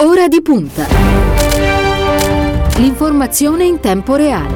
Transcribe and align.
Ora 0.00 0.28
di 0.28 0.40
punta. 0.42 0.86
L'informazione 2.76 3.64
in 3.64 3.80
tempo 3.80 4.14
reale. 4.14 4.54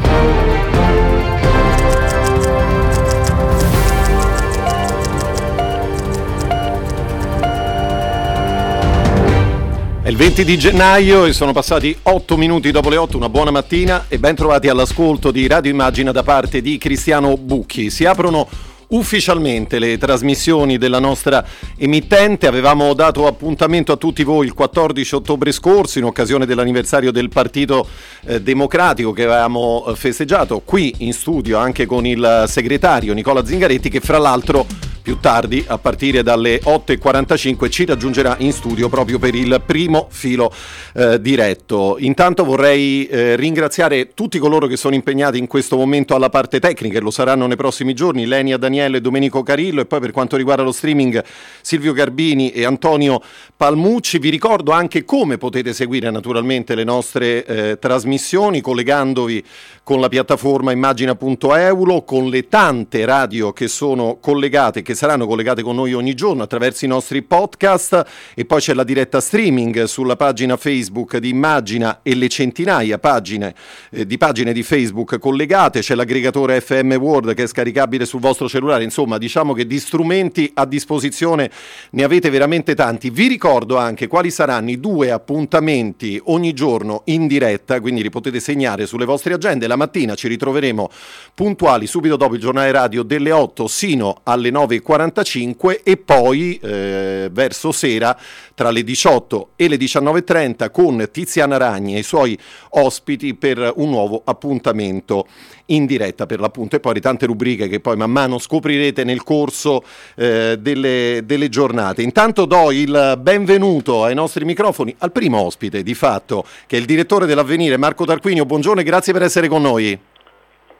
È 10.00 10.08
il 10.08 10.16
20 10.16 10.44
di 10.44 10.56
gennaio 10.56 11.24
e 11.24 11.32
sono 11.32 11.52
passati 11.52 11.96
8 12.02 12.36
minuti 12.36 12.70
dopo 12.70 12.88
le 12.88 12.96
8, 12.96 13.16
una 13.16 13.28
buona 13.28 13.50
mattina 13.50 14.04
e 14.06 14.20
ben 14.20 14.36
trovati 14.36 14.68
all'ascolto 14.68 15.32
di 15.32 15.48
Radio 15.48 15.72
Immagina 15.72 16.12
da 16.12 16.22
parte 16.22 16.60
di 16.60 16.78
Cristiano 16.78 17.36
Bucchi. 17.36 17.90
Si 17.90 18.04
aprono 18.04 18.48
ufficialmente 18.92 19.78
le 19.78 19.98
trasmissioni 19.98 20.78
della 20.78 20.98
nostra 20.98 21.44
emittente. 21.76 22.46
Avevamo 22.46 22.94
dato 22.94 23.26
appuntamento 23.26 23.92
a 23.92 23.96
tutti 23.96 24.24
voi 24.24 24.46
il 24.46 24.54
14 24.54 25.14
ottobre 25.16 25.52
scorso 25.52 25.98
in 25.98 26.04
occasione 26.04 26.46
dell'anniversario 26.46 27.10
del 27.10 27.28
Partito 27.28 27.86
eh, 28.24 28.40
Democratico 28.40 29.12
che 29.12 29.24
avevamo 29.24 29.84
eh, 29.86 29.94
festeggiato 29.94 30.62
qui 30.64 30.94
in 30.98 31.12
studio 31.12 31.58
anche 31.58 31.86
con 31.86 32.06
il 32.06 32.44
segretario 32.46 33.14
Nicola 33.14 33.44
Zingaretti 33.44 33.88
che 33.88 34.00
fra 34.00 34.18
l'altro 34.18 34.66
più 35.02 35.18
tardi, 35.18 35.64
a 35.66 35.78
partire 35.78 36.22
dalle 36.22 36.60
8.45, 36.60 37.68
ci 37.68 37.84
raggiungerà 37.84 38.36
in 38.38 38.52
studio 38.52 38.88
proprio 38.88 39.18
per 39.18 39.34
il 39.34 39.60
primo 39.66 40.06
filo 40.10 40.52
eh, 40.94 41.20
diretto. 41.20 41.96
Intanto 41.98 42.44
vorrei 42.44 43.06
eh, 43.06 43.36
ringraziare 43.36 44.14
tutti 44.14 44.38
coloro 44.38 44.66
che 44.66 44.76
sono 44.76 44.94
impegnati 44.94 45.38
in 45.38 45.48
questo 45.48 45.76
momento 45.76 46.14
alla 46.14 46.30
parte 46.30 46.60
tecnica 46.60 46.98
e 46.98 47.00
lo 47.00 47.10
saranno 47.10 47.46
nei 47.46 47.56
prossimi 47.56 47.94
giorni, 47.94 48.26
Lenia 48.26 48.56
Daniele 48.56 48.81
e 48.86 49.00
Domenico 49.00 49.42
Carillo 49.42 49.80
e 49.80 49.86
poi 49.86 50.00
per 50.00 50.10
quanto 50.10 50.36
riguarda 50.36 50.62
lo 50.62 50.72
streaming 50.72 51.22
Silvio 51.60 51.92
Garbini 51.92 52.50
e 52.50 52.64
Antonio 52.64 53.22
Palmucci. 53.56 54.18
Vi 54.18 54.30
ricordo 54.30 54.72
anche 54.72 55.04
come 55.04 55.38
potete 55.38 55.72
seguire 55.72 56.10
naturalmente 56.10 56.74
le 56.74 56.84
nostre 56.84 57.44
eh, 57.44 57.78
trasmissioni 57.78 58.60
collegandovi 58.60 59.44
con 59.84 60.00
la 60.00 60.08
piattaforma 60.08 60.70
immagina.eulo, 60.70 62.02
con 62.04 62.28
le 62.28 62.48
tante 62.48 63.04
radio 63.04 63.52
che 63.52 63.66
sono 63.66 64.18
collegate, 64.20 64.80
che 64.80 64.94
saranno 64.94 65.26
collegate 65.26 65.62
con 65.62 65.74
noi 65.74 65.92
ogni 65.92 66.14
giorno 66.14 66.44
attraverso 66.44 66.84
i 66.84 66.88
nostri 66.88 67.22
podcast. 67.22 68.04
E 68.34 68.44
poi 68.44 68.60
c'è 68.60 68.74
la 68.74 68.84
diretta 68.84 69.20
streaming 69.20 69.84
sulla 69.84 70.14
pagina 70.14 70.56
Facebook 70.56 71.16
di 71.16 71.30
Immagina 71.30 72.00
e 72.02 72.14
le 72.14 72.28
centinaia 72.28 72.98
pagine, 72.98 73.54
eh, 73.90 74.06
di 74.06 74.18
pagine 74.18 74.52
di 74.52 74.62
Facebook 74.62 75.18
collegate, 75.18 75.80
c'è 75.80 75.96
l'aggregatore 75.96 76.60
FM 76.60 76.92
Word 76.92 77.34
che 77.34 77.42
è 77.42 77.46
scaricabile 77.46 78.06
sul 78.06 78.20
vostro 78.20 78.48
cellulare, 78.48 78.84
insomma 78.84 79.18
diciamo 79.18 79.52
che 79.52 79.66
di 79.66 79.80
strumenti 79.80 80.50
a 80.54 80.64
disposizione 80.64 81.50
ne 81.90 82.04
avete 82.04 82.30
veramente 82.30 82.76
tanti. 82.76 83.10
Vi 83.10 83.26
ricordo 83.26 83.78
anche 83.78 84.06
quali 84.06 84.30
saranno 84.30 84.70
i 84.70 84.78
due 84.78 85.10
appuntamenti 85.10 86.20
ogni 86.26 86.52
giorno 86.52 87.02
in 87.06 87.26
diretta, 87.26 87.80
quindi 87.80 88.02
li 88.02 88.10
potete 88.10 88.38
segnare 88.38 88.86
sulle 88.86 89.04
vostre 89.04 89.34
agende 89.34 89.70
la 89.72 89.76
mattina 89.76 90.14
ci 90.14 90.28
ritroveremo 90.28 90.90
puntuali 91.34 91.86
subito 91.86 92.16
dopo 92.16 92.34
il 92.34 92.40
giornale 92.40 92.70
radio 92.70 93.02
delle 93.02 93.32
8 93.32 93.66
sino 93.66 94.20
alle 94.24 94.50
9.45 94.50 95.80
e 95.82 95.96
poi 95.96 96.58
eh, 96.62 97.28
verso 97.32 97.72
sera 97.72 98.16
tra 98.54 98.70
le 98.70 98.84
18 98.84 99.50
e 99.56 99.68
le 99.68 99.76
19.30 99.76 100.70
con 100.70 101.08
Tiziana 101.10 101.56
Ragni 101.56 101.96
e 101.96 102.00
i 102.00 102.02
suoi 102.02 102.38
ospiti 102.70 103.34
per 103.34 103.72
un 103.76 103.88
nuovo 103.88 104.20
appuntamento 104.24 105.26
in 105.66 105.86
diretta 105.86 106.26
per 106.26 106.40
l'appunto 106.40 106.76
e 106.76 106.80
poi 106.80 107.00
tante 107.00 107.24
rubriche 107.24 107.68
che 107.68 107.80
poi 107.80 107.96
man 107.96 108.10
mano 108.10 108.38
scoprirete 108.38 109.04
nel 109.04 109.22
corso 109.22 109.82
eh, 110.16 110.58
delle, 110.60 111.22
delle 111.24 111.48
giornate. 111.48 112.02
Intanto 112.02 112.44
do 112.44 112.70
il 112.70 113.18
benvenuto 113.20 114.04
ai 114.04 114.14
nostri 114.14 114.44
microfoni 114.44 114.94
al 114.98 115.12
primo 115.12 115.40
ospite 115.40 115.82
di 115.82 115.94
fatto 115.94 116.44
che 116.66 116.76
è 116.76 116.80
il 116.80 116.84
direttore 116.84 117.24
dell'avvenire 117.24 117.78
Marco 117.78 118.04
Tarquinio. 118.04 118.44
Buongiorno 118.44 118.82
e 118.82 118.84
grazie 118.84 119.12
per 119.14 119.22
essere 119.22 119.48
con 119.48 119.61
noi. 119.61 119.61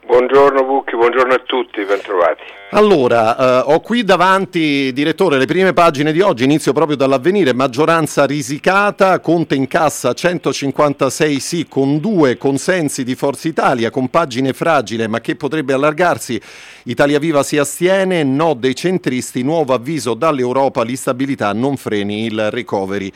Buongiorno 0.05 0.65
Bucchi, 0.65 0.97
buongiorno 0.97 1.33
a 1.33 1.43
tutti, 1.47 1.85
bentrovati. 1.85 2.43
Allora, 2.73 3.37
eh, 3.37 3.73
ho 3.73 3.81
qui 3.81 4.03
davanti, 4.03 4.93
direttore, 4.93 5.39
le 5.39 5.47
prime 5.47 5.73
pagine 5.73 6.11
di 6.11 6.21
oggi, 6.21 6.45
inizio 6.45 6.73
proprio 6.73 6.97
dall'avvenire, 6.97 7.55
maggioranza 7.55 8.25
risicata, 8.25 9.21
Conte 9.21 9.55
in 9.55 9.69
cassa 9.69 10.13
156 10.13 11.39
sì 11.39 11.67
con 11.69 12.01
due 12.01 12.37
consensi 12.37 13.05
di 13.05 13.15
Forza 13.15 13.47
Italia, 13.47 13.91
con 13.91 14.09
pagine 14.09 14.53
fragile 14.53 15.07
ma 15.07 15.21
che 15.21 15.37
potrebbe 15.37 15.75
allargarsi, 15.75 16.41
Italia 16.85 17.19
Viva 17.19 17.43
si 17.43 17.59
astiene, 17.59 18.25
no 18.25 18.55
dei 18.55 18.75
centristi, 18.75 19.43
nuovo 19.43 19.75
avviso 19.75 20.15
dall'Europa, 20.15 20.83
l'instabilità 20.83 21.53
non 21.53 21.77
freni 21.77 22.25
il 22.25 22.51
recovery 22.51 23.13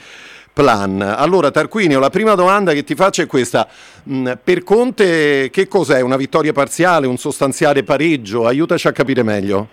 plan. 0.57 1.03
Allora 1.03 1.51
Tarquinio, 1.51 2.01
la 2.01 2.09
prima 2.09 2.35
domanda 2.35 2.73
che 2.73 2.83
ti 2.83 2.95
faccio 2.95 3.21
è 3.21 3.27
questa. 3.27 3.69
Mm, 4.09 4.33
per 4.43 4.65
Conte 4.65 5.51
che 5.51 5.69
cos'è? 5.69 6.01
Una 6.01 6.17
vittoria 6.17 6.55
parziale, 6.55 7.07
un 7.07 7.19
sostanziale 7.19 7.83
pareggio? 7.83 8.47
Aiutaci 8.47 8.89
a 8.89 8.93
capire 8.93 9.23
meglio. 9.23 9.69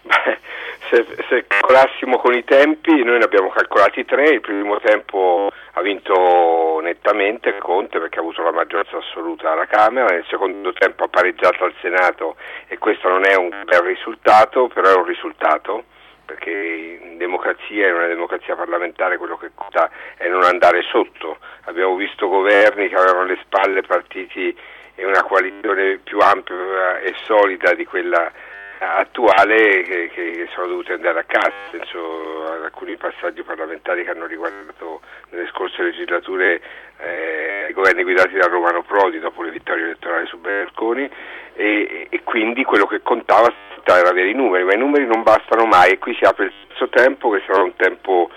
Beh, 0.00 0.38
se, 0.88 1.04
se 1.28 1.44
calcolassimo 1.46 2.16
con 2.16 2.32
i 2.32 2.42
tempi, 2.44 3.04
noi 3.04 3.18
ne 3.18 3.24
abbiamo 3.24 3.50
calcolati 3.50 4.06
tre, 4.06 4.30
il 4.30 4.40
primo 4.40 4.80
tempo 4.80 5.50
ha 5.72 5.82
vinto 5.82 6.80
nettamente 6.82 7.58
Conte 7.58 7.98
perché 7.98 8.16
ha 8.16 8.22
avuto 8.22 8.42
la 8.42 8.52
maggioranza 8.52 8.96
assoluta 8.96 9.52
alla 9.52 9.66
Camera, 9.66 10.06
nel 10.06 10.24
secondo 10.30 10.72
tempo 10.72 11.04
ha 11.04 11.08
pareggiato 11.08 11.64
al 11.64 11.74
Senato 11.82 12.36
e 12.68 12.78
questo 12.78 13.08
non 13.08 13.26
è 13.26 13.36
un 13.36 13.50
bel 13.66 13.80
risultato, 13.80 14.68
però 14.72 14.88
è 14.88 14.96
un 14.96 15.04
risultato 15.04 15.84
perché 16.26 16.50
in 16.50 17.16
democrazia, 17.16 17.88
in 17.88 17.94
una 17.94 18.06
democrazia 18.06 18.54
parlamentare, 18.56 19.16
quello 19.16 19.38
che 19.38 19.50
conta 19.54 19.90
è 20.16 20.28
non 20.28 20.42
andare 20.42 20.82
sotto. 20.82 21.38
Abbiamo 21.62 21.94
visto 21.96 22.28
governi 22.28 22.88
che 22.88 22.96
avevano 22.96 23.20
alle 23.20 23.38
spalle 23.42 23.82
partiti 23.82 24.54
e 24.94 25.04
una 25.06 25.22
coalizione 25.22 25.98
più 25.98 26.18
ampia 26.18 26.98
e 27.00 27.14
solida 27.24 27.72
di 27.74 27.84
quella 27.84 28.30
attuale 28.78 29.82
che, 29.82 30.10
che, 30.12 30.48
sono 30.54 30.66
dovuti 30.66 30.92
andare 30.92 31.20
a 31.20 31.24
casa, 31.24 31.52
penso 31.70 32.44
ad 32.52 32.64
alcuni 32.64 32.96
passaggi 32.96 33.42
parlamentari 33.42 34.04
che 34.04 34.10
hanno 34.10 34.26
riguardato 34.26 35.00
nelle 35.30 35.48
scorse 35.48 35.82
legislature 35.82 36.60
eh, 36.98 37.66
i 37.70 37.72
governi 37.72 38.02
guidati 38.02 38.34
da 38.36 38.46
Romano 38.46 38.82
Prodi 38.82 39.18
dopo 39.18 39.42
le 39.42 39.50
vittorie 39.50 39.84
elettorali 39.84 40.26
su 40.26 40.38
Berlusconi 40.38 41.08
e, 41.54 42.06
e, 42.10 42.22
quindi 42.22 42.64
quello 42.64 42.86
che 42.86 43.02
contava 43.02 43.52
era 43.84 44.10
avere 44.10 44.30
i 44.30 44.34
numeri, 44.34 44.64
ma 44.64 44.74
i 44.74 44.78
numeri 44.78 45.06
non 45.06 45.22
bastano 45.22 45.64
mai 45.64 45.92
e 45.92 45.98
qui 45.98 46.14
si 46.14 46.24
apre 46.24 46.46
il 46.46 46.52
terzo 46.66 46.88
tempo 46.88 47.30
che 47.30 47.42
sarà 47.46 47.62
un 47.62 47.76
tempo 47.76 48.28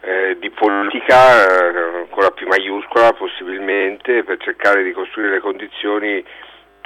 eh, 0.00 0.36
di 0.38 0.50
politica 0.50 1.46
eh, 1.46 2.06
con 2.10 2.22
la 2.22 2.30
P 2.32 2.42
maiuscola 2.42 3.12
possibilmente 3.12 4.24
per 4.24 4.38
cercare 4.38 4.82
di 4.82 4.92
costruire 4.92 5.34
le 5.34 5.40
condizioni 5.40 6.24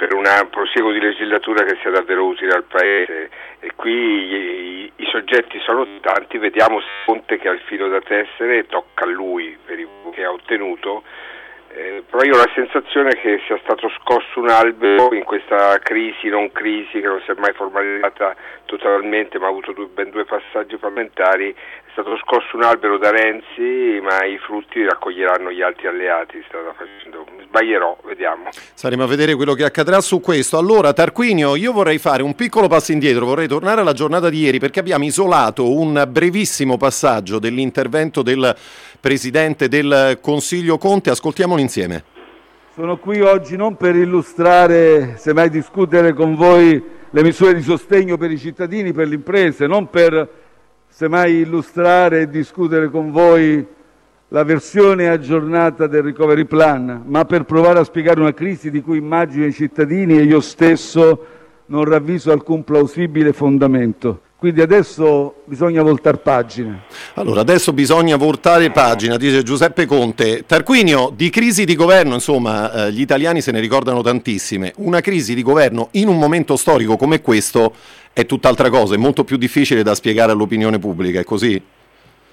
per 0.01 0.15
un 0.15 0.25
proseguo 0.49 0.91
di 0.91 0.99
legislatura 0.99 1.63
che 1.63 1.77
sia 1.79 1.91
davvero 1.91 2.25
utile 2.25 2.53
al 2.53 2.63
Paese. 2.63 3.29
E 3.59 3.71
qui 3.75 3.93
i, 3.93 4.91
i, 4.95 5.05
soggetti 5.11 5.59
sono 5.59 5.85
tanti, 6.01 6.39
vediamo 6.39 6.79
se 6.79 6.87
Conte 7.05 7.37
che 7.37 7.47
ha 7.47 7.51
il 7.51 7.59
filo 7.65 7.87
da 7.87 8.01
tessere 8.01 8.65
tocca 8.65 9.03
a 9.03 9.07
lui 9.07 9.55
per 9.63 9.77
il 9.77 9.87
che 10.11 10.23
ha 10.23 10.31
ottenuto 10.31 11.03
eh, 11.73 12.03
però 12.09 12.23
io 12.23 12.35
ho 12.35 12.37
la 12.37 12.51
sensazione 12.53 13.15
che 13.15 13.39
sia 13.47 13.57
stato 13.63 13.89
scosso 13.99 14.39
un 14.39 14.49
albero 14.49 15.13
in 15.13 15.23
questa 15.23 15.79
crisi, 15.79 16.27
non 16.27 16.51
crisi, 16.51 16.99
che 16.99 17.07
non 17.07 17.21
si 17.23 17.31
è 17.31 17.35
mai 17.37 17.53
formalizzata 17.53 18.35
totalmente, 18.65 19.39
ma 19.39 19.47
ha 19.47 19.49
avuto 19.49 19.71
due, 19.71 19.87
ben 19.87 20.09
due 20.09 20.25
passaggi 20.25 20.77
parlamentari, 20.77 21.51
è 21.51 21.89
stato 21.91 22.17
scosso 22.17 22.55
un 22.55 22.63
albero 22.63 22.97
da 22.97 23.11
Renzi, 23.11 23.99
ma 24.01 24.23
i 24.23 24.37
frutti 24.37 24.79
li 24.79 24.85
raccoglieranno 24.85 25.51
gli 25.51 25.61
altri 25.61 25.87
alleati. 25.87 26.43
Sbaglierò, 27.43 27.97
vediamo. 28.05 28.49
Saremo 28.51 29.03
a 29.03 29.07
vedere 29.07 29.35
quello 29.35 29.53
che 29.53 29.65
accadrà 29.65 29.99
su 29.99 30.21
questo. 30.21 30.57
Allora, 30.57 30.93
Tarquinio, 30.93 31.55
io 31.55 31.73
vorrei 31.73 31.97
fare 31.97 32.23
un 32.23 32.33
piccolo 32.33 32.67
passo 32.67 32.93
indietro, 32.93 33.25
vorrei 33.25 33.47
tornare 33.47 33.81
alla 33.81 33.93
giornata 33.93 34.29
di 34.29 34.39
ieri, 34.39 34.59
perché 34.59 34.79
abbiamo 34.79 35.03
isolato 35.03 35.69
un 35.69 36.05
brevissimo 36.07 36.77
passaggio 36.77 37.39
dell'intervento 37.39 38.21
del 38.21 38.55
Presidente 39.01 39.67
del 39.67 40.19
Consiglio 40.21 40.77
Conte. 40.77 41.09
Ascoltiamolo 41.09 41.59
insieme. 41.59 42.03
Sono 42.75 42.97
qui 42.97 43.19
oggi 43.19 43.57
non 43.57 43.75
per 43.75 43.95
illustrare, 43.95 45.15
semmai 45.17 45.49
discutere 45.49 46.13
con 46.13 46.35
voi 46.35 46.81
le 47.09 47.23
misure 47.23 47.55
di 47.55 47.63
sostegno 47.63 48.15
per 48.15 48.29
i 48.29 48.37
cittadini, 48.37 48.93
per 48.93 49.07
le 49.07 49.15
imprese, 49.15 49.65
non 49.65 49.89
per 49.89 50.29
semmai 50.87 51.37
illustrare 51.37 52.21
e 52.21 52.29
discutere 52.29 52.89
con 52.91 53.09
voi 53.09 53.65
la 54.27 54.43
versione 54.43 55.09
aggiornata 55.09 55.87
del 55.87 56.03
recovery 56.03 56.45
plan, 56.45 57.01
ma 57.07 57.25
per 57.25 57.45
provare 57.45 57.79
a 57.79 57.83
spiegare 57.83 58.19
una 58.19 58.35
crisi 58.35 58.69
di 58.69 58.81
cui 58.81 58.99
immagino 58.99 59.47
i 59.47 59.51
cittadini 59.51 60.19
e 60.19 60.23
io 60.23 60.41
stesso 60.41 61.25
non 61.65 61.85
ravviso 61.85 62.31
alcun 62.31 62.63
plausibile 62.63 63.33
fondamento. 63.33 64.21
Quindi 64.41 64.61
adesso 64.61 65.35
bisogna 65.45 65.83
voltare 65.83 66.17
pagina. 66.17 66.81
Allora, 67.13 67.41
adesso 67.41 67.73
bisogna 67.73 68.15
voltare 68.15 68.71
pagina, 68.71 69.15
dice 69.15 69.43
Giuseppe 69.43 69.85
Conte. 69.85 70.45
Tarquinio, 70.47 71.13
di 71.15 71.29
crisi 71.29 71.63
di 71.63 71.75
governo, 71.75 72.15
insomma, 72.15 72.87
eh, 72.87 72.91
gli 72.91 73.01
italiani 73.01 73.39
se 73.39 73.51
ne 73.51 73.59
ricordano 73.59 74.01
tantissime. 74.01 74.73
Una 74.77 74.99
crisi 74.99 75.35
di 75.35 75.43
governo 75.43 75.89
in 75.91 76.07
un 76.07 76.17
momento 76.17 76.55
storico 76.55 76.97
come 76.97 77.21
questo 77.21 77.75
è 78.13 78.25
tutt'altra 78.25 78.71
cosa, 78.71 78.95
è 78.95 78.97
molto 78.97 79.23
più 79.23 79.37
difficile 79.37 79.83
da 79.83 79.93
spiegare 79.93 80.31
all'opinione 80.31 80.79
pubblica, 80.79 81.19
è 81.19 81.23
così? 81.23 81.61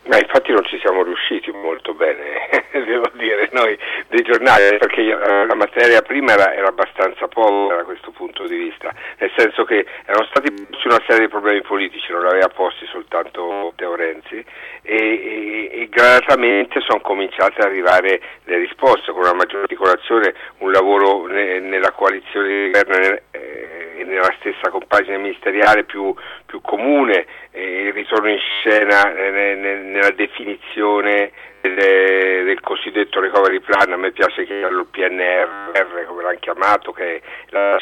Ma 0.08 0.18
infatti 0.18 0.52
non 0.52 0.64
ci 0.64 0.78
siamo 0.80 1.02
riusciti 1.02 1.50
molto 1.50 1.92
bene, 1.92 2.48
devo 2.72 3.10
dire, 3.12 3.48
noi 3.52 3.78
dei 4.08 4.22
giornali, 4.22 4.78
perché 4.78 5.02
la 5.04 5.54
materia 5.54 6.00
prima 6.00 6.32
era, 6.32 6.54
era, 6.54 6.68
abbastanza 6.68 7.28
povera 7.28 7.76
da 7.76 7.84
questo 7.84 8.10
punto 8.12 8.46
di 8.46 8.56
vista, 8.56 8.90
nel 9.18 9.30
senso 9.36 9.64
che 9.64 9.84
erano 10.06 10.26
stati 10.30 10.50
posti 10.78 10.86
una 10.86 11.02
serie 11.06 11.26
di 11.26 11.28
problemi 11.28 11.60
politici, 11.62 12.12
non 12.12 12.24
aveva 12.24 12.48
posti 12.48 12.86
soltanto 12.86 13.72
Teo 13.76 13.94
Renzi, 13.94 14.42
e, 14.82 14.94
e, 14.94 15.70
e 15.72 15.88
gradatamente 15.88 16.80
sono 16.80 17.00
cominciate 17.00 17.60
ad 17.60 17.66
arrivare 17.66 18.20
le 18.44 18.58
risposte, 18.58 19.12
con 19.12 19.22
una 19.22 19.34
maggiore 19.34 19.62
articolazione, 19.62 20.34
un 20.58 20.72
lavoro 20.72 21.26
ne, 21.26 21.60
nella 21.60 21.92
coalizione 21.92 22.48
di 22.48 22.70
governo 22.70 22.96
eh, 23.32 23.87
nella 24.04 24.34
stessa 24.38 24.70
compagine 24.70 25.18
ministeriale 25.18 25.84
più, 25.84 26.14
più 26.46 26.60
comune, 26.60 27.26
il 27.52 27.92
ritorno 27.92 28.28
in 28.28 28.38
scena 28.38 29.14
eh, 29.14 29.54
nella 29.54 30.10
definizione 30.10 31.32
del, 31.60 32.44
del, 32.44 32.60
cosiddetto 32.60 33.20
recovery 33.20 33.60
plan, 33.60 33.92
a 33.92 33.96
me 33.96 34.12
piace 34.12 34.44
chiamarlo 34.44 34.86
PNR, 34.90 36.04
come 36.06 36.22
l'hanno 36.22 36.38
chiamato, 36.38 36.92
che 36.92 37.16
è 37.16 37.20
la, 37.50 37.78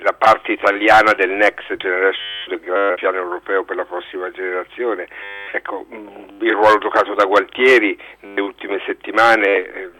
la 0.00 0.12
parte 0.12 0.52
italiana 0.52 1.12
del 1.12 1.30
Next 1.30 1.76
Generation, 1.76 2.24
del 2.48 2.94
piano 2.96 3.16
europeo 3.16 3.64
per 3.64 3.76
la 3.76 3.84
prossima 3.84 4.30
generazione. 4.30 5.06
Ecco, 5.52 5.86
il 5.90 6.52
ruolo 6.52 6.78
giocato 6.78 7.14
da 7.14 7.24
Gualtieri 7.24 7.98
nelle 8.20 8.40
ultime 8.40 8.80
settimane 8.86 9.46
eh, 9.46 9.90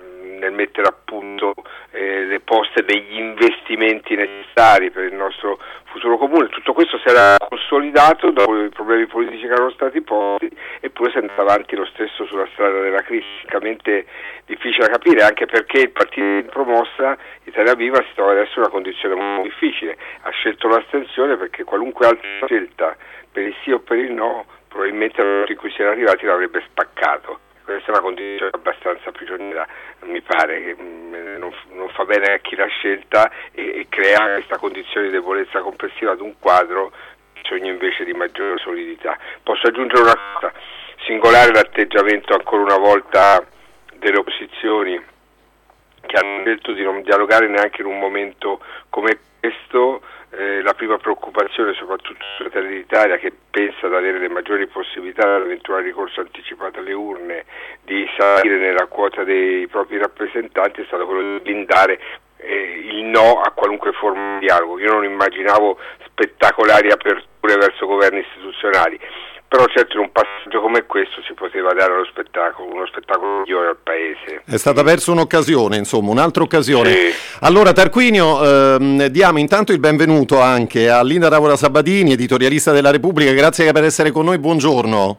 nel 0.41 0.53
mettere 0.53 0.89
a 0.89 0.95
punto 1.05 1.55
eh, 1.91 2.25
le 2.25 2.41
poste 2.41 2.83
degli 2.83 3.19
investimenti 3.19 4.17
necessari 4.17 4.91
per 4.91 5.05
il 5.05 5.15
nostro 5.15 5.59
futuro 5.85 6.17
comune. 6.17 6.49
Tutto 6.49 6.73
questo 6.73 6.99
si 6.99 7.09
era 7.09 7.37
consolidato 7.39 8.31
dopo 8.31 8.57
i 8.61 8.69
problemi 8.71 9.07
politici 9.07 9.47
che 9.47 9.53
erano 9.53 9.71
stati 9.71 10.01
posti 10.01 10.51
eppure 10.81 11.11
si 11.11 11.17
è 11.19 11.21
andato 11.21 11.41
avanti 11.43 11.77
lo 11.77 11.85
stesso 11.87 12.25
sulla 12.27 12.49
strada 12.53 12.81
della 12.81 13.03
crisi, 13.03 13.27
francamente 13.43 14.07
difficile 14.47 14.87
da 14.87 14.93
capire 14.93 15.23
anche 15.23 15.47
perché 15.47 15.81
il 15.81 15.91
partito 15.91 16.27
di 16.27 16.43
promossa 16.43 17.17
Italia 17.45 17.75
Viva 17.75 17.99
si 17.99 18.15
trova 18.15 18.33
adesso 18.33 18.55
in 18.57 18.61
una 18.63 18.71
condizione 18.71 19.15
molto 19.15 19.43
difficile, 19.43 19.97
ha 20.23 20.31
scelto 20.31 20.69
l'astensione 20.69 21.37
perché 21.37 21.65
qualunque 21.65 22.07
altra 22.07 22.47
scelta 22.47 22.97
per 23.31 23.45
il 23.45 23.55
sì 23.63 23.71
o 23.71 23.79
per 23.79 23.99
il 23.99 24.13
no 24.13 24.47
probabilmente 24.69 25.21
al 25.21 25.45
in 25.47 25.57
cui 25.57 25.71
si 25.73 25.83
era 25.83 25.91
arrivati 25.91 26.25
l'avrebbe 26.25 26.63
spaccato 26.69 27.50
questa 27.75 27.93
è 27.93 27.95
una 27.95 28.01
condizione 28.01 28.51
abbastanza 28.53 29.13
prigioniera, 29.13 29.67
mi 30.03 30.21
pare 30.23 30.63
che 30.63 30.77
mm, 30.81 31.39
non, 31.39 31.55
non, 31.73 31.89
fa 31.91 32.05
bene 32.05 32.35
a 32.35 32.39
chi 32.39 32.57
l'ha 32.57 32.67
scelta 32.67 33.31
e, 33.53 33.81
e 33.81 33.87
crea 33.89 34.35
questa 34.35 34.59
condizione 34.59 35.07
di 35.07 35.13
debolezza 35.13 35.61
complessiva 35.61 36.13
ad 36.13 36.21
un 36.21 36.35
quadro 36.39 36.93
bisogno 37.41 37.71
invece 37.71 38.05
di 38.05 38.13
maggiore 38.13 38.59
solidità. 38.59 39.17
Posso 39.43 39.69
aggiungere 39.69 40.03
una 40.03 40.19
cosa, 40.35 40.53
singolare 41.05 41.53
l'atteggiamento 41.53 42.35
ancora 42.35 42.63
una 42.63 42.79
volta 42.79 43.45
delle 43.95 44.19
opposizioni 44.19 45.01
che 46.01 46.17
hanno 46.17 46.43
detto 46.43 46.73
di 46.73 46.83
non 46.83 47.03
dialogare 47.03 47.47
neanche 47.47 47.83
in 47.83 47.87
un 47.87 47.99
momento 47.99 48.61
come 48.89 49.19
questo 49.39 50.03
eh, 50.31 50.63
la 50.63 50.75
prima 50.75 50.97
preoccupazione 50.97 51.75
soprattutto 51.75 52.25
Fratelli 52.39 52.77
d'Italia 52.77 53.17
che 53.17 53.33
pensa 53.51 53.89
di 53.89 53.95
avere 53.95 54.19
le 54.19 54.29
maggiori 54.29 54.67
possibilità 54.69 55.27
dall'eventuale 55.27 55.83
ricorso 55.83 56.21
anticipato 56.21 56.79
alle 56.79 56.93
urne 56.93 57.45
di 57.83 58.07
salire 58.17 58.59
nella 58.59 58.87
quota 58.87 59.25
dei 59.25 59.67
propri 59.67 59.99
rappresentanti 59.99 60.83
è 60.83 60.85
stato 60.87 61.07
quello 61.07 61.33
di 61.33 61.41
blindare 61.41 62.01
eh, 62.37 62.81
il 62.85 63.05
no 63.05 63.41
a 63.41 63.51
qualunque 63.51 63.93
forma 63.93 64.39
di 64.39 64.47
dialogo. 64.47 64.79
Io 64.79 64.93
non 64.93 65.05
immaginavo 65.05 65.79
spettacolari 66.07 66.91
aperture 66.91 67.57
verso 67.57 67.87
governi 67.87 68.21
istituzionali 68.21 68.99
però 69.51 69.67
certo 69.67 69.97
in 69.97 70.05
un 70.05 70.13
passaggio 70.13 70.61
come 70.61 70.87
questo 70.87 71.21
si 71.27 71.35
poteva 71.35 71.73
dare 71.73 71.93
uno 71.93 72.05
spettacolo, 72.05 72.73
uno 72.73 72.87
spettacolo 72.87 73.41
migliore 73.41 73.71
al 73.71 73.79
Paese. 73.83 74.43
È 74.47 74.57
stata 74.57 74.85
persa 74.85 75.11
un'occasione, 75.11 75.77
insomma, 75.77 76.13
un'altra 76.13 76.45
occasione. 76.45 76.93
Sì. 76.93 77.13
Allora 77.41 77.73
Tarquinio, 77.73 78.45
ehm, 78.45 79.07
diamo 79.07 79.41
intanto 79.41 79.73
il 79.73 79.81
benvenuto 79.81 80.41
anche 80.41 80.89
a 80.89 81.03
Linda 81.03 81.29
Tavola 81.29 81.57
Sabatini, 81.57 82.13
editorialista 82.13 82.71
della 82.71 82.93
Repubblica, 82.93 83.33
grazie 83.33 83.73
per 83.73 83.83
essere 83.83 84.13
con 84.13 84.27
noi, 84.27 84.39
buongiorno. 84.39 85.19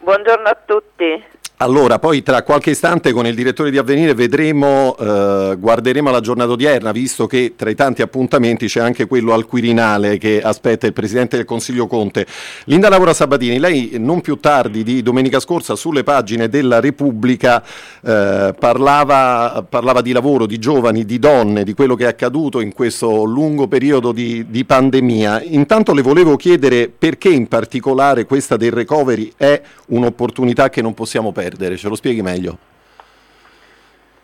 Buongiorno 0.00 0.48
a 0.48 0.58
tutti. 0.66 1.24
Allora, 1.60 1.98
poi 1.98 2.22
tra 2.22 2.44
qualche 2.44 2.70
istante 2.70 3.10
con 3.10 3.26
il 3.26 3.34
direttore 3.34 3.72
di 3.72 3.78
Avvenire 3.78 4.14
vedremo, 4.14 4.96
eh, 4.96 5.56
guarderemo 5.58 6.08
la 6.08 6.20
giornata 6.20 6.52
odierna, 6.52 6.92
visto 6.92 7.26
che 7.26 7.54
tra 7.56 7.68
i 7.68 7.74
tanti 7.74 8.00
appuntamenti 8.00 8.68
c'è 8.68 8.78
anche 8.78 9.08
quello 9.08 9.32
al 9.32 9.44
Quirinale 9.44 10.18
che 10.18 10.40
aspetta 10.40 10.86
il 10.86 10.92
Presidente 10.92 11.34
del 11.34 11.44
Consiglio 11.44 11.88
Conte. 11.88 12.26
Linda 12.66 12.88
Laura 12.88 13.12
Sabatini, 13.12 13.58
lei 13.58 13.96
non 13.98 14.20
più 14.20 14.36
tardi 14.36 14.84
di 14.84 15.02
domenica 15.02 15.40
scorsa 15.40 15.74
sulle 15.74 16.04
pagine 16.04 16.48
della 16.48 16.78
Repubblica 16.78 17.60
eh, 18.04 18.54
parlava, 18.56 19.66
parlava, 19.68 20.00
di 20.00 20.12
lavoro, 20.12 20.46
di 20.46 20.60
giovani, 20.60 21.04
di 21.04 21.18
donne, 21.18 21.64
di 21.64 21.74
quello 21.74 21.96
che 21.96 22.04
è 22.04 22.08
accaduto 22.08 22.60
in 22.60 22.72
questo 22.72 23.24
lungo 23.24 23.66
periodo 23.66 24.12
di, 24.12 24.46
di 24.48 24.64
pandemia. 24.64 25.42
Intanto 25.42 25.92
le 25.92 26.02
volevo 26.02 26.36
chiedere 26.36 26.88
perché 26.88 27.30
in 27.30 27.48
particolare 27.48 28.26
questa 28.26 28.56
del 28.56 28.70
recovery 28.70 29.32
è 29.36 29.60
un'opportunità 29.86 30.70
che 30.70 30.82
non 30.82 30.94
possiamo 30.94 31.32
perdere 31.32 31.46
perdere, 31.48 31.76
ce 31.76 31.88
lo 31.88 31.94
spieghi 31.94 32.22
meglio? 32.22 32.58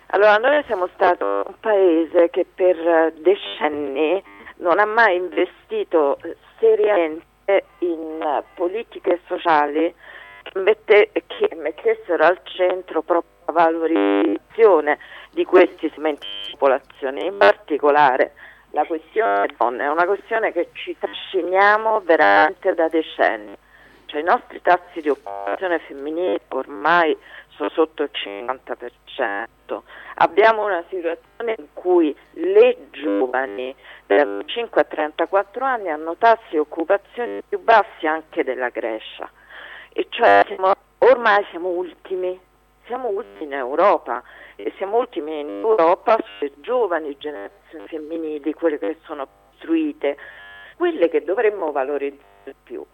Allora, 0.09 0.37
noi 0.37 0.63
siamo 0.67 0.89
stati 0.95 1.23
un 1.23 1.55
paese 1.59 2.31
che 2.31 2.47
per 2.55 3.13
decenni 3.19 4.23
non 4.59 4.79
ha 4.79 4.85
mai 4.85 5.17
investito 5.17 6.19
seriamente 6.59 7.67
in 7.79 8.43
politiche 8.55 9.21
sociali 9.27 9.93
che, 10.43 10.59
mette, 10.61 11.11
che 11.13 11.55
mettessero 11.57 12.25
al 12.25 12.39
centro 12.45 13.03
proprio 13.03 13.33
la 13.47 13.53
valorizzazione 13.53 14.99
di 15.33 15.45
questi 15.45 15.91
segmenti 15.91 16.27
di 16.47 16.51
popolazione, 16.53 17.25
in 17.25 17.37
particolare 17.37 18.35
la 18.71 18.85
questione 18.85 19.49
donne, 19.57 19.85
è 19.85 19.89
una 19.89 20.07
questione 20.07 20.53
che 20.53 20.69
ci 20.73 20.97
trasciniamo 20.99 22.01
veramente 22.01 22.75
da 22.75 22.89
decenni 22.89 23.57
cioè 24.15 24.23
i 24.23 24.25
nostri 24.25 24.63
tassi 24.63 25.01
di 25.01 25.09
occupazione 25.09 25.81
femminile 25.81 26.41
ormai 26.51 27.17
sono 27.49 27.69
sotto 27.71 28.05
il 28.05 28.11
50%. 28.13 29.81
Abbiamo 30.17 30.65
una 30.65 30.85
situazione 30.89 31.57
in 31.59 31.67
cui 31.73 32.17
le 32.35 32.89
giovani 32.91 33.75
da 34.07 34.25
5 34.45 34.81
a 34.81 34.85
34 34.85 35.65
anni 35.65 35.89
hanno 35.89 36.17
tassi 36.17 36.51
di 36.51 36.59
occupazione 36.59 37.43
più 37.49 37.59
bassi 37.61 38.07
anche 38.07 38.45
della 38.45 38.69
Grecia. 38.69 39.29
E 39.93 40.07
cioè 40.11 40.45
siamo, 40.47 40.73
ormai 40.99 41.45
siamo 41.51 41.69
ultimi, 41.71 42.39
siamo 42.87 43.09
ultimi 43.09 43.45
in 43.47 43.55
Europa 43.55 44.23
e 44.55 44.73
siamo 44.77 44.99
ultimi 44.99 45.41
in 45.41 45.49
Europa 45.49 46.19
sulle 46.23 46.53
giovani 46.61 47.17
generazioni 47.19 47.89
femminili, 47.89 48.53
quelle 48.53 48.79
che 48.79 48.99
sono 49.05 49.27
costruite, 49.51 50.17
quelle 50.77 51.09
che 51.09 51.25
dovremmo 51.25 51.73
valorizzare 51.73 52.55
più. 52.63 52.85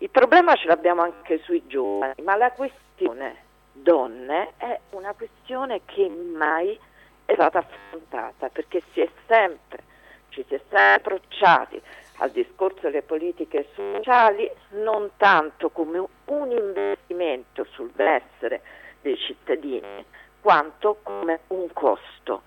Il 0.00 0.10
problema 0.10 0.54
ce 0.54 0.68
l'abbiamo 0.68 1.02
anche 1.02 1.40
sui 1.42 1.66
giovani, 1.66 2.22
ma 2.22 2.36
la 2.36 2.52
questione 2.52 3.46
donne 3.72 4.52
è 4.56 4.78
una 4.90 5.12
questione 5.12 5.80
che 5.86 6.08
mai 6.08 6.78
è 7.24 7.32
stata 7.34 7.58
affrontata 7.58 8.48
perché 8.48 8.80
si 8.92 9.00
è 9.00 9.08
sempre, 9.26 9.82
ci 10.28 10.44
si 10.46 10.54
è 10.54 10.60
sempre 10.68 10.94
approcciati 10.94 11.82
al 12.18 12.30
discorso 12.30 12.82
delle 12.82 13.02
politiche 13.02 13.70
sociali 13.74 14.48
non 14.70 15.10
tanto 15.16 15.70
come 15.70 15.98
un 16.26 16.50
investimento 16.52 17.64
sul 17.64 17.90
benessere 17.92 18.62
dei 19.00 19.16
cittadini 19.16 20.04
quanto 20.40 20.98
come 21.02 21.40
un 21.48 21.72
costo. 21.72 22.42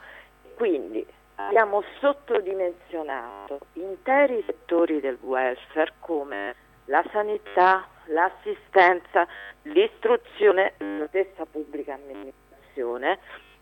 Quindi 0.55 1.05
abbiamo 1.35 1.83
sottodimensionato 1.99 3.59
interi 3.73 4.41
settori 4.45 5.01
del 5.01 5.17
welfare 5.21 5.91
come 5.99 6.55
la 6.85 7.03
sanità, 7.11 7.87
l'assistenza, 8.05 9.27
l'istruzione, 9.63 10.73
la 10.77 11.07
stessa 11.07 11.45
pubblica 11.45 11.93
amministrazione 11.93 13.19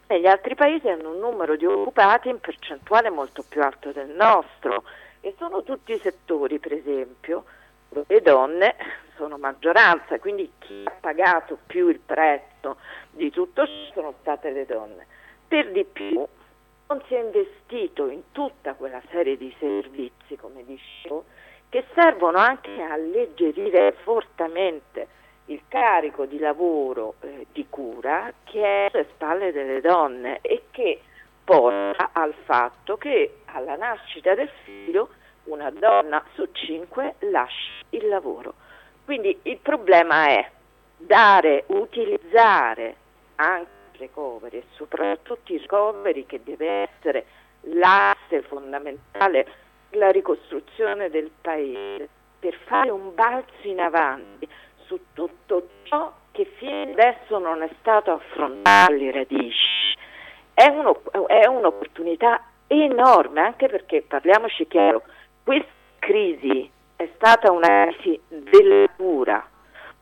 e 0.08 0.20
gli 0.20 0.28
altri 0.28 0.56
paesi 0.56 0.88
hanno 0.88 1.12
un 1.12 1.20
numero 1.20 1.56
di 1.56 1.66
occupati 1.66 2.30
in 2.30 2.40
percentuale 2.40 3.10
molto 3.10 3.44
più 3.48 3.62
alto 3.62 3.92
del 3.92 4.10
nostro 4.10 4.84
e 5.22 5.36
sono 5.38 5.64
tutti 5.64 5.98
settori, 6.00 6.60
per 6.60 6.74
esempio, 6.74 7.44
dove 7.90 8.06
le 8.08 8.22
donne 8.22 8.76
sono 9.16 9.38
maggioranza, 9.38 10.18
quindi 10.20 10.50
chi 10.60 10.84
ha 10.86 10.96
pagato 11.00 11.58
più 11.68 11.90
il 11.90 12.00
prezzo 12.00 12.78
di 13.12 13.30
tutto 13.30 13.66
ciò 13.66 13.74
sono 13.94 14.14
state 14.22 14.52
le 14.52 14.66
donne. 14.66 15.06
Per 15.48 15.72
di 15.72 15.84
più 15.84 16.26
non 16.88 17.04
si 17.08 17.14
è 17.14 17.20
investito 17.20 18.08
in 18.08 18.32
tutta 18.32 18.74
quella 18.74 19.02
serie 19.12 19.38
di 19.38 19.54
servizi, 19.60 20.36
come 20.38 20.64
dicevo, 20.64 21.26
che 21.70 21.86
servono 21.94 22.40
anche 22.40 22.82
a 22.82 22.94
alleggerire 22.94 23.94
fortemente 24.04 25.08
il 25.46 25.62
carico 25.68 26.26
di 26.26 26.40
lavoro 26.40 27.16
eh, 27.22 27.46
di 27.52 27.66
cura 27.70 28.32
che 28.44 28.86
è 28.86 28.90
sulle 28.90 29.08
spalle 29.14 29.52
delle 29.52 29.82
donne 29.82 30.40
e 30.42 30.64
che 30.72 31.02
porta 31.44 32.10
al 32.14 32.34
fatto 32.44 32.98
che 32.98 33.38
alla 33.46 33.76
nascita 33.76 34.36
del 34.36 34.50
figlio 34.64 35.10
una 35.46 35.72
donna 35.72 36.24
su 36.34 36.48
cinque 36.52 37.16
lascia 37.20 37.84
il 37.90 38.08
lavoro. 38.08 38.54
Quindi 39.06 39.40
il 39.44 39.58
problema 39.58 40.28
è 40.28 40.48
dare, 40.96 41.64
utilizzare 41.68 42.96
anche 43.36 43.70
i 43.94 43.98
recovery 43.98 44.58
e 44.58 44.64
soprattutto 44.76 45.54
i 45.54 45.58
recovery 45.58 46.26
che 46.28 46.42
deve 46.44 46.88
essere 46.90 47.26
l'asse 47.62 48.44
fondamentale 48.44 49.48
la 49.92 50.10
ricostruzione 50.12 51.10
del 51.10 51.32
paese, 51.42 52.10
per 52.40 52.58
fare 52.66 52.90
un 52.90 53.14
balzo 53.14 53.68
in 53.68 53.80
avanti 53.80 54.48
su 54.86 55.00
tutto 55.14 55.68
ciò 55.84 56.12
che 56.32 56.46
fino 56.58 56.92
adesso 56.92 57.38
non 57.38 57.62
è 57.62 57.70
stato 57.80 58.12
affrontato 58.12 58.92
alle 58.92 59.12
radici. 59.12 59.96
È, 60.54 60.68
uno, 60.68 61.02
è 61.28 61.46
un'opportunità 61.48 62.44
enorme, 62.68 63.42
anche 63.42 63.68
perché 63.68 64.04
parliamoci 64.08 64.68
chiaro, 64.68 65.04
questa 65.44 65.68
crisi 66.00 66.70
è 66.96 67.10
stata 67.16 67.52
una 67.52 67.88
crisi 67.98 68.20
della 68.28 68.88
cura, 68.96 69.48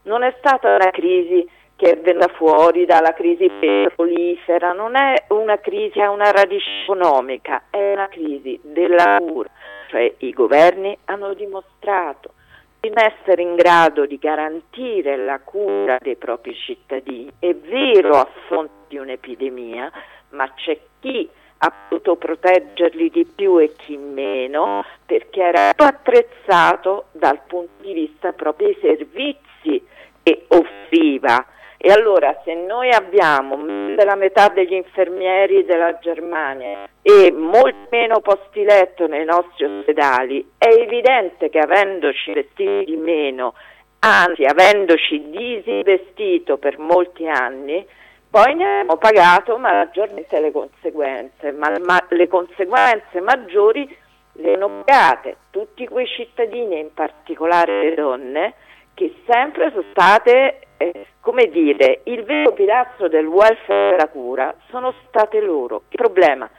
non 0.04 0.24
è 0.24 0.34
stata 0.40 0.76
una 0.76 0.90
crisi 0.90 1.48
che 1.76 1.92
è 1.92 2.00
venuta 2.00 2.28
fuori 2.30 2.86
dalla 2.86 3.14
crisi 3.14 3.48
petrolifera, 3.50 4.74
non 4.74 4.96
è 4.96 5.26
una 5.30 5.60
crisi 5.60 6.02
a 6.02 6.10
una 6.10 6.32
radice 6.32 6.82
economica, 6.82 7.66
è 7.70 7.94
una 7.94 8.08
crisi 8.08 8.60
della 8.64 9.18
cura, 9.20 9.50
cioè 9.88 10.14
i 10.20 10.32
governi 10.32 10.98
hanno 11.06 11.34
dimostrato 11.34 12.34
di 12.80 12.90
non 12.90 13.04
essere 13.04 13.42
in 13.42 13.56
grado 13.56 14.06
di 14.06 14.18
garantire 14.18 15.18
la 15.18 15.40
cura 15.40 15.98
dei 16.00 16.16
propri 16.16 16.54
cittadini. 16.54 17.32
È 17.40 17.54
vero 17.54 18.18
a 18.18 18.28
fronte 18.48 18.86
di 18.88 18.98
un'epidemia, 18.98 19.92
ma 20.30 20.54
c'è 20.54 20.80
chi 21.00 21.28
ha 21.60 21.74
potuto 21.90 22.16
proteggerli 22.16 23.10
di 23.10 23.26
più 23.26 23.58
e 23.60 23.74
chi 23.76 23.98
meno, 23.98 24.86
perché 25.06 25.42
era 25.42 25.72
attrezzato 25.76 27.06
dal 27.12 27.42
punto 27.48 27.82
di 27.82 27.94
vista 27.94 28.32
proprio 28.32 28.68
dei 28.68 28.78
servizi 28.80 29.86
che 30.22 30.46
offriva. 30.50 31.46
E 31.78 31.92
allora 31.92 32.42
se 32.44 32.56
noi 32.56 32.90
abbiamo 32.90 33.56
la 33.96 34.16
metà 34.16 34.50
degli 34.50 34.74
infermieri 34.74 35.64
della 35.64 36.00
Germania 36.00 36.90
e 37.02 37.32
molto 37.32 37.88
meno 37.92 38.20
posti 38.20 38.64
letto 38.64 39.06
nei 39.08 39.26
nostri 39.26 39.66
ospedali, 39.66 40.54
è 40.58 40.68
evidente 40.68 41.50
che 41.50 41.60
avendoci 41.60 42.34
vestiti 42.34 42.84
di 42.86 42.96
meno, 42.96 43.54
anzi 44.00 44.44
avendoci 44.44 45.30
disinvestito 45.30 46.58
per 46.58 46.80
molti 46.80 47.28
anni, 47.28 47.86
poi 48.30 48.56
ne 48.56 48.80
abbiamo 48.80 48.98
pagato 48.98 49.58
maggiormente 49.58 50.40
le 50.40 50.52
conseguenze, 50.52 51.52
ma, 51.52 51.72
ma 51.80 52.04
le 52.10 52.28
conseguenze 52.28 53.22
maggiori 53.22 53.88
le 54.34 54.54
hanno 54.54 54.84
pagate 54.84 55.38
tutti 55.52 55.88
quei 55.88 56.08
cittadini, 56.08 56.80
in 56.80 56.94
particolare 56.94 57.84
le 57.84 57.96
donne, 57.96 58.54
che 58.94 59.14
sempre 59.28 59.70
sono 59.70 59.86
state, 59.92 60.67
eh, 60.78 61.08
come 61.20 61.50
dire, 61.50 62.02
il 62.04 62.24
vero 62.24 62.54
pilastro 62.54 63.08
del 63.10 63.26
welfare 63.26 63.92
della 63.92 64.08
cura 64.08 64.56
sono 64.70 64.94
state 65.08 65.40
loro. 65.42 65.84
Il 65.90 65.98
problema 65.98 66.46
è 66.46 66.50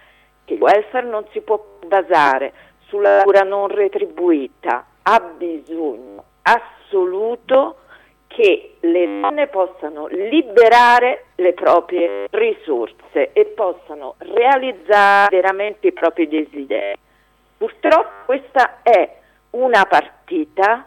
che 0.44 0.54
il 0.54 0.60
welfare 0.60 1.06
non 1.06 1.24
si 1.32 1.40
può 1.40 1.62
basare 1.86 2.52
sulla 2.86 3.22
cura 3.22 3.42
non 3.42 3.68
retribuita, 3.68 4.86
ha 5.02 5.20
bisogno 5.20 6.24
assoluto 6.42 7.76
che 8.26 8.76
le 8.80 9.20
donne 9.20 9.48
possano 9.48 10.06
liberare 10.06 11.24
le 11.36 11.54
proprie 11.54 12.26
risorse 12.30 13.32
e 13.32 13.46
possano 13.46 14.14
realizzare 14.18 15.34
veramente 15.34 15.88
i 15.88 15.92
propri 15.92 16.28
desideri. 16.28 16.96
Purtroppo 17.56 18.24
questa 18.26 18.82
è 18.82 19.16
una 19.50 19.84
partita 19.86 20.86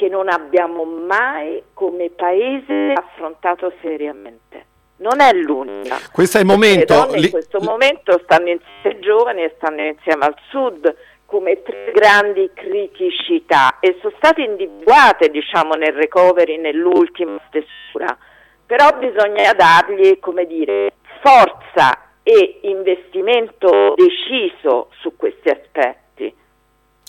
che 0.00 0.08
non 0.08 0.30
abbiamo 0.30 0.84
mai 0.84 1.62
come 1.74 2.08
paese 2.08 2.94
affrontato 2.94 3.70
seriamente. 3.82 4.64
Non 4.96 5.20
è 5.20 5.30
l'unica. 5.34 5.98
Questo 6.10 6.38
è 6.38 6.40
il 6.40 6.46
momento. 6.46 7.06
Le 7.10 7.18
in 7.18 7.30
questo 7.30 7.60
momento 7.60 8.18
stanno 8.22 8.48
insieme 8.48 8.96
ai 8.96 8.98
giovani 9.00 9.42
e 9.42 9.52
stanno 9.58 9.84
insieme 9.84 10.24
al 10.24 10.34
sud 10.48 10.96
come 11.26 11.60
tre 11.62 11.92
grandi 11.92 12.50
criticità 12.54 13.78
e 13.78 13.98
sono 14.00 14.14
state 14.16 14.40
individuate 14.40 15.28
diciamo, 15.28 15.74
nel 15.74 15.92
recovery 15.92 16.56
nell'ultima 16.56 17.38
stesura, 17.48 18.16
però 18.64 18.96
bisogna 18.96 19.52
dargli 19.52 20.18
come 20.18 20.46
dire, 20.46 20.94
forza 21.22 22.12
e 22.22 22.60
investimento 22.62 23.92
deciso 23.96 24.88
su 25.02 25.14
questi 25.14 25.50
aspetti. 25.50 26.09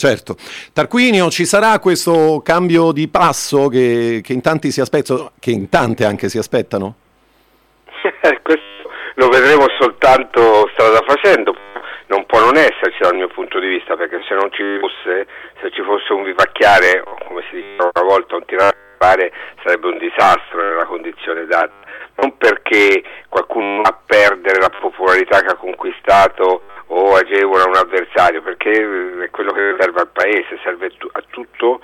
Certo. 0.01 0.35
Tarquinio, 0.73 1.29
ci 1.29 1.45
sarà 1.45 1.77
questo 1.77 2.41
cambio 2.43 2.91
di 2.91 3.07
passo 3.07 3.67
che, 3.67 4.21
che 4.23 4.33
in 4.33 4.41
tanti 4.41 4.71
si 4.71 4.81
aspettano, 4.81 5.33
che 5.39 5.51
in 5.51 5.69
tante 5.69 6.05
anche 6.05 6.27
si 6.27 6.39
aspettano? 6.39 6.95
questo 8.41 8.89
lo 9.13 9.29
vedremo 9.29 9.67
soltanto 9.79 10.67
strada 10.73 11.03
facendo, 11.05 11.53
non 12.07 12.25
può 12.25 12.39
non 12.39 12.57
esserci 12.57 12.97
dal 12.99 13.13
mio 13.13 13.27
punto 13.27 13.59
di 13.59 13.67
vista, 13.67 13.95
perché 13.95 14.23
se 14.27 14.33
non 14.33 14.51
ci 14.51 14.63
fosse, 14.79 15.27
se 15.61 15.69
ci 15.69 15.83
fosse 15.83 16.13
un 16.13 16.23
vivacchiare, 16.23 17.03
come 17.27 17.43
si 17.51 17.57
dice 17.57 17.75
una 17.77 18.03
volta, 18.03 18.37
un 18.37 18.45
tirare 18.45 18.73
sarebbe 19.63 19.85
un 19.85 19.99
disastro 19.99 20.63
nella 20.63 20.85
condizione 20.85 21.45
data. 21.45 21.73
Non 22.21 22.37
perché 22.37 23.03
qualcuno 23.29 23.81
va 23.81 23.89
a 23.89 23.99
perdere 24.05 24.59
la 24.59 24.69
popolarità 24.69 25.41
che 25.41 25.53
ha 25.53 25.55
conquistato 25.55 26.61
o 26.87 27.15
agevola 27.15 27.65
un 27.65 27.75
avversario, 27.75 28.41
perché 28.41 28.71
è 29.23 29.29
quello 29.31 29.51
che 29.51 29.75
serve 29.79 30.01
al 30.01 30.09
Paese, 30.11 30.59
serve 30.63 30.91
a 31.13 31.23
tutto, 31.29 31.81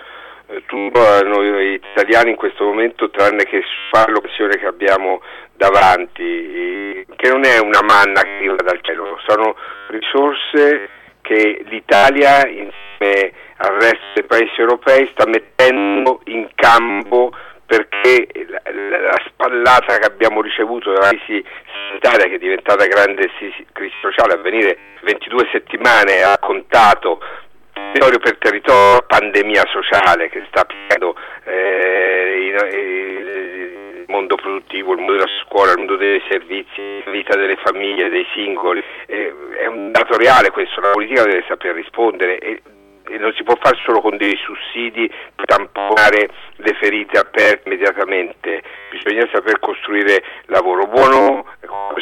eh, 0.48 0.64
tutto 0.66 1.24
noi 1.24 1.74
italiani 1.74 2.32
in 2.32 2.36
questo 2.36 2.66
momento, 2.66 3.10
tranne 3.10 3.46
che 3.46 3.64
fare 3.90 4.12
l'opzione 4.12 4.58
che 4.58 4.68
abbiamo 4.68 5.22
davanti, 5.54 7.06
che 7.16 7.30
non 7.30 7.44
è 7.46 7.58
una 7.60 7.82
manna 7.82 8.22
che 8.22 8.36
arriva 8.36 8.56
dal 8.56 8.80
cielo, 8.82 9.18
sono 9.26 9.56
risorse 9.88 10.90
che 11.22 11.64
l'Italia 11.68 12.48
insieme 12.48 13.34
al 13.58 13.74
resto 13.80 14.06
dei 14.14 14.24
paesi 14.24 14.54
europei 14.60 15.10
sta 15.14 15.26
mettendo 15.26 16.22
in 16.26 16.48
campo 16.54 17.32
perché 17.68 18.28
la, 18.48 18.62
la, 19.00 19.22
spallata 19.28 20.00
che 20.00 20.06
abbiamo 20.06 20.42
ricevuto 20.42 20.92
dalla 20.92 21.10
crisi 21.10 21.44
sanitaria 21.90 22.28
che 22.28 22.36
è 22.36 22.40
diventata 22.40 22.88
grande 22.88 23.30
crisi 23.74 23.96
sociale 24.02 24.34
a 24.34 24.38
venire 24.38 24.78
22 25.02 25.50
settimane 25.52 26.24
ha 26.24 26.38
contato 26.40 27.20
territorio 27.74 28.20
per 28.20 28.38
territorio 28.38 29.04
pandemia 29.06 29.64
sociale 29.68 30.30
che 30.30 30.46
sta 30.48 30.66
piegando 30.66 31.16
eh, 31.44 32.52
il 32.54 34.06
mondo 34.08 34.36
produttivo, 34.36 34.94
il 34.94 35.00
mondo 35.00 35.14
della 35.14 35.30
scuola, 35.44 35.72
il 35.72 35.78
mondo 35.78 35.96
dei 35.98 36.22
servizi, 36.30 37.04
la 37.04 37.12
vita 37.12 37.36
delle 37.36 37.58
famiglie, 37.58 38.10
dei 38.10 38.26
singoli. 38.34 38.84
Eh, 39.06 39.34
è 39.60 39.66
un 39.66 39.92
dato 39.92 40.18
reale 40.18 40.52
questo, 40.52 40.80
la 40.80 40.92
politica 40.92 41.24
deve 41.24 41.44
saper 41.48 41.76
rispondere 41.76 42.38
e 42.40 42.62
non 43.18 43.34
si 43.36 43.44
può 43.44 43.56
fare 43.60 43.78
solo 43.84 44.02
con 44.02 44.18
dei 44.18 44.38
sussidi 44.38 45.10
per 45.36 45.46
tamponare 45.46 46.30
le 46.58 46.74
ferite 46.80 47.18
aperte 47.20 47.70
immediatamente, 47.70 48.62
bisogna 48.92 49.28
saper 49.32 49.60
costruire 49.60 50.24
lavoro 50.46 50.86
buono, 50.88 51.46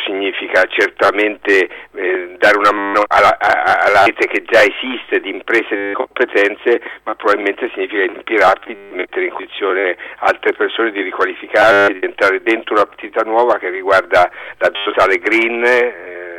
significa 0.06 0.64
certamente 0.68 1.70
eh, 1.94 2.36
dare 2.38 2.58
una 2.58 2.72
mano 2.72 3.04
alla, 3.08 3.38
alla, 3.40 4.06
rete 4.06 4.28
che 4.28 4.44
già 4.44 4.62
esiste 4.62 5.20
di 5.20 5.30
imprese 5.30 5.70
e 5.70 5.88
di 5.88 5.94
competenze, 5.94 6.82
ma 7.04 7.16
probabilmente 7.16 7.70
significa 7.74 8.12
rapidi 8.40 8.78
mettere 8.92 9.26
in 9.26 9.32
condizione 9.32 9.98
altre 10.20 10.54
persone 10.54 10.92
di 10.92 11.02
riqualificarsi, 11.02 12.00
di 12.00 12.06
entrare 12.06 12.42
dentro 12.42 12.76
una 12.76 12.86
partita 12.86 13.22
nuova 13.24 13.58
che 13.58 13.70
riguarda 13.70 14.30
la 14.58 14.72
totale 14.84 15.18
green. 15.18 15.64
Eh, 15.64 16.34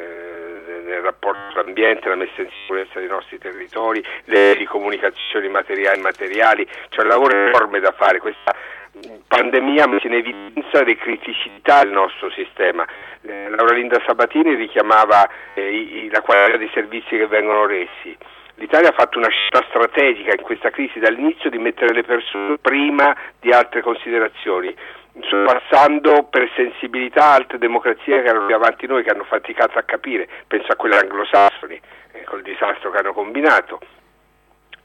nel 0.86 1.02
rapporto 1.02 1.40
con 1.52 1.64
l'ambiente, 1.64 2.08
la 2.08 2.14
messa 2.14 2.40
in 2.40 2.48
sicurezza 2.62 2.98
dei 2.98 3.08
nostri 3.08 3.38
territori, 3.38 4.02
le 4.24 4.64
comunicazioni 4.66 5.48
materiali 5.48 5.96
e 5.96 5.98
immateriali, 5.98 6.66
c'è 6.88 7.02
un 7.02 7.08
lavoro 7.08 7.34
enorme 7.34 7.80
da 7.80 7.92
fare. 7.92 8.20
Questa 8.20 8.54
pandemia 9.26 9.86
mette 9.86 10.06
in 10.06 10.14
evidenza 10.14 10.82
le 10.82 10.96
criticità 10.96 11.82
del 11.82 11.92
nostro 11.92 12.30
sistema. 12.30 12.86
Eh, 13.22 13.48
Laura 13.50 13.74
Linda 13.74 14.00
Sabatini 14.06 14.54
richiamava 14.54 15.28
eh, 15.54 15.68
i, 15.68 16.08
la 16.10 16.22
qualità 16.22 16.56
dei 16.56 16.70
servizi 16.72 17.16
che 17.16 17.26
vengono 17.26 17.66
resi. 17.66 18.16
L'Italia 18.58 18.88
ha 18.88 18.94
fatto 18.96 19.18
una 19.18 19.28
scelta 19.28 19.66
strategica 19.68 20.32
in 20.32 20.40
questa 20.40 20.70
crisi 20.70 20.98
dall'inizio 20.98 21.50
di 21.50 21.58
mettere 21.58 21.92
le 21.92 22.02
persone 22.02 22.56
prima 22.56 23.14
di 23.38 23.50
altre 23.52 23.82
considerazioni 23.82 24.74
passando 25.44 26.24
per 26.24 26.50
sensibilità 26.54 27.32
altre 27.32 27.58
democrazie 27.58 28.22
che 28.22 28.28
erano 28.28 28.46
più 28.46 28.54
avanti 28.54 28.86
noi, 28.86 29.02
che 29.02 29.10
hanno 29.10 29.24
faticato 29.24 29.78
a 29.78 29.82
capire, 29.82 30.28
penso 30.46 30.72
a 30.72 30.76
quelle 30.76 30.98
anglosassoni, 30.98 31.80
eh, 32.12 32.24
col 32.24 32.42
disastro 32.42 32.90
che 32.90 32.98
hanno 32.98 33.12
combinato. 33.12 33.80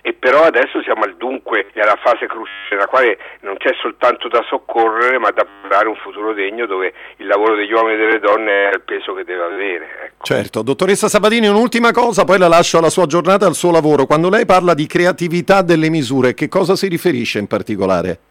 E 0.03 0.13
però 0.13 0.43
adesso 0.43 0.81
siamo 0.81 1.03
al 1.03 1.15
dunque 1.15 1.67
e 1.73 1.79
alla 1.79 1.97
fase 2.01 2.25
cruciale 2.25 2.59
nella 2.71 2.88
quale 2.88 3.19
non 3.41 3.55
c'è 3.57 3.71
soltanto 3.79 4.27
da 4.29 4.43
soccorrere 4.47 5.19
ma 5.19 5.29
da 5.29 5.45
dare 5.69 5.88
un 5.88 5.95
futuro 5.95 6.33
degno 6.33 6.65
dove 6.65 6.91
il 7.17 7.27
lavoro 7.27 7.55
degli 7.55 7.71
uomini 7.71 7.93
e 7.93 7.97
delle 7.97 8.19
donne 8.19 8.69
è 8.69 8.73
il 8.73 8.81
peso 8.81 9.13
che 9.13 9.23
deve 9.23 9.43
avere. 9.43 9.85
Ecco. 10.05 10.23
Certo, 10.23 10.63
dottoressa 10.63 11.07
Sabatini 11.07 11.47
un'ultima 11.47 11.91
cosa, 11.91 12.23
poi 12.23 12.39
la 12.39 12.47
lascio 12.47 12.79
alla 12.79 12.89
sua 12.89 13.05
giornata 13.05 13.45
al 13.45 13.53
suo 13.53 13.71
lavoro. 13.71 14.07
Quando 14.07 14.29
lei 14.29 14.45
parla 14.45 14.73
di 14.73 14.88
creatività 14.88 15.61
delle 15.61 15.89
misure, 15.89 16.33
che 16.33 16.47
cosa 16.47 16.75
si 16.75 16.88
riferisce 16.88 17.38
in 17.38 17.45
particolare? 17.45 18.30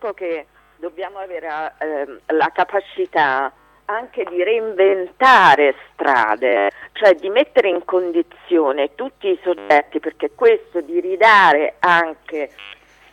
Capisco 0.00 0.14
che 0.14 0.46
dobbiamo 0.76 1.18
avere 1.18 1.74
eh, 1.78 2.06
la 2.34 2.50
capacità 2.52 3.52
anche 3.84 4.24
di 4.24 4.42
reinventare 4.42 5.74
strade, 5.92 6.70
cioè 6.92 7.14
di 7.14 7.28
mettere 7.28 7.68
in 7.68 7.84
condizione 7.84 8.94
tutti 8.94 9.28
i 9.28 9.38
soggetti, 9.42 10.00
perché 10.00 10.30
questo 10.34 10.80
di 10.80 11.00
ridare 11.00 11.74
anche 11.80 12.50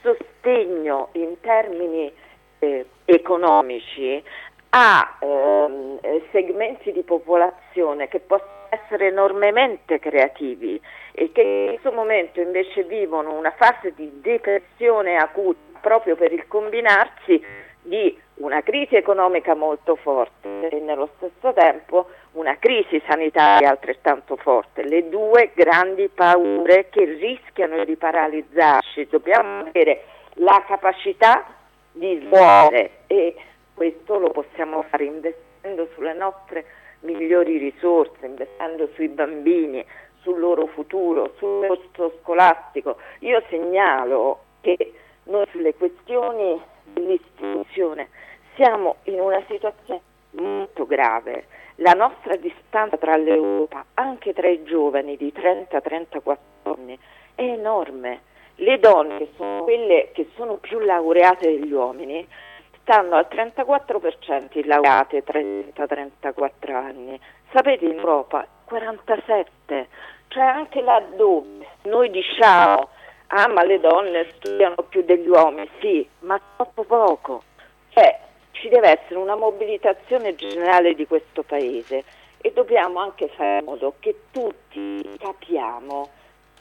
sostegno 0.01 1.09
in 1.13 1.39
termini 1.41 2.11
eh, 2.59 2.85
economici 3.05 4.23
a 4.69 5.17
ehm, 5.19 5.99
segmenti 6.31 6.91
di 6.91 7.01
popolazione 7.01 8.07
che 8.07 8.19
possono 8.19 8.55
essere 8.69 9.07
enormemente 9.07 9.97
creativi 9.97 10.79
e 11.13 11.31
che 11.31 11.41
in 11.41 11.79
questo 11.79 11.91
momento 11.91 12.39
invece 12.39 12.83
vivono 12.83 13.33
una 13.33 13.51
fase 13.51 13.93
di 13.95 14.19
depressione 14.21 15.15
acuta 15.15 15.66
proprio 15.87 16.17
per 16.17 16.33
il 16.33 16.45
combinarsi 16.49 17.41
di 17.81 18.19
una 18.35 18.61
crisi 18.61 18.97
economica 18.97 19.55
molto 19.55 19.95
forte 19.95 20.67
e 20.67 20.79
nello 20.81 21.09
stesso 21.15 21.53
tempo 21.53 22.09
una 22.33 22.57
crisi 22.59 23.01
sanitaria 23.07 23.69
altrettanto 23.69 24.35
forte, 24.35 24.83
le 24.83 25.07
due 25.07 25.51
grandi 25.55 26.09
paure 26.09 26.89
che 26.89 27.05
rischiano 27.05 27.85
di 27.85 27.95
paralizzarci. 27.95 29.07
Dobbiamo 29.09 29.61
avere 29.61 30.03
la 30.33 30.61
capacità 30.67 31.45
di 31.93 32.19
smuovere 32.21 33.03
e 33.07 33.35
questo 33.73 34.19
lo 34.19 34.31
possiamo 34.31 34.83
fare 34.89 35.05
investendo 35.05 35.87
sulle 35.93 36.13
nostre 36.13 36.65
migliori 36.99 37.57
risorse, 37.57 38.25
investendo 38.25 38.89
sui 38.93 39.07
bambini, 39.07 39.85
sul 40.19 40.37
loro 40.37 40.65
futuro, 40.65 41.31
sul 41.37 41.65
costo 41.65 42.17
scolastico. 42.19 42.97
Io 43.19 43.41
segnalo 43.47 44.39
che 44.59 44.91
noi 45.27 45.45
sulle 45.51 45.73
questioni 45.75 46.61
dell'istituzione 46.93 48.09
siamo 48.55 48.97
in 49.03 49.19
una 49.19 49.41
situazione 49.47 50.01
molto 50.31 50.85
grave. 50.85 51.47
La 51.75 51.91
nostra 51.91 52.35
distanza 52.35 52.97
tra 52.97 53.15
l'Europa, 53.15 53.85
anche 53.93 54.33
tra 54.33 54.47
i 54.47 54.63
giovani 54.63 55.15
di 55.15 55.31
30-34 55.35 56.37
anni, 56.63 56.97
è 57.35 57.43
enorme. 57.43 58.21
Le 58.55 58.79
donne, 58.79 59.17
che 59.19 59.29
sono 59.35 59.63
quelle 59.63 60.09
che 60.13 60.29
sono 60.35 60.55
più 60.55 60.79
laureate 60.79 61.45
degli 61.45 61.71
uomini, 61.71 62.27
stanno 62.81 63.15
al 63.15 63.27
34% 63.29 64.65
laureate 64.65 65.23
30-34 65.23 66.73
anni. 66.73 67.19
Sapete 67.51 67.85
in 67.85 67.99
Europa 67.99 68.47
47, 68.65 69.87
cioè 70.29 70.43
anche 70.43 70.81
laddove 70.81 71.67
noi 71.83 72.09
diciamo 72.09 72.89
ah 73.27 73.47
ma 73.47 73.63
le 73.63 73.79
donne 73.79 74.27
studiano 74.35 74.75
più 74.87 75.03
degli 75.03 75.27
uomini, 75.27 75.69
sì, 75.79 76.07
ma 76.19 76.39
troppo 76.55 76.83
poco. 76.83 77.43
Cioè, 77.89 78.19
ci 78.51 78.69
deve 78.69 78.99
essere 78.99 79.19
una 79.19 79.35
mobilitazione 79.35 80.35
generale 80.35 80.93
di 80.95 81.05
questo 81.05 81.43
paese 81.43 82.03
e 82.39 82.51
dobbiamo 82.53 82.99
anche 82.99 83.27
fare 83.29 83.59
in 83.59 83.65
modo 83.65 83.95
che 83.99 84.15
tutti 84.31 85.17
capiamo 85.17 86.09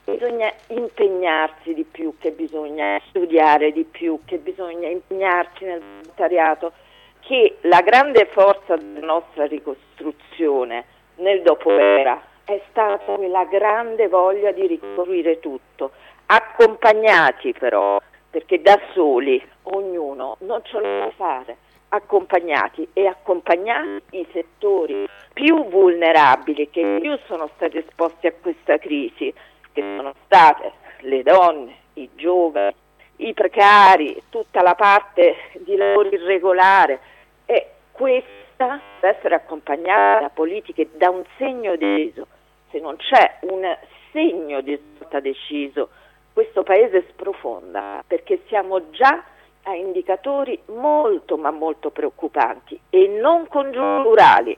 che 0.04 0.12
bisogna 0.12 0.52
impegnarsi 0.68 1.74
di 1.74 1.84
più, 1.84 2.14
che 2.18 2.30
bisogna 2.30 3.00
studiare 3.08 3.72
di 3.72 3.84
più, 3.84 4.20
che 4.24 4.38
bisogna 4.38 4.88
impegnarsi 4.88 5.64
nel 5.64 5.80
volontariato, 5.80 6.72
che 7.20 7.56
la 7.62 7.80
grande 7.82 8.26
forza 8.26 8.76
della 8.76 9.04
nostra 9.04 9.46
ricostruzione 9.46 10.84
nel 11.16 11.42
dopoguerra 11.42 12.22
è 12.44 12.60
stata 12.70 13.14
quella 13.14 13.44
grande 13.46 14.06
voglia 14.06 14.52
di 14.52 14.66
ricostruire 14.68 15.40
tutto, 15.40 15.90
accompagnati 16.26 17.52
però, 17.52 18.00
perché 18.30 18.60
da 18.60 18.78
soli 18.92 19.42
ognuno 19.64 20.36
non 20.40 20.60
ce 20.64 20.78
lo 20.78 21.00
può 21.00 21.10
fare, 21.16 21.56
accompagnati 21.88 22.88
e 22.92 23.06
accompagnati 23.06 24.18
i 24.18 24.26
settori 24.32 25.08
più 25.32 25.68
vulnerabili 25.68 26.68
che 26.70 26.98
più 27.00 27.16
sono 27.26 27.48
stati 27.54 27.78
esposti 27.78 28.26
a 28.26 28.32
questa 28.32 28.78
crisi, 28.78 29.32
che 29.72 29.82
sono 29.96 30.14
state 30.24 30.72
le 31.00 31.22
donne, 31.22 31.74
i 31.94 32.10
giovani, 32.14 32.74
i 33.16 33.32
precari, 33.32 34.22
tutta 34.28 34.62
la 34.62 34.74
parte 34.74 35.36
di 35.60 35.76
lavoro 35.76 36.08
irregolare 36.08 37.00
e 37.46 37.70
questa 37.92 38.80
deve 39.00 39.16
essere 39.16 39.34
accompagnata 39.34 40.20
da 40.20 40.28
politiche, 40.30 40.88
da 40.94 41.10
un 41.10 41.22
segno 41.38 41.76
deciso. 41.76 42.26
Se 42.70 42.78
non 42.80 42.96
c'è 42.96 43.38
un 43.42 43.76
segno 44.12 44.60
di 44.60 44.78
svolta 44.96 45.20
deciso, 45.20 45.90
questo 46.36 46.64
paese 46.64 47.06
sprofonda 47.12 48.04
perché 48.06 48.42
siamo 48.48 48.90
già 48.90 49.24
a 49.62 49.74
indicatori 49.74 50.60
molto 50.66 51.38
ma 51.38 51.50
molto 51.50 51.88
preoccupanti 51.88 52.78
e 52.90 53.08
non 53.08 53.48
congiunturali, 53.48 54.54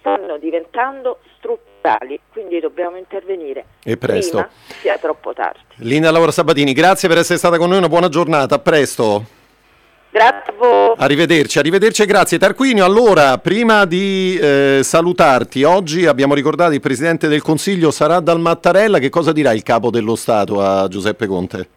stanno 0.00 0.36
diventando 0.38 1.20
strutturali, 1.36 2.18
quindi 2.32 2.58
dobbiamo 2.58 2.96
intervenire. 2.96 3.66
E 3.84 3.96
presto. 3.96 4.38
Prima 4.38 4.50
sia 4.80 4.98
troppo 4.98 5.32
tardi. 5.32 5.60
Linda 5.76 6.10
Laura 6.10 6.32
Sabatini, 6.32 6.72
grazie 6.72 7.08
per 7.08 7.18
essere 7.18 7.38
stata 7.38 7.56
con 7.56 7.68
noi, 7.68 7.78
una 7.78 7.88
buona 7.88 8.08
giornata, 8.08 8.56
a 8.56 8.58
presto. 8.58 9.41
Grazie 10.12 10.52
a 10.52 10.54
voi. 10.58 10.94
Arrivederci, 10.98 11.58
arrivederci 11.58 12.02
e 12.02 12.06
grazie. 12.06 12.36
Tarquinio, 12.36 12.84
allora, 12.84 13.38
prima 13.38 13.86
di 13.86 14.38
eh, 14.38 14.80
salutarti, 14.82 15.64
oggi 15.64 16.04
abbiamo 16.04 16.34
ricordato 16.34 16.74
il 16.74 16.82
Presidente 16.82 17.28
del 17.28 17.40
Consiglio 17.40 17.90
sarà 17.90 18.20
dal 18.20 18.38
Mattarella, 18.38 18.98
che 18.98 19.08
cosa 19.08 19.32
dirà 19.32 19.52
il 19.52 19.62
Capo 19.62 19.88
dello 19.88 20.14
Stato 20.14 20.60
a 20.60 20.86
Giuseppe 20.88 21.26
Conte? 21.26 21.68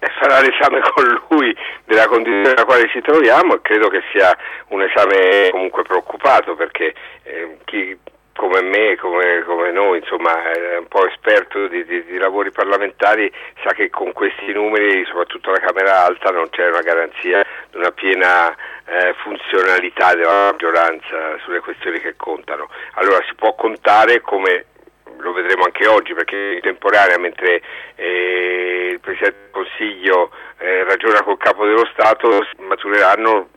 Eh, 0.00 0.10
farà 0.20 0.38
l'esame 0.42 0.80
con 0.94 1.20
lui 1.30 1.56
della 1.86 2.06
condizione 2.08 2.42
nella 2.42 2.66
quale 2.66 2.90
ci 2.90 3.00
troviamo 3.00 3.54
e 3.54 3.60
credo 3.62 3.88
che 3.88 4.02
sia 4.12 4.36
un 4.68 4.82
esame 4.82 5.48
comunque 5.52 5.82
preoccupato 5.82 6.56
perché 6.56 6.92
eh, 7.22 7.56
chi 7.64 7.96
come 8.36 8.60
me, 8.62 8.96
come, 8.96 9.42
come, 9.44 9.72
noi, 9.72 9.98
insomma, 9.98 10.52
è 10.52 10.76
un 10.78 10.86
po' 10.86 11.06
esperto 11.08 11.66
di, 11.66 11.84
di, 11.84 12.04
di, 12.04 12.18
lavori 12.18 12.52
parlamentari, 12.52 13.32
sa 13.62 13.72
che 13.72 13.90
con 13.90 14.12
questi 14.12 14.52
numeri, 14.52 15.04
soprattutto 15.06 15.50
la 15.50 15.58
Camera 15.58 16.04
Alta, 16.04 16.30
non 16.30 16.48
c'è 16.50 16.68
una 16.68 16.82
garanzia 16.82 17.44
di 17.70 17.78
una 17.78 17.90
piena 17.90 18.54
eh, 18.84 19.14
funzionalità 19.22 20.14
della 20.14 20.50
maggioranza 20.52 21.38
sulle 21.42 21.60
questioni 21.60 22.00
che 22.00 22.14
contano. 22.16 22.68
Allora 22.94 23.24
si 23.26 23.34
può 23.34 23.54
contare 23.54 24.20
come 24.20 24.66
lo 25.18 25.32
vedremo 25.32 25.64
anche 25.64 25.86
oggi 25.86 26.12
perché 26.12 26.36
in 26.36 26.60
temporanea 26.60 27.18
mentre 27.18 27.62
eh, 27.94 28.90
il 28.92 29.00
Presidente 29.00 29.38
del 29.40 29.50
Consiglio 29.50 30.30
eh, 30.58 30.84
ragiona 30.84 31.22
col 31.22 31.38
Capo 31.38 31.64
dello 31.64 31.88
Stato 31.92 32.46
matureranno 32.58 33.48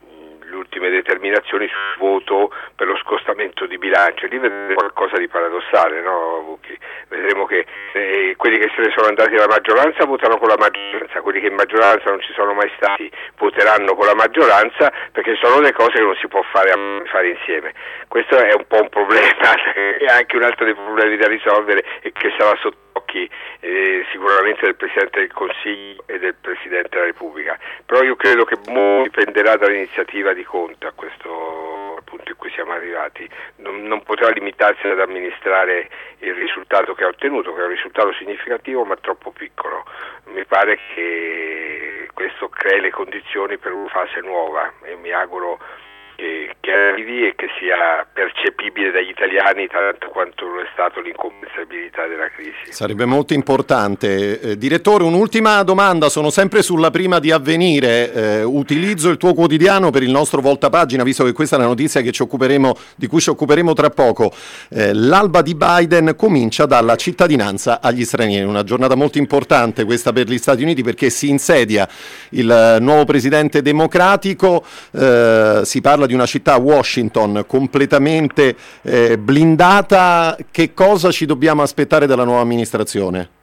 le 0.50 0.56
ultime 0.56 0.90
determinazioni 0.90 1.66
sul 1.68 1.96
voto 1.98 2.52
per 2.74 2.86
lo 2.86 2.96
scostamento 2.96 3.66
di 3.66 3.78
bilancio. 3.78 4.26
Lì 4.26 4.38
vedremo 4.38 4.74
qualcosa 4.74 5.16
di 5.16 5.28
paradossale, 5.28 6.00
no, 6.02 6.42
Bucchi? 6.44 6.76
Vedremo 7.08 7.46
che 7.46 7.64
eh, 7.92 8.34
quelli 8.36 8.58
che 8.58 8.70
se 8.74 8.82
ne 8.82 8.92
sono 8.94 9.06
andati 9.08 9.34
alla 9.34 9.46
maggioranza 9.46 10.04
votano 10.04 10.36
con 10.38 10.48
la 10.48 10.58
maggioranza, 10.58 11.20
quelli 11.22 11.40
che 11.40 11.46
in 11.46 11.54
maggioranza 11.54 12.10
non 12.10 12.20
ci 12.20 12.32
sono 12.34 12.52
mai 12.52 12.70
stati 12.76 13.10
voteranno 13.38 13.94
con 13.94 14.06
la 14.06 14.14
maggioranza 14.14 14.92
perché 15.12 15.36
sono 15.40 15.60
le 15.60 15.72
cose 15.72 15.92
che 15.92 16.00
non 16.00 16.16
si 16.16 16.28
può 16.28 16.42
fare, 16.42 16.72
fare 17.06 17.28
insieme. 17.28 17.72
Questo 18.08 18.36
è 18.36 18.52
un 18.52 18.66
po' 18.66 18.82
un 18.82 18.88
problema 18.88 19.54
e 19.74 20.04
anche 20.06 20.36
un 20.36 20.42
altro 20.42 20.64
dei 20.64 20.74
problemi 20.74 21.16
da 21.16 21.28
risolvere 21.28 21.84
e 22.02 22.12
che 22.12 22.32
sarà 22.36 22.56
sotto 22.60 22.89
occhi 23.10 23.28
eh, 23.60 24.06
sicuramente 24.12 24.64
del 24.64 24.76
Presidente 24.76 25.20
del 25.20 25.32
Consiglio 25.32 26.04
e 26.06 26.18
del 26.18 26.34
Presidente 26.40 26.88
della 26.90 27.04
Repubblica. 27.04 27.58
Però 27.84 28.02
io 28.02 28.14
credo 28.14 28.44
che 28.44 28.56
molto 28.68 29.20
dipenderà 29.20 29.56
dall'iniziativa 29.56 30.32
di 30.32 30.44
Conte 30.44 30.86
a 30.86 30.92
questo 30.92 32.00
punto 32.04 32.30
in 32.30 32.36
cui 32.36 32.50
siamo 32.52 32.72
arrivati. 32.72 33.28
Non, 33.56 33.82
non, 33.82 34.02
potrà 34.02 34.30
limitarsi 34.30 34.86
ad 34.86 35.00
amministrare 35.00 35.88
il 36.18 36.34
risultato 36.34 36.94
che 36.94 37.04
ha 37.04 37.08
ottenuto, 37.08 37.52
che 37.52 37.60
è 37.60 37.64
un 37.64 37.70
risultato 37.70 38.12
significativo 38.14 38.84
ma 38.84 38.96
troppo 38.96 39.32
piccolo. 39.32 39.84
Mi 40.26 40.44
pare 40.44 40.78
che 40.94 42.08
questo 42.14 42.48
crei 42.48 42.80
le 42.80 42.90
condizioni 42.90 43.58
per 43.58 43.72
una 43.72 43.88
fase 43.88 44.20
nuova 44.20 44.72
e 44.82 44.94
mi 44.96 45.10
auguro 45.10 45.58
che 46.60 46.70
arrivi 46.72 47.26
e 47.26 47.34
che 47.34 47.48
sia 47.58 48.06
percepibile 48.12 48.90
dagli 48.90 49.08
italiani 49.08 49.66
tanto 49.66 50.08
quanto 50.08 50.46
lo 50.46 50.60
è 50.60 50.66
stato 50.72 51.00
l'incompensabilità 51.00 52.06
della 52.06 52.28
crisi. 52.28 52.70
Sarebbe 52.70 53.04
molto 53.04 53.32
importante. 53.32 54.40
Eh, 54.40 54.58
direttore, 54.58 55.04
un'ultima 55.04 55.62
domanda, 55.62 56.08
sono 56.08 56.30
sempre 56.30 56.62
sulla 56.62 56.90
prima 56.90 57.18
di 57.18 57.30
avvenire. 57.30 58.12
Eh, 58.12 58.42
utilizzo 58.42 59.08
il 59.08 59.16
tuo 59.16 59.34
quotidiano 59.34 59.90
per 59.90 60.02
il 60.02 60.10
nostro 60.10 60.40
voltapagina, 60.40 61.02
visto 61.02 61.24
che 61.24 61.32
questa 61.32 61.56
è 61.56 61.58
la 61.58 61.66
notizia 61.66 62.00
di 62.00 63.06
cui 63.06 63.20
ci 63.20 63.30
occuperemo 63.30 63.72
tra 63.72 63.90
poco. 63.90 64.32
Eh, 64.70 64.92
l'alba 64.92 65.42
di 65.42 65.54
Biden 65.54 66.14
comincia 66.16 66.66
dalla 66.66 66.96
cittadinanza 66.96 67.80
agli 67.80 68.04
stranieri, 68.04 68.44
una 68.44 68.64
giornata 68.64 68.94
molto 68.94 69.18
importante 69.18 69.84
questa 69.84 70.12
per 70.12 70.26
gli 70.26 70.38
Stati 70.38 70.62
Uniti 70.62 70.82
perché 70.82 71.10
si 71.10 71.28
insedia 71.28 71.88
il 72.30 72.78
nuovo 72.80 73.04
presidente 73.04 73.62
democratico, 73.62 74.64
eh, 74.92 75.60
si 75.64 75.80
parla 75.80 76.06
di 76.06 76.09
una 76.14 76.26
città, 76.26 76.56
Washington, 76.56 77.44
completamente 77.46 78.56
eh, 78.82 79.18
blindata, 79.18 80.36
che 80.50 80.74
cosa 80.74 81.10
ci 81.10 81.26
dobbiamo 81.26 81.62
aspettare 81.62 82.06
dalla 82.06 82.24
nuova 82.24 82.40
amministrazione? 82.40 83.38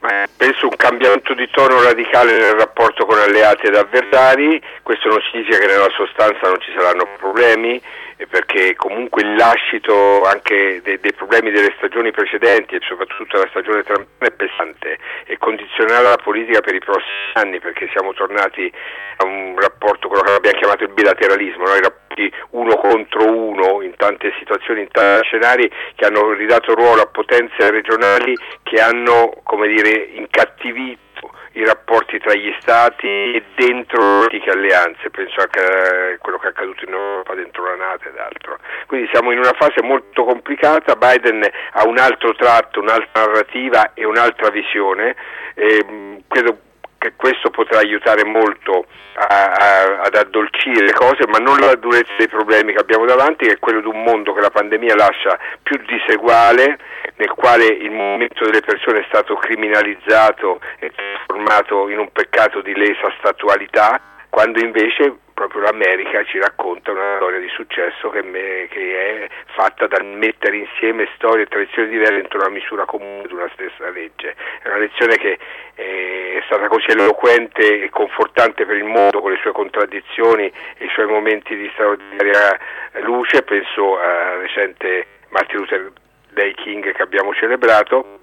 Ma 0.00 0.26
penso 0.36 0.66
un 0.66 0.74
cambiamento 0.76 1.32
di 1.32 1.48
tono 1.52 1.80
radicale 1.80 2.36
nel 2.36 2.54
rapporto 2.54 3.06
con 3.06 3.18
alleati 3.18 3.66
ed 3.66 3.76
avversari, 3.76 4.60
questo 4.82 5.08
non 5.08 5.20
significa 5.30 5.58
che 5.58 5.66
nella 5.66 5.90
sostanza 5.94 6.48
non 6.48 6.60
ci 6.60 6.72
saranno 6.76 7.06
problemi, 7.18 7.80
perché 8.26 8.74
comunque 8.74 9.22
il 9.22 9.34
lascito 9.34 10.24
anche 10.24 10.80
dei, 10.82 10.98
dei, 11.00 11.12
problemi 11.12 11.50
delle 11.50 11.74
stagioni 11.76 12.10
precedenti 12.10 12.74
e 12.74 12.80
soprattutto 12.82 13.36
della 13.36 13.48
stagione 13.50 13.82
Trump 13.82 14.06
è 14.18 14.30
pesante 14.30 14.98
e 15.26 15.38
condizionerà 15.38 16.00
la 16.00 16.18
politica 16.22 16.60
per 16.60 16.74
i 16.74 16.78
prossimi 16.78 17.32
anni 17.34 17.60
perché 17.60 17.88
siamo 17.92 18.12
tornati 18.12 18.70
a 19.16 19.24
un 19.24 19.54
rapporto, 19.58 20.08
quello 20.08 20.22
che 20.24 20.32
abbiamo 20.32 20.58
chiamato 20.58 20.84
il 20.84 20.92
bilateralismo, 20.92 21.64
no? 21.64 21.74
i 21.74 21.80
rapporti 21.80 22.32
uno 22.50 22.76
contro 22.76 23.24
uno 23.24 23.82
in 23.82 23.94
tante 23.96 24.32
situazioni, 24.38 24.80
in 24.80 24.88
tanti 24.90 25.26
scenari 25.26 25.70
che 25.94 26.04
hanno 26.04 26.32
ridato 26.32 26.74
ruolo 26.74 27.02
a 27.02 27.06
potenze 27.06 27.70
regionali 27.70 28.36
che 28.62 28.80
hanno 28.80 29.32
come 29.42 29.68
dire, 29.68 30.10
incattivito 30.14 31.11
i 31.52 31.64
rapporti 31.64 32.18
tra 32.18 32.34
gli 32.34 32.54
stati 32.60 33.06
e 33.06 33.44
dentro 33.54 34.20
le 34.20 34.24
antiche 34.24 34.50
alleanze, 34.50 35.10
penso 35.10 35.40
anche 35.40 35.60
a 35.60 36.18
quello 36.18 36.38
che 36.38 36.46
è 36.46 36.50
accaduto 36.50 36.84
in 36.84 36.92
Europa 36.92 37.34
dentro 37.34 37.64
la 37.64 37.76
Nato 37.76 38.08
ed 38.08 38.16
altro. 38.16 38.58
Quindi 38.86 39.08
siamo 39.12 39.30
in 39.32 39.38
una 39.38 39.52
fase 39.52 39.82
molto 39.82 40.24
complicata, 40.24 40.96
Biden 40.96 41.42
ha 41.72 41.86
un 41.86 41.98
altro 41.98 42.34
tratto, 42.34 42.80
un'altra 42.80 43.26
narrativa 43.26 43.92
e 43.94 44.04
un'altra 44.04 44.50
visione, 44.50 45.14
e, 45.54 46.22
credo 46.28 46.58
che 47.02 47.14
questo 47.16 47.50
potrà 47.50 47.80
aiutare 47.80 48.24
molto 48.24 48.86
a, 49.14 49.26
a, 49.26 50.00
ad 50.02 50.14
addolcire 50.14 50.84
le 50.84 50.92
cose, 50.92 51.26
ma 51.26 51.38
non 51.38 51.58
la 51.58 51.74
durezza 51.74 52.12
dei 52.16 52.28
problemi 52.28 52.72
che 52.72 52.78
abbiamo 52.78 53.04
davanti, 53.06 53.46
che 53.46 53.54
è 53.54 53.58
quello 53.58 53.80
di 53.80 53.88
un 53.88 54.04
mondo 54.04 54.32
che 54.32 54.40
la 54.40 54.50
pandemia 54.50 54.94
lascia 54.94 55.36
più 55.64 55.82
diseguale, 55.84 56.78
nel 57.16 57.30
quale 57.30 57.66
il 57.66 57.90
movimento 57.90 58.44
delle 58.44 58.60
persone 58.60 59.00
è 59.00 59.04
stato 59.08 59.34
criminalizzato 59.34 60.60
e 60.78 60.92
trasformato 60.94 61.88
in 61.88 61.98
un 61.98 62.12
peccato 62.12 62.60
di 62.60 62.72
lesa 62.72 63.12
statualità, 63.18 64.00
quando 64.30 64.60
invece 64.60 65.16
proprio 65.34 65.62
l'America 65.62 66.24
ci 66.24 66.38
racconta 66.38 66.90
una 66.90 67.16
storia 67.16 67.38
di 67.38 67.48
successo 67.48 68.10
che, 68.10 68.22
me, 68.22 68.68
che, 68.70 69.26
è 69.26 69.28
fatta 69.54 69.86
dal 69.86 70.04
mettere 70.04 70.56
insieme 70.56 71.08
storie 71.16 71.44
e 71.44 71.46
tradizioni 71.46 71.88
diverse 71.88 72.14
dentro 72.14 72.38
una 72.38 72.48
misura 72.48 72.84
comune 72.84 73.26
di 73.26 73.32
una 73.34 73.50
stessa 73.52 73.88
legge. 73.90 74.34
È 74.62 74.68
una 74.68 74.78
lezione 74.78 75.16
che 75.16 75.38
è 75.74 76.42
stata 76.46 76.68
così 76.68 76.90
eloquente 76.90 77.82
e 77.82 77.90
confortante 77.90 78.66
per 78.66 78.76
il 78.76 78.84
mondo 78.84 79.20
con 79.20 79.30
le 79.30 79.38
sue 79.40 79.52
contraddizioni 79.52 80.44
e 80.78 80.84
i 80.84 80.90
suoi 80.92 81.06
momenti 81.06 81.56
di 81.56 81.68
straordinaria 81.72 82.58
luce, 83.02 83.42
penso 83.42 83.98
al 83.98 84.40
recente 84.40 85.06
Martin 85.28 85.58
Luther 85.58 85.92
Day 86.30 86.54
King 86.54 86.92
che 86.92 87.02
abbiamo 87.02 87.34
celebrato. 87.34 88.20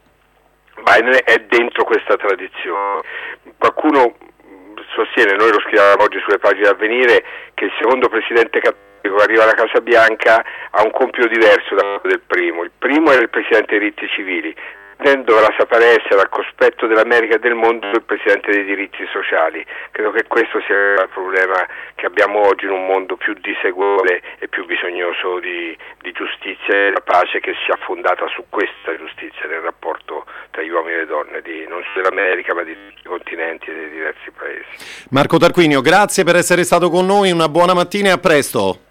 Biden 0.82 1.20
è 1.24 1.38
dentro 1.40 1.84
questa 1.84 2.16
tradizione. 2.16 3.02
Qualcuno 3.58 4.16
sostiene, 4.94 5.36
noi 5.36 5.52
lo 5.52 5.60
scriviamo 5.60 6.04
oggi 6.04 6.20
sulle 6.20 6.40
pagine 6.40 6.66
da 6.66 6.72
avvenire, 6.72 7.24
che 7.54 7.66
il 7.66 7.72
secondo 7.80 8.10
presidente 8.10 8.60
cattolico 8.60 9.16
che 9.16 9.24
arriva 9.24 9.44
alla 9.44 9.54
Casa 9.54 9.80
Bianca 9.82 10.44
ha 10.72 10.84
un 10.84 10.92
compito 10.92 11.28
diverso 11.28 11.76
da 11.76 11.82
quello 11.82 12.02
del 12.04 12.22
primo. 12.26 12.64
Il 12.64 12.72
primo 12.78 13.12
era 13.12 13.22
il 13.22 13.30
presidente 13.30 13.78
dei 13.78 13.80
diritti 13.80 14.08
civili, 14.10 14.56
dovrà 15.24 15.54
sapere 15.58 16.02
essere 16.02 16.20
al 16.20 16.30
cospetto 16.30 16.86
dell'America 16.86 17.36
e 17.36 17.40
del 17.40 17.56
mondo 17.56 17.88
il 17.88 18.04
presidente 18.04 18.52
dei 18.52 18.66
diritti 18.66 19.08
sociali. 19.12 19.66
Credo 19.92 20.12
che 20.12 20.26
questo 20.28 20.60
sia 20.68 20.76
il 20.76 21.10
problema 21.14 21.56
che 21.96 22.06
abbiamo 22.06 22.46
oggi 22.46 22.66
in 22.66 22.72
un 22.72 22.86
mondo 22.86 23.16
più 23.16 23.34
diseguale 23.40 24.22
e 24.40 24.48
più 24.50 24.66
bisognoso 24.66 25.40
di, 25.40 25.76
di 26.02 26.12
giustizia 26.12 26.76
e 26.76 26.92
la 26.92 27.02
pace 27.02 27.40
che 27.40 27.56
sia 27.66 27.78
fondata 27.80 28.28
su 28.28 28.44
questa 28.50 28.96
giustizia 28.98 29.48
nel 29.48 29.62
rapporto 29.62 30.26
tra 30.52 30.62
gli 30.62 30.70
uomini 30.70 30.96
e 30.96 30.98
le 30.98 31.06
donne, 31.06 31.42
di, 31.42 31.66
non 31.68 31.82
solo 31.94 32.10
dell'America 32.10 32.54
ma 32.54 32.64
di 32.64 32.74
tutti 32.74 33.00
i 33.00 33.08
continenti 33.08 33.70
e 33.70 33.74
dei 33.74 33.90
diversi 33.90 34.32
paesi. 34.32 35.08
Marco 35.12 35.38
Tarquinio, 35.38 35.80
grazie 35.80 36.26
per 36.26 36.36
essere 36.36 36.64
stato 36.64 36.90
con 36.90 37.06
noi, 37.06 37.32
una 37.32 37.48
buona 37.48 37.74
mattina 37.74 38.10
e 38.10 38.12
a 38.12 38.18
presto. 38.18 38.89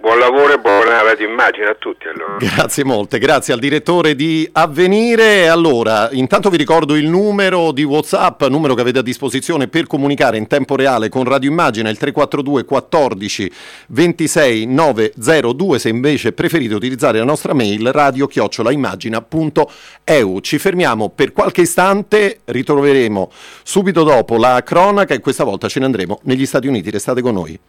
Buon 0.00 0.18
lavoro 0.18 0.54
e 0.54 0.58
buona 0.58 1.02
radioimmagine 1.02 1.66
a 1.66 1.76
tutti. 1.78 2.08
Allora. 2.08 2.38
Grazie 2.38 2.84
molte, 2.84 3.18
grazie 3.18 3.52
al 3.52 3.58
direttore 3.58 4.14
di 4.14 4.48
Avvenire. 4.50 5.46
Allora, 5.46 6.08
intanto 6.12 6.48
vi 6.48 6.56
ricordo 6.56 6.96
il 6.96 7.06
numero 7.06 7.70
di 7.70 7.82
WhatsApp, 7.82 8.44
numero 8.44 8.72
che 8.72 8.80
avete 8.80 9.00
a 9.00 9.02
disposizione 9.02 9.68
per 9.68 9.86
comunicare 9.86 10.38
in 10.38 10.46
tempo 10.46 10.74
reale 10.74 11.10
con 11.10 11.24
Radio 11.24 11.50
Immagine, 11.50 11.90
il 11.90 11.98
342 11.98 12.64
14 12.64 13.52
26 13.88 14.64
902. 14.64 15.78
Se 15.78 15.90
invece 15.90 16.32
preferite 16.32 16.74
utilizzare 16.74 17.18
la 17.18 17.24
nostra 17.24 17.52
mail 17.52 17.92
radio-immagina.eu. 17.92 20.40
Ci 20.40 20.58
fermiamo 20.58 21.10
per 21.10 21.32
qualche 21.32 21.60
istante, 21.60 22.40
ritroveremo 22.46 23.30
subito 23.62 24.02
dopo 24.02 24.38
la 24.38 24.62
cronaca 24.62 25.12
e 25.12 25.20
questa 25.20 25.44
volta 25.44 25.68
ce 25.68 25.78
ne 25.78 25.84
andremo 25.84 26.20
negli 26.22 26.46
Stati 26.46 26.68
Uniti. 26.68 26.88
Restate 26.88 27.20
con 27.20 27.34
noi. 27.34 27.60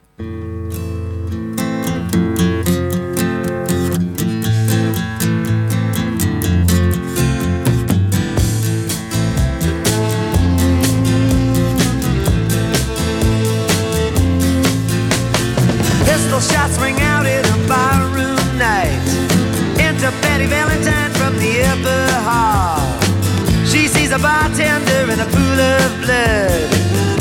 Blood. 26.01 26.69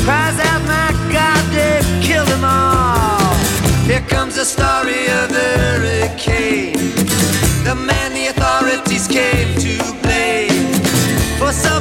Cries 0.04 0.38
out, 0.48 0.62
my 0.66 0.90
God, 1.12 1.42
they've 1.52 1.90
killed 2.02 2.28
them 2.28 2.44
all. 2.44 3.34
Here 3.84 4.04
comes 4.08 4.36
the 4.36 4.44
story 4.44 5.02
of 5.20 5.28
the 5.36 5.48
hurricane. 5.62 6.94
The 7.64 7.74
man 7.74 8.14
the 8.14 8.26
authorities 8.32 9.06
came 9.06 9.50
to 9.66 9.74
blame 10.02 10.72
for 11.38 11.52
something 11.52 11.79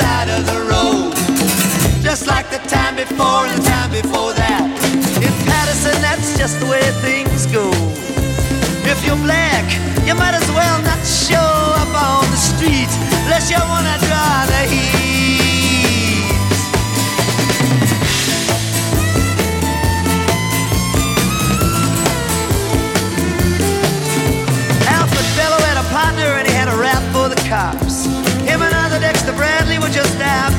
side 0.00 0.30
of 0.36 0.42
the 0.50 0.60
road. 0.72 1.12
Just 2.02 2.26
like 2.26 2.46
the 2.50 2.62
time 2.68 2.96
before 2.96 3.44
and 3.46 3.52
the 3.58 3.64
time 3.68 3.90
before 3.90 4.32
that. 4.42 4.64
In 5.26 5.32
Patterson, 5.48 5.96
that's 6.00 6.36
just 6.40 6.58
the 6.60 6.66
way 6.66 6.82
things 7.04 7.46
go. 7.46 7.68
If 8.92 8.98
you're 9.06 9.22
black, 9.28 9.66
you 10.06 10.14
might 10.14 10.34
as 10.34 10.48
well 10.58 10.78
not 10.82 11.00
show 11.04 11.50
up 11.82 11.92
on 11.92 12.24
the 12.34 12.40
street 12.50 12.90
unless 13.24 13.50
you 13.52 13.60
wanna 13.72 13.96
draw 14.08 14.34
the 14.52 14.62
heat. 14.72 14.90
Alfred 24.96 25.30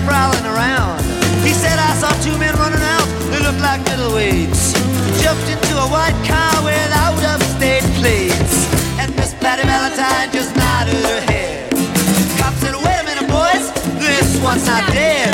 prowling 0.05 0.45
around. 0.45 1.01
He 1.43 1.53
said, 1.53 1.77
I 1.77 1.93
saw 1.95 2.11
two 2.21 2.37
men 2.37 2.53
running 2.55 2.81
out 2.81 3.07
who 3.31 3.43
looked 3.43 3.61
like 3.61 3.81
middleweights. 3.81 4.73
Jumped 5.21 5.47
into 5.49 5.73
a 5.77 5.87
white 5.89 6.17
car 6.25 6.63
with 6.63 6.91
out 7.05 7.21
of 7.33 7.41
state 7.57 7.85
plates. 7.99 8.67
And 8.99 9.15
Miss 9.15 9.33
Patty 9.35 9.63
Valentine 9.63 10.31
just 10.31 10.55
nodded 10.55 11.01
her 11.05 11.21
head. 11.31 11.71
Cops 12.39 12.57
said, 12.61 12.75
Wait 12.75 12.97
a 13.01 13.05
minute, 13.05 13.27
boys, 13.29 13.65
this 13.99 14.41
one's 14.41 14.65
not 14.65 14.85
dead. 14.91 15.30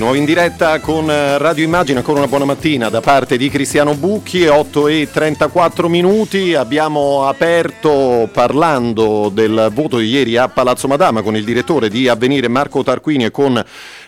Nuovo 0.00 0.14
in 0.14 0.24
diretta 0.24 0.80
con 0.80 1.10
eh, 1.10 1.36
Radio 1.36 1.62
Immagine, 1.62 1.98
ancora 1.98 2.20
una 2.20 2.26
buona 2.26 2.46
mattina 2.46 2.88
da 2.88 3.02
parte 3.02 3.36
di 3.36 3.50
Cristiano 3.50 3.94
Bucchi, 3.94 4.46
8 4.46 4.88
e 4.88 5.08
34 5.12 5.90
minuti. 5.90 6.54
Abbiamo 6.54 7.26
aperto 7.28 8.26
parlando 8.32 9.28
del 9.28 9.70
voto 9.74 9.98
di 9.98 10.06
ieri 10.06 10.38
a 10.38 10.48
Palazzo 10.48 10.88
Madama 10.88 11.20
con 11.20 11.36
il 11.36 11.44
direttore 11.44 11.90
di 11.90 12.08
Avvenire 12.08 12.48
Marco 12.48 12.82
Tarquini 12.82 13.26
e 13.26 13.30
con 13.30 13.62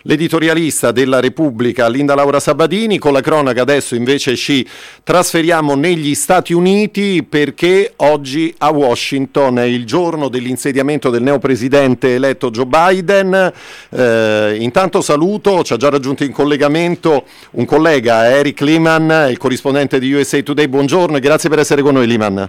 l'editorialista 0.04 0.92
della 0.92 1.20
Repubblica 1.20 1.88
Linda 1.88 2.14
Laura 2.14 2.40
Sabadini. 2.40 2.96
Con 2.96 3.12
la 3.12 3.20
cronaca 3.20 3.60
adesso 3.60 3.94
invece 3.94 4.34
ci 4.34 4.66
trasferiamo 5.04 5.74
negli 5.74 6.14
Stati 6.14 6.54
Uniti 6.54 7.22
perché 7.22 7.92
oggi 7.96 8.54
a 8.58 8.70
Washington 8.70 9.58
è 9.58 9.64
il 9.64 9.84
giorno 9.84 10.28
dell'insediamento 10.28 11.10
del 11.10 11.22
neopresidente 11.22 12.14
eletto 12.14 12.50
Joe 12.50 12.66
Biden. 12.66 13.52
Eh, 13.90 14.56
intanto 14.58 15.02
saluto, 15.02 15.62
ci 15.62 15.74
ha 15.74 15.76
già 15.82 15.90
raggiunto 15.90 16.22
in 16.22 16.30
collegamento 16.30 17.24
un 17.52 17.64
collega, 17.64 18.28
Eric 18.28 18.60
Lehman, 18.60 19.26
il 19.28 19.36
corrispondente 19.36 19.98
di 19.98 20.12
USA 20.12 20.40
Today. 20.40 20.68
Buongiorno 20.68 21.16
e 21.16 21.20
grazie 21.20 21.48
per 21.48 21.58
essere 21.58 21.82
con 21.82 21.94
noi 21.94 22.06
Lehman. 22.06 22.48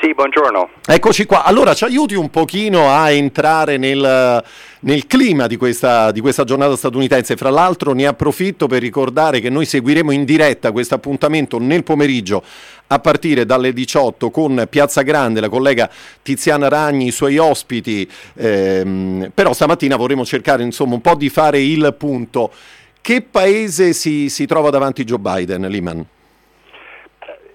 Sì, 0.00 0.14
buongiorno. 0.14 0.68
Eccoci 0.86 1.24
qua. 1.24 1.42
Allora, 1.42 1.74
ci 1.74 1.82
aiuti 1.82 2.14
un 2.14 2.30
pochino 2.30 2.88
a 2.88 3.10
entrare 3.10 3.78
nel, 3.78 4.44
nel 4.86 5.06
clima 5.06 5.46
di 5.46 5.56
questa, 5.56 6.10
di 6.12 6.20
questa, 6.20 6.44
giornata 6.44 6.76
statunitense. 6.76 7.36
Fra 7.36 7.50
l'altro 7.50 7.92
ne 7.92 8.06
approfitto 8.06 8.66
per 8.66 8.80
ricordare 8.80 9.40
che 9.40 9.50
noi 9.50 9.64
seguiremo 9.64 10.12
in 10.12 10.24
diretta 10.24 10.72
questo 10.72 10.94
appuntamento 10.94 11.58
nel 11.58 11.84
pomeriggio 11.84 12.42
a 12.88 12.98
partire 13.00 13.44
dalle 13.44 13.72
18 13.72 14.30
con 14.30 14.66
Piazza 14.70 15.02
Grande, 15.02 15.40
la 15.40 15.48
collega 15.48 15.90
Tiziana 16.22 16.68
Ragni, 16.68 17.06
i 17.06 17.12
suoi 17.12 17.36
ospiti. 17.36 18.08
Ehm, 18.36 19.30
però 19.34 19.52
stamattina 19.52 19.96
vorremmo 19.96 20.24
cercare 20.24 20.62
insomma 20.62 20.94
un 20.94 21.00
po' 21.00 21.16
di 21.16 21.28
fare 21.28 21.60
il 21.60 21.94
punto. 21.98 22.52
Che 23.00 23.22
paese 23.22 23.92
si, 23.92 24.28
si 24.28 24.46
trova 24.46 24.70
davanti 24.70 25.04
Joe 25.04 25.18
Biden, 25.18 25.62
Liman? 25.62 26.04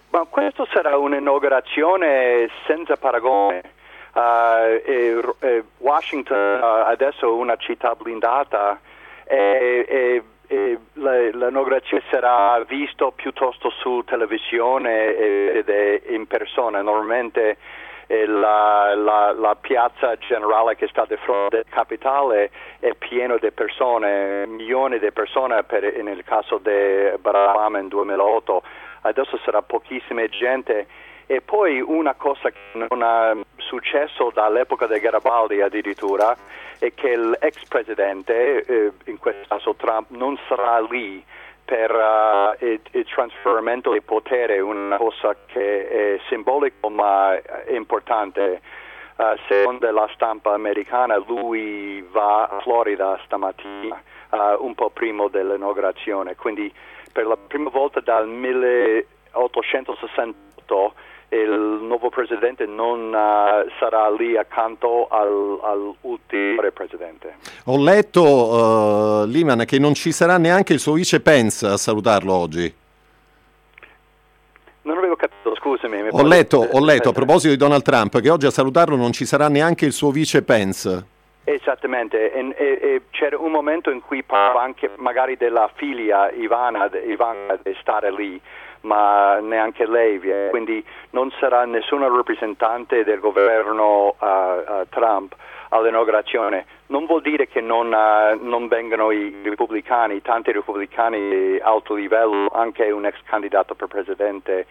Ma 0.10 0.26
questo 0.30 0.68
sarà 0.74 0.98
un'inaugurazione 0.98 2.50
senza 2.68 2.98
paragone. 2.98 3.80
Uh, 4.14 4.82
e, 4.84 5.64
Washington 5.78 6.60
uh, 6.60 6.88
adesso 6.88 7.28
è 7.28 7.30
una 7.30 7.56
città 7.56 7.96
blindata 7.96 8.78
e, 9.24 9.86
e, 9.88 10.24
e 10.48 10.78
l'inaugurazione 10.94 12.04
sarà 12.10 12.62
vista 12.68 13.10
piuttosto 13.12 13.70
su 13.70 14.04
televisione 14.06 15.16
ed 15.16 15.70
è 15.70 16.02
in 16.10 16.28
persona. 16.28 16.82
Normalmente 16.82 17.58
la, 18.08 18.94
la, 18.96 19.32
la, 19.32 19.56
piazza 19.56 20.18
generale 20.18 20.76
che 20.76 20.88
sta 20.88 21.06
di 21.08 21.16
fronte 21.16 21.60
al 21.60 21.66
capitale 21.70 22.52
è 22.80 22.94
piena 22.96 23.38
di 23.38 23.52
persone, 23.52 24.46
milioni 24.48 25.00
di 25.00 25.12
persone 25.14 25.64
per, 25.64 25.84
nel 26.04 26.26
caso 26.26 26.58
di 26.58 27.18
Barack 27.18 27.56
Obama 27.56 27.80
nel 27.80 27.88
2008 27.88 28.64
adesso 29.02 29.40
sarà 29.44 29.62
pochissima 29.62 30.26
gente. 30.28 30.88
E 31.32 31.40
poi 31.40 31.80
una 31.80 32.14
cosa 32.16 32.50
che 32.50 32.60
non 32.74 33.02
è 33.02 33.32
successo 33.56 34.32
dall'epoca 34.34 34.86
di 34.86 35.00
Garibaldi 35.00 35.62
addirittura 35.62 36.36
è 36.78 36.94
che 36.94 37.16
l'ex 37.16 37.64
presidente, 37.70 38.66
eh, 38.66 38.92
in 39.06 39.18
questo 39.18 39.46
caso 39.48 39.74
Trump, 39.76 40.10
non 40.10 40.38
sarà 40.50 40.82
lì 40.82 41.24
per 41.64 41.90
uh, 41.90 42.54
il, 42.66 42.82
il, 42.92 43.06
trasferimento 43.06 43.94
di 43.94 44.02
potere, 44.02 44.60
una 44.60 44.98
cosa 44.98 45.34
che 45.46 45.88
è 45.88 46.20
simbolica 46.28 46.90
ma 46.90 47.40
importante. 47.70 48.60
Uh, 49.16 49.38
secondo 49.48 49.90
la 49.90 50.10
stampa 50.14 50.54
americana 50.54 51.16
lui 51.16 52.06
va 52.12 52.48
a 52.48 52.60
Florida 52.60 53.18
stamattina, 53.24 54.04
uh, 54.32 54.58
un 54.66 54.76
po' 54.76 54.90
prima 54.90 55.30
dell'inaugurazione, 55.30 56.36
quindi 56.36 56.70
per 57.10 57.26
la 57.26 57.38
prima 57.38 57.70
volta 57.70 58.02
dal 58.02 58.28
1868 58.28 60.94
il 61.38 61.80
nuovo 61.82 62.10
presidente 62.10 62.66
non 62.66 63.08
uh, 63.08 63.70
sarà 63.80 64.10
lì 64.12 64.38
accanto 64.38 65.08
al, 65.08 65.60
all'ultimo 65.64 66.62
presidente. 66.74 67.36
Ho 67.66 67.82
letto, 67.82 68.24
uh, 68.24 69.26
Liman, 69.26 69.64
che 69.66 69.80
non 69.80 69.94
ci 69.94 70.12
sarà 70.12 70.38
neanche 70.38 70.74
il 70.74 70.80
suo 70.80 70.94
vice 70.94 71.22
Pence 71.22 71.66
a 71.66 71.78
salutarlo 71.78 72.34
oggi. 72.34 72.74
Non 74.84 74.98
avevo 74.98 75.16
capito, 75.16 75.56
scusami. 75.56 76.10
Ho 76.10 76.24
letto, 76.24 76.68
ho 76.70 76.84
letto 76.84 77.10
a 77.10 77.14
proposito 77.14 77.50
di 77.50 77.58
Donald 77.58 77.84
Trump 77.84 78.20
che 78.20 78.30
oggi 78.30 78.48
a 78.48 78.52
salutarlo 78.52 78.96
non 78.96 79.12
ci 79.12 79.26
sarà 79.26 79.48
neanche 79.48 79.86
il 79.86 79.94
suo 79.94 80.12
vice 80.12 80.42
Pence. 80.44 81.06
Esattamente, 81.44 82.32
e, 82.32 82.54
e, 82.56 82.80
e 82.82 83.02
c'era 83.10 83.38
un 83.38 83.52
momento 83.52 83.90
in 83.90 84.02
cui 84.02 84.22
parlava 84.24 84.62
anche 84.62 84.92
magari 84.98 85.38
della 85.38 85.70
figlia 85.76 86.30
Ivana, 86.32 86.90
Ivana 87.06 87.58
di 87.62 87.76
stare 87.80 88.12
lì, 88.12 88.40
ma 88.82 89.40
neanche 89.40 89.86
lei 89.86 90.18
viene, 90.18 90.50
quindi 90.50 90.84
non 91.12 91.32
sarà 91.40 91.66
nessuna 91.66 92.08
rappresentante 92.08 93.04
del 93.04 93.20
governo 93.20 94.16
uh, 94.18 94.26
uh, 94.26 94.86
Trump 94.90 95.36
all'inaugurazione. 95.70 96.66
Non 96.88 97.06
vuol 97.06 97.22
dire 97.22 97.48
che 97.48 97.62
non, 97.62 97.88
uh, 97.88 98.44
non 98.44 98.68
vengano 98.68 99.12
i 99.12 99.42
repubblicani, 99.44 100.22
tanti 100.22 100.52
repubblicani 100.52 101.30
di 101.30 101.60
alto 101.62 101.94
livello, 101.94 102.50
anche 102.52 102.90
un 102.92 103.06
ex 103.06 103.16
candidato 103.26 103.76
per 103.76 103.88
presidente, 103.88 104.66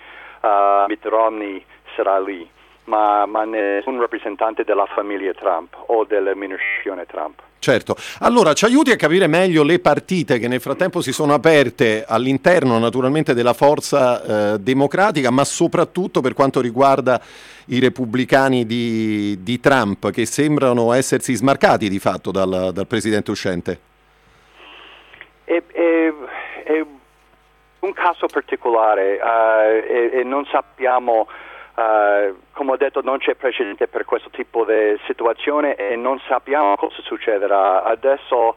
Mitt 0.87 1.05
Romney 1.05 1.63
sarà 1.95 2.19
lì 2.19 2.49
ma, 2.91 3.25
ma 3.25 3.45
nessun 3.45 4.01
rappresentante 4.01 4.65
della 4.65 4.87
famiglia 4.87 5.33
Trump 5.33 5.77
o 5.87 6.05
dell'amministrazione 6.05 7.07
Trump. 7.07 7.41
Certo, 7.61 7.95
allora 8.21 8.53
ci 8.55 8.65
aiuti 8.65 8.91
a 8.91 8.97
capire 8.97 9.27
meglio 9.27 9.63
le 9.63 9.79
partite 9.81 10.39
che 10.39 10.49
nel 10.49 10.61
frattempo 10.61 11.01
si 11.03 11.13
sono 11.13 11.35
aperte 11.35 12.05
all'interno 12.07 12.79
naturalmente 12.79 13.35
della 13.35 13.53
forza 13.53 14.55
eh, 14.55 14.59
democratica, 14.59 15.31
ma 15.31 15.45
soprattutto 15.45 16.21
per 16.21 16.33
quanto 16.33 16.61
riguarda 16.61 17.21
i 17.67 17.79
repubblicani 17.79 18.65
di, 18.67 19.43
di 19.43 19.61
Trump 19.61 20.11
che 20.11 20.27
sembrano 20.27 20.93
essersi 20.95 21.35
smarcati 21.35 21.89
di 21.89 21.99
fatto 21.99 22.31
dal, 22.31 22.71
dal 22.73 22.87
presidente 22.87 23.31
uscente. 23.31 23.79
È, 25.45 25.63
è, 25.73 26.13
è, 26.65 26.85
un 27.81 27.93
caso 27.93 28.27
particolare 28.27 29.19
uh, 29.23 29.87
e, 29.87 30.11
e 30.21 30.23
non 30.25 30.45
sappiamo 30.51 31.27
Uh, 31.81 32.37
come 32.53 32.73
ho 32.73 32.77
detto 32.77 33.01
non 33.01 33.17
c'è 33.17 33.35
precedente 33.37 33.89
per 33.89 34.05
questo 34.05 34.29
tipo 34.29 34.67
di 34.67 35.01
situazione 35.07 35.77
e 35.77 35.97
non 35.97 36.21
sappiamo 36.29 36.77
cosa 36.77 37.01
succederà. 37.01 37.85
Adesso 37.85 38.57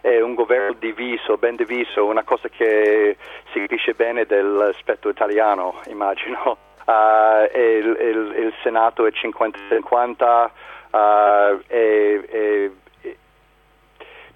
è 0.00 0.20
un 0.20 0.34
governo 0.34 0.74
diviso, 0.76 1.36
ben 1.36 1.54
diviso, 1.54 2.04
una 2.04 2.24
cosa 2.24 2.48
che 2.48 3.16
si 3.52 3.60
capisce 3.60 3.94
bene 3.94 4.26
dell'aspetto 4.26 5.08
italiano, 5.08 5.80
immagino. 5.86 6.56
Uh, 6.84 7.44
il, 7.56 7.96
il, 8.00 8.34
il, 8.44 8.54
Senato 8.62 9.06
è 9.06 9.10
50-50 9.10 10.50
uh, 10.90 11.62
e, 11.68 12.26
e, 12.28 12.70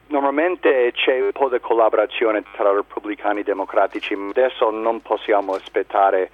normalmente 0.06 0.92
c'è 0.92 1.20
un 1.20 1.32
po' 1.32 1.48
di 1.48 1.58
collaborazione 1.58 2.44
tra 2.52 2.70
repubblicani 2.70 3.40
e 3.40 3.44
democratici, 3.44 4.14
adesso 4.14 4.70
non 4.70 5.02
possiamo 5.02 5.54
aspettare 5.54 6.30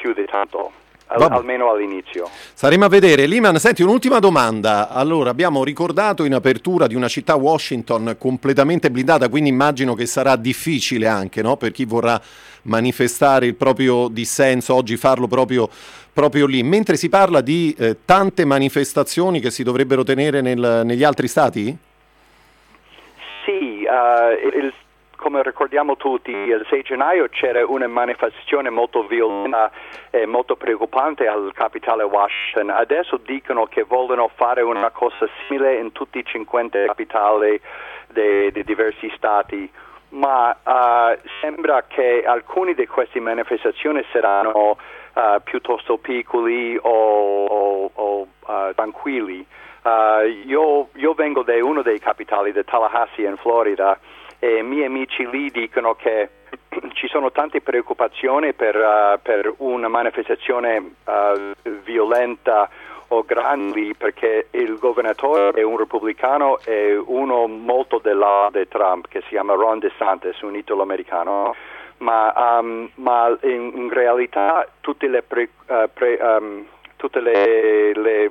più 0.00 0.14
di 0.14 0.24
tanto. 0.24 0.72
Al, 1.12 1.22
almeno 1.22 1.72
all'inizio. 1.72 2.28
Staremo 2.54 2.84
a 2.84 2.88
vedere. 2.88 3.26
Liman, 3.26 3.58
senti 3.58 3.82
un'ultima 3.82 4.20
domanda. 4.20 4.90
Allora, 4.90 5.30
abbiamo 5.30 5.64
ricordato 5.64 6.24
in 6.24 6.34
apertura 6.34 6.86
di 6.86 6.94
una 6.94 7.08
città 7.08 7.34
Washington 7.34 8.14
completamente 8.16 8.92
blindata, 8.92 9.28
quindi 9.28 9.50
immagino 9.50 9.94
che 9.94 10.06
sarà 10.06 10.36
difficile 10.36 11.08
anche 11.08 11.42
no? 11.42 11.56
per 11.56 11.72
chi 11.72 11.84
vorrà 11.84 12.20
manifestare 12.62 13.46
il 13.46 13.56
proprio 13.56 14.06
dissenso, 14.06 14.72
oggi 14.72 14.96
farlo 14.96 15.26
proprio, 15.26 15.68
proprio 16.12 16.46
lì. 16.46 16.62
Mentre 16.62 16.96
si 16.96 17.08
parla 17.08 17.40
di 17.40 17.74
eh, 17.76 17.96
tante 18.04 18.44
manifestazioni 18.44 19.40
che 19.40 19.50
si 19.50 19.64
dovrebbero 19.64 20.04
tenere 20.04 20.40
nel, 20.40 20.82
negli 20.84 21.02
altri 21.02 21.26
stati? 21.26 21.76
Sì, 23.44 23.84
uh, 23.84 24.56
il 24.56 24.72
come 25.20 25.42
ricordiamo 25.42 25.96
tutti, 25.96 26.30
il 26.30 26.66
6 26.68 26.82
gennaio 26.82 27.28
c'era 27.28 27.64
una 27.66 27.86
manifestazione 27.86 28.70
molto 28.70 29.06
violenta 29.06 29.70
e 30.08 30.24
molto 30.24 30.56
preoccupante 30.56 31.26
al 31.26 31.52
capitale 31.54 32.02
Washington. 32.04 32.70
Adesso 32.70 33.18
dicono 33.18 33.66
che 33.66 33.82
vogliono 33.82 34.30
fare 34.34 34.62
una 34.62 34.90
cosa 34.90 35.28
simile 35.46 35.76
in 35.76 35.92
tutti 35.92 36.18
i 36.18 36.24
50 36.24 36.86
capitali 36.86 37.60
di 38.08 38.64
diversi 38.64 39.12
stati 39.14 39.70
ma 40.12 40.50
uh, 40.50 41.16
sembra 41.40 41.84
che 41.86 42.24
alcune 42.26 42.74
di 42.74 42.84
queste 42.86 43.20
manifestazioni 43.20 44.04
saranno 44.10 44.76
uh, 45.14 45.20
piuttosto 45.44 45.98
piccoli 45.98 46.76
o, 46.80 47.44
o, 47.44 47.90
o 47.94 48.20
uh, 48.20 48.74
tranquilli. 48.74 49.46
Io, 50.44 50.88
io, 50.92 51.14
vengo 51.14 51.42
da 51.42 51.54
uno 51.64 51.80
dei 51.80 51.98
capitali, 51.98 52.52
di 52.52 52.62
Tallahassee 52.64 53.26
in 53.26 53.38
Florida, 53.38 53.98
i 54.46 54.62
miei 54.62 54.86
amici 54.86 55.28
lì 55.28 55.50
dicono 55.50 55.94
che 55.94 56.28
ci 56.94 57.08
sono 57.08 57.30
tante 57.30 57.60
preoccupazioni 57.60 58.52
per, 58.52 58.76
uh, 58.76 59.20
per 59.20 59.52
una 59.58 59.88
manifestazione 59.88 60.94
uh, 61.04 61.70
violenta 61.84 62.68
o 63.08 63.24
grandi 63.24 63.94
perché 63.96 64.48
il 64.52 64.78
governatore 64.78 65.60
è 65.60 65.62
un 65.62 65.76
repubblicano 65.76 66.60
e 66.64 66.96
uno 66.96 67.48
molto 67.48 67.98
della 67.98 68.48
di 68.52 68.68
Trump 68.68 69.08
che 69.08 69.20
si 69.22 69.30
chiama 69.30 69.54
Ron 69.54 69.80
DeSantis, 69.80 70.40
un 70.42 70.54
italo-americano, 70.54 71.54
ma, 71.98 72.32
um, 72.60 72.88
ma 72.94 73.36
in, 73.42 73.72
in, 73.74 73.90
realtà 73.90 74.66
le, 75.00 75.22
pre, 75.22 75.48
uh, 75.66 75.90
pre, 75.92 76.18
um, 76.20 76.66
le, 77.14 77.92
le 77.94 78.30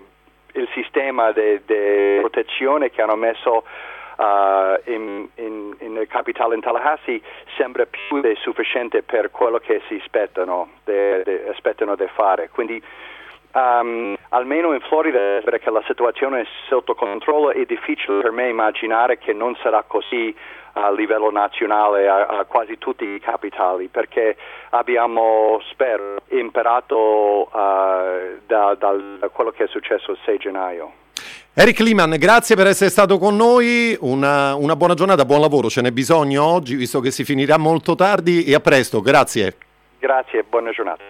il 0.54 0.68
sistema 0.74 1.32
di 1.32 1.60
protezione 2.20 2.90
che 2.90 3.02
hanno 3.02 3.16
messo 3.16 3.64
uh, 4.20 4.80
in, 4.92 5.28
in, 5.36 5.76
in 5.80 6.06
capitale 6.08 6.56
in 6.56 6.62
Tallahassee 6.62 7.22
sembra 7.58 7.86
più 7.86 8.22
che 8.22 8.36
sufficiente 8.42 9.02
per 9.02 9.32
quello 9.32 9.58
che 9.60 9.82
si 9.88 9.96
aspettano, 9.96 10.70
di 11.96 12.08
fare. 12.14 12.50
Quindi 12.50 12.82
um, 13.54 14.16
almeno 14.30 14.74
in 14.74 14.82
Florida 14.82 15.42
perché 15.44 15.72
la 15.72 15.84
situazione 15.88 16.42
è 16.42 16.48
sotto 16.68 16.94
controllo 16.96 17.52
è 17.52 17.66
difficile 17.66 18.22
per 18.22 18.32
me 18.32 18.50
immaginare 18.50 19.18
che 19.18 19.34
non 19.34 19.56
sarà 19.62 19.84
così 19.88 20.36
a 20.74 20.92
livello 20.92 21.32
nazionale 21.32 22.08
a, 22.08 22.26
a, 22.28 22.46
quasi 22.46 22.78
tutti 22.78 23.04
i 23.04 23.20
capitali 23.20 23.88
perché 23.88 24.38
abbiamo 24.70 25.60
spero 25.70 26.18
imparato 26.30 27.50
uh, 27.52 28.40
da, 28.46 28.76
da 28.76 29.30
quello 29.32 29.50
che 29.50 29.64
è 29.64 29.68
successo 29.68 30.12
il 30.12 30.20
6 30.24 30.38
gennaio. 30.38 30.92
Eric 31.60 31.80
Liman, 31.80 32.12
grazie 32.12 32.56
per 32.56 32.68
essere 32.68 32.90
stato 32.90 33.18
con 33.18 33.36
noi, 33.36 33.94
una, 34.00 34.56
una 34.56 34.78
buona 34.78 34.94
giornata, 34.94 35.26
buon 35.26 35.42
lavoro, 35.42 35.70
ce 35.70 35.82
n'è 35.82 35.92
bisogno 35.92 36.42
oggi 36.42 36.78
visto 36.78 37.02
che 37.02 37.12
si 37.12 37.26
finirà 37.26 37.58
molto 37.58 37.96
tardi 37.96 38.46
e 38.46 38.54
a 38.54 38.62
presto, 38.62 39.02
grazie. 39.02 39.58
Grazie, 40.00 40.46
buona 40.50 40.72
giornata. 40.72 41.04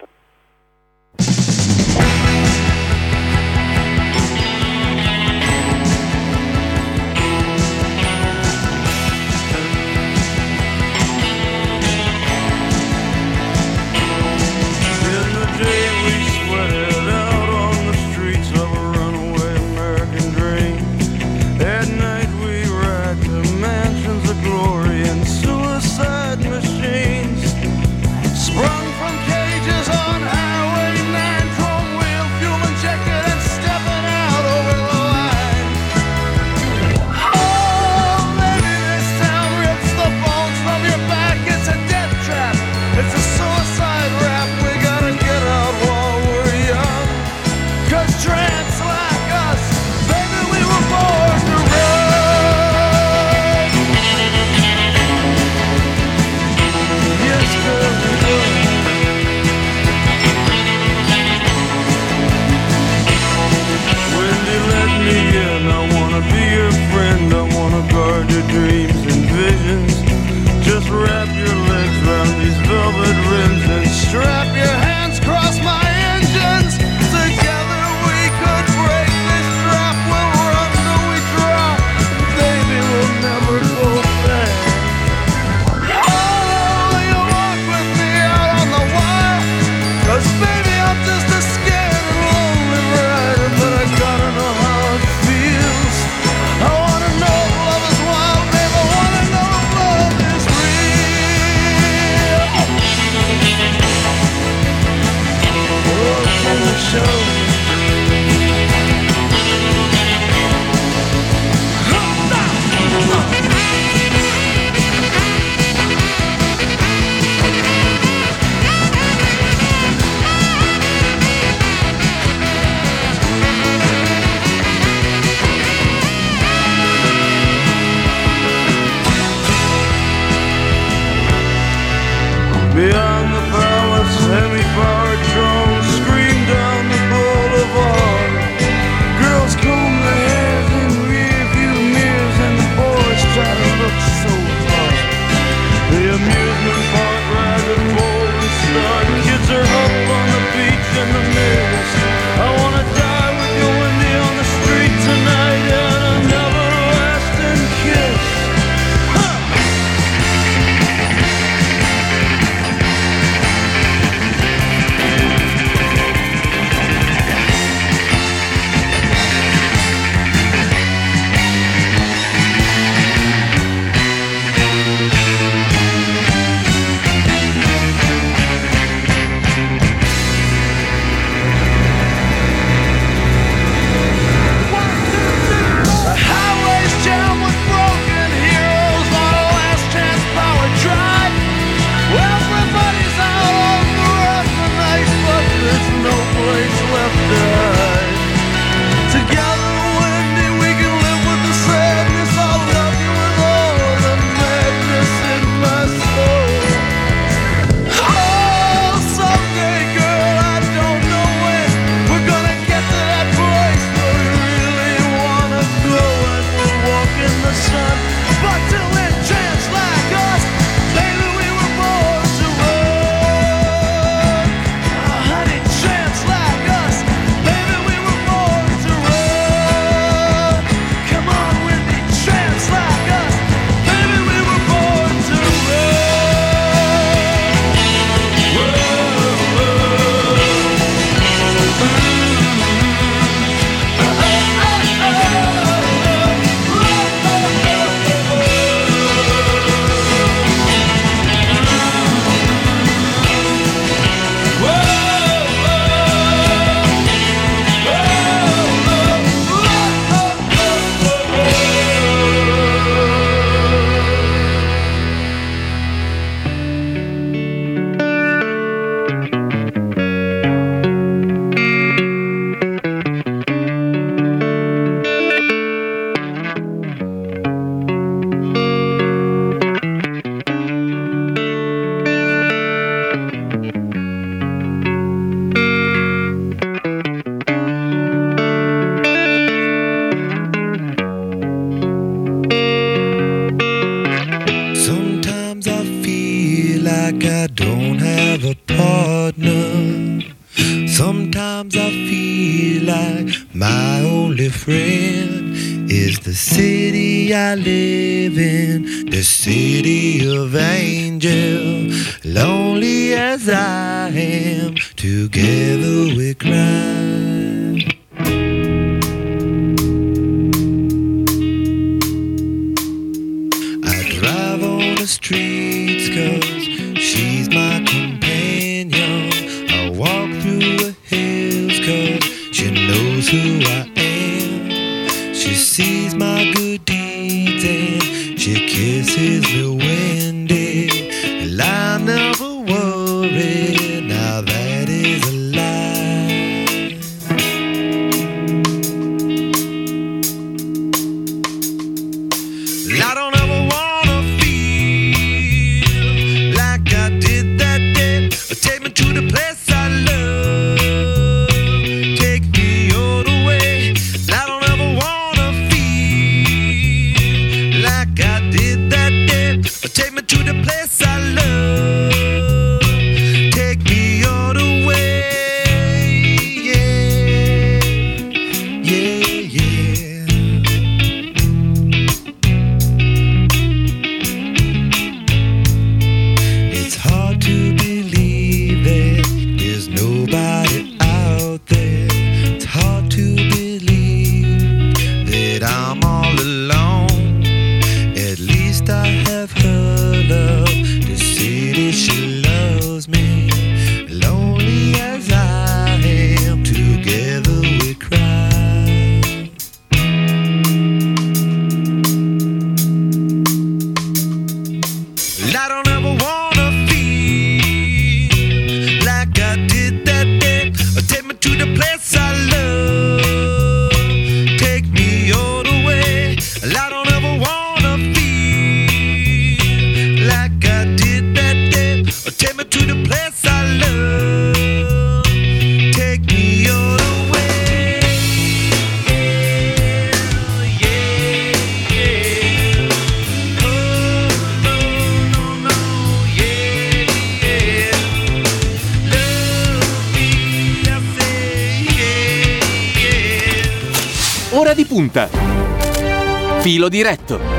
Filo 456.79 456.87
diretto. 456.87 457.58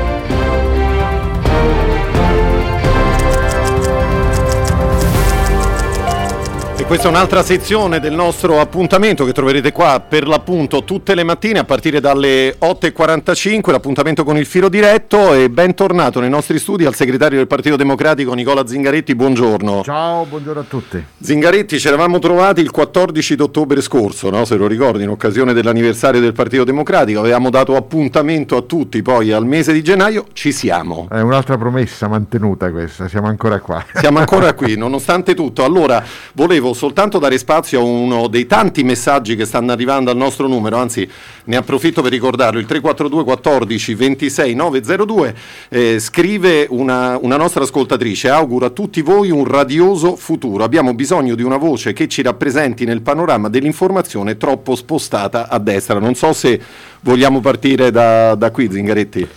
Questa 6.91 7.07
è 7.07 7.11
un'altra 7.11 7.41
sezione 7.41 8.01
del 8.01 8.11
nostro 8.11 8.59
appuntamento 8.59 9.23
che 9.23 9.31
troverete 9.31 9.71
qua 9.71 10.03
per 10.05 10.27
l'appunto 10.27 10.83
tutte 10.83 11.15
le 11.15 11.23
mattine 11.23 11.59
a 11.59 11.63
partire 11.63 12.01
dalle 12.01 12.57
8.45, 12.59 13.71
l'appuntamento 13.71 14.25
con 14.25 14.35
il 14.35 14.45
filo 14.45 14.67
diretto 14.67 15.33
e 15.33 15.49
bentornato 15.49 16.19
nei 16.19 16.29
nostri 16.29 16.59
studi 16.59 16.83
al 16.83 16.93
segretario 16.93 17.37
del 17.37 17.47
Partito 17.47 17.77
Democratico 17.77 18.33
Nicola 18.33 18.67
Zingaretti, 18.67 19.15
buongiorno. 19.15 19.83
Ciao, 19.85 20.25
buongiorno 20.25 20.59
a 20.59 20.65
tutti. 20.67 21.01
Zingaretti, 21.17 21.79
ci 21.79 21.87
eravamo 21.87 22.19
trovati 22.19 22.59
il 22.59 22.71
14 22.71 23.35
d'ottobre 23.37 23.79
scorso, 23.79 24.29
no? 24.29 24.43
se 24.43 24.57
lo 24.57 24.67
ricordi, 24.67 25.03
in 25.03 25.09
occasione 25.11 25.53
dell'anniversario 25.53 26.19
del 26.19 26.33
Partito 26.33 26.65
Democratico, 26.65 27.21
avevamo 27.21 27.49
dato 27.49 27.77
appuntamento 27.77 28.57
a 28.57 28.63
tutti, 28.63 29.01
poi 29.01 29.31
al 29.31 29.45
mese 29.45 29.71
di 29.71 29.81
gennaio 29.81 30.25
ci 30.33 30.51
siamo. 30.51 31.07
È 31.09 31.21
un'altra 31.21 31.57
promessa 31.57 32.09
mantenuta 32.09 32.69
questa, 32.69 33.07
siamo 33.07 33.27
ancora 33.27 33.61
qua. 33.61 33.81
Siamo 33.93 34.19
ancora 34.19 34.51
qui, 34.55 34.75
nonostante 34.75 35.33
tutto. 35.35 35.63
Allora, 35.63 36.03
volevo 36.33 36.73
soltanto 36.81 37.19
dare 37.19 37.37
spazio 37.37 37.79
a 37.79 37.83
uno 37.83 38.27
dei 38.27 38.47
tanti 38.47 38.83
messaggi 38.83 39.35
che 39.35 39.45
stanno 39.45 39.71
arrivando 39.71 40.09
al 40.09 40.17
nostro 40.17 40.47
numero, 40.47 40.77
anzi 40.77 41.07
ne 41.43 41.55
approfitto 41.55 42.01
per 42.01 42.09
ricordarlo, 42.09 42.57
il 42.57 42.65
342 42.65 43.23
14 43.23 43.93
26 43.93 44.55
902, 44.55 45.35
eh, 45.69 45.99
scrive 45.99 46.65
una, 46.71 47.19
una 47.21 47.37
nostra 47.37 47.61
ascoltatrice, 47.61 48.29
auguro 48.29 48.65
a 48.65 48.69
tutti 48.71 49.03
voi 49.03 49.29
un 49.29 49.45
radioso 49.45 50.15
futuro, 50.15 50.63
abbiamo 50.63 50.95
bisogno 50.95 51.35
di 51.35 51.43
una 51.43 51.57
voce 51.57 51.93
che 51.93 52.07
ci 52.07 52.23
rappresenti 52.23 52.83
nel 52.83 53.03
panorama 53.03 53.47
dell'informazione 53.47 54.37
troppo 54.37 54.75
spostata 54.75 55.49
a 55.49 55.59
destra. 55.59 55.99
Non 55.99 56.15
so 56.15 56.33
se 56.33 56.59
vogliamo 57.01 57.41
partire 57.41 57.91
da, 57.91 58.33
da 58.33 58.49
qui, 58.49 58.71
Zingaretti. 58.71 59.27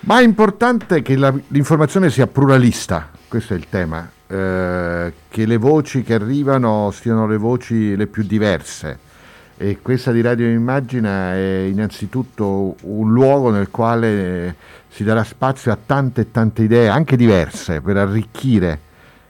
Ma 0.00 0.20
è 0.20 0.22
importante 0.22 1.02
che 1.02 1.16
la- 1.16 1.34
l'informazione 1.48 2.08
sia 2.08 2.26
pluralista, 2.26 3.10
questo 3.28 3.52
è 3.52 3.56
il 3.58 3.66
tema, 3.68 4.08
eh, 4.28 5.12
che 5.28 5.46
le 5.46 5.56
voci 5.56 6.02
che 6.02 6.14
arrivano 6.14 6.90
siano 6.92 7.26
le 7.26 7.36
voci 7.36 7.96
le 7.96 8.06
più 8.06 8.22
diverse 8.22 9.06
e 9.60 9.80
questa 9.82 10.12
di 10.12 10.20
Radio 10.20 10.46
Immagina 10.46 11.34
è 11.34 11.66
innanzitutto 11.68 12.76
un 12.82 13.12
luogo 13.12 13.50
nel 13.50 13.70
quale 13.72 14.46
eh, 14.46 14.54
si 14.88 15.02
darà 15.02 15.24
spazio 15.24 15.72
a 15.72 15.78
tante 15.84 16.20
e 16.20 16.30
tante 16.30 16.62
idee, 16.62 16.86
anche 16.88 17.16
diverse, 17.16 17.80
per 17.80 17.96
arricchire 17.96 18.78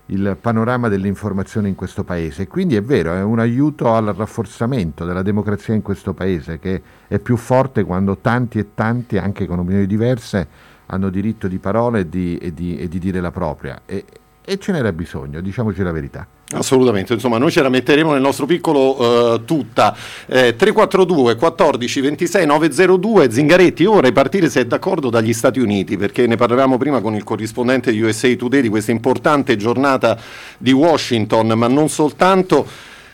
il 0.07 0.37
panorama 0.39 0.89
dell'informazione 0.89 1.69
in 1.69 1.75
questo 1.75 2.05
paese. 2.05 2.47
Quindi 2.47 2.77
è 2.77 2.83
vero, 2.83 3.15
è 3.15 3.23
un 3.23 3.39
aiuto 3.39 3.95
al 3.95 4.13
rafforzamento 4.15 5.07
della 5.07 5.23
democrazia 5.23 5.73
in 5.73 5.81
questo 5.81 6.13
paese, 6.13 6.59
che 6.59 6.83
è 7.09 7.19
più 7.19 7.39
forte 7.39 7.83
quando 7.85 8.19
tanti 8.19 8.59
e 8.59 8.75
tanti, 8.75 9.17
anche 9.17 9.47
con 9.47 9.61
opinioni 9.61 9.87
diverse, 9.87 10.47
hanno 10.85 11.09
diritto 11.09 11.49
di 11.49 11.57
parola 11.57 11.97
e 12.01 12.07
di, 12.07 12.37
e 12.37 12.53
di- 12.53 12.77
e 12.77 12.87
di 12.87 12.99
dire 12.99 13.23
la 13.23 13.31
propria. 13.31 13.81
E, 13.87 14.05
e 14.49 14.59
ce 14.59 14.73
n'era 14.73 14.91
bisogno, 14.93 15.43
diciamoci 15.43 15.83
la 15.83 15.93
verità. 15.93 16.27
Assolutamente, 16.53 17.13
insomma 17.13 17.37
noi 17.37 17.51
ce 17.51 17.61
la 17.61 17.69
metteremo 17.69 18.13
nel 18.13 18.23
nostro 18.23 18.47
piccolo 18.47 19.35
eh, 19.35 19.45
tutta. 19.45 19.95
Eh, 20.27 20.57
342 20.57 21.37
14 21.37 22.01
26 22.01 22.47
902 22.47 23.31
Zingaretti, 23.31 23.83
io 23.83 23.93
vorrei 23.93 24.13
partire 24.13 24.49
se 24.49 24.63
è 24.63 24.65
d'accordo 24.65 25.11
dagli 25.11 25.35
Stati 25.35 25.61
Uniti 25.61 25.99
perché 25.99 26.27
ne 26.27 26.37
parlavamo 26.37 26.79
prima 26.79 27.03
con 27.03 27.15
il 27.15 27.25
corrispondente 27.25 27.91
di 27.91 28.01
USA 28.01 28.35
Today 28.35 28.63
di 28.63 28.71
questa 28.71 28.91
importante 28.91 29.57
giornata 29.57 30.19
di 30.57 30.73
Washington, 30.73 31.49
ma 31.49 31.69
non 31.69 31.91
soltanto. 31.91 32.67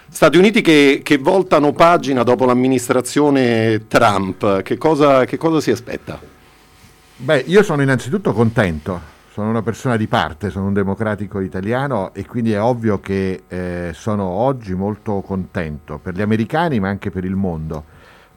Stati 0.09 0.39
Uniti 0.39 0.61
che, 0.61 1.01
che 1.03 1.19
voltano 1.19 1.73
pagina 1.73 2.23
dopo 2.23 2.45
l'amministrazione 2.45 3.89
Trump, 3.89 4.63
che 4.63 4.79
cosa, 4.79 5.25
che 5.25 5.37
cosa 5.37 5.61
si 5.61 5.73
aspetta? 5.73 6.21
Beh, 7.17 7.43
io 7.49 7.65
sono 7.65 7.83
innanzitutto 7.83 8.33
contento, 8.33 9.01
sono 9.35 9.49
una 9.49 9.63
persona 9.63 9.97
di 9.97 10.07
parte, 10.07 10.49
sono 10.49 10.67
un 10.67 10.73
democratico 10.73 11.41
italiano 11.41 12.15
e 12.15 12.25
quindi 12.25 12.53
è 12.53 12.63
ovvio 12.63 13.01
che 13.01 13.43
eh, 13.49 13.91
sono 13.93 14.23
oggi 14.23 14.75
molto 14.75 15.23
contento 15.23 15.99
per 15.99 16.15
gli 16.15 16.23
americani 16.23 16.79
ma 16.79 16.89
anche 16.89 17.11
per 17.11 17.25
il 17.25 17.35
mondo, 17.35 17.83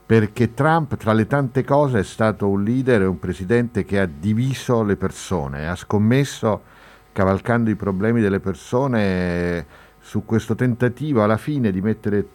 perché 0.04 0.56
Trump 0.56 0.98
tra 0.98 1.14
le 1.14 1.28
tante 1.28 1.64
cose 1.64 2.00
è 2.00 2.04
stato 2.04 2.50
un 2.50 2.64
leader 2.64 3.04
e 3.04 3.06
un 3.06 3.20
presidente 3.20 3.86
che 3.86 4.00
ha 4.00 4.08
diviso 4.08 4.82
le 4.82 4.96
persone, 4.96 5.68
ha 5.68 5.76
scommesso 5.76 6.64
cavalcando 7.12 7.70
i 7.70 7.76
problemi 7.76 8.20
delle 8.20 8.40
persone 8.40 9.68
su 10.00 10.26
questo 10.26 10.56
tentativo 10.56 11.22
alla 11.22 11.38
fine 11.38 11.70
di 11.70 11.80
mettere 11.80 12.28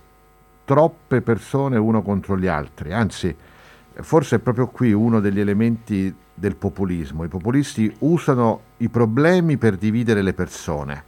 troppe 0.64 1.20
persone 1.20 1.78
uno 1.78 2.00
contro 2.00 2.38
gli 2.38 2.46
altri, 2.46 2.92
anzi 2.92 3.36
forse 4.00 4.36
è 4.36 4.38
proprio 4.38 4.68
qui 4.68 4.92
uno 4.92 5.20
degli 5.20 5.40
elementi 5.40 6.14
del 6.34 6.56
populismo. 6.56 7.24
I 7.24 7.28
populisti 7.28 7.94
usano 8.00 8.60
i 8.78 8.88
problemi 8.88 9.56
per 9.56 9.76
dividere 9.76 10.22
le 10.22 10.32
persone. 10.32 11.04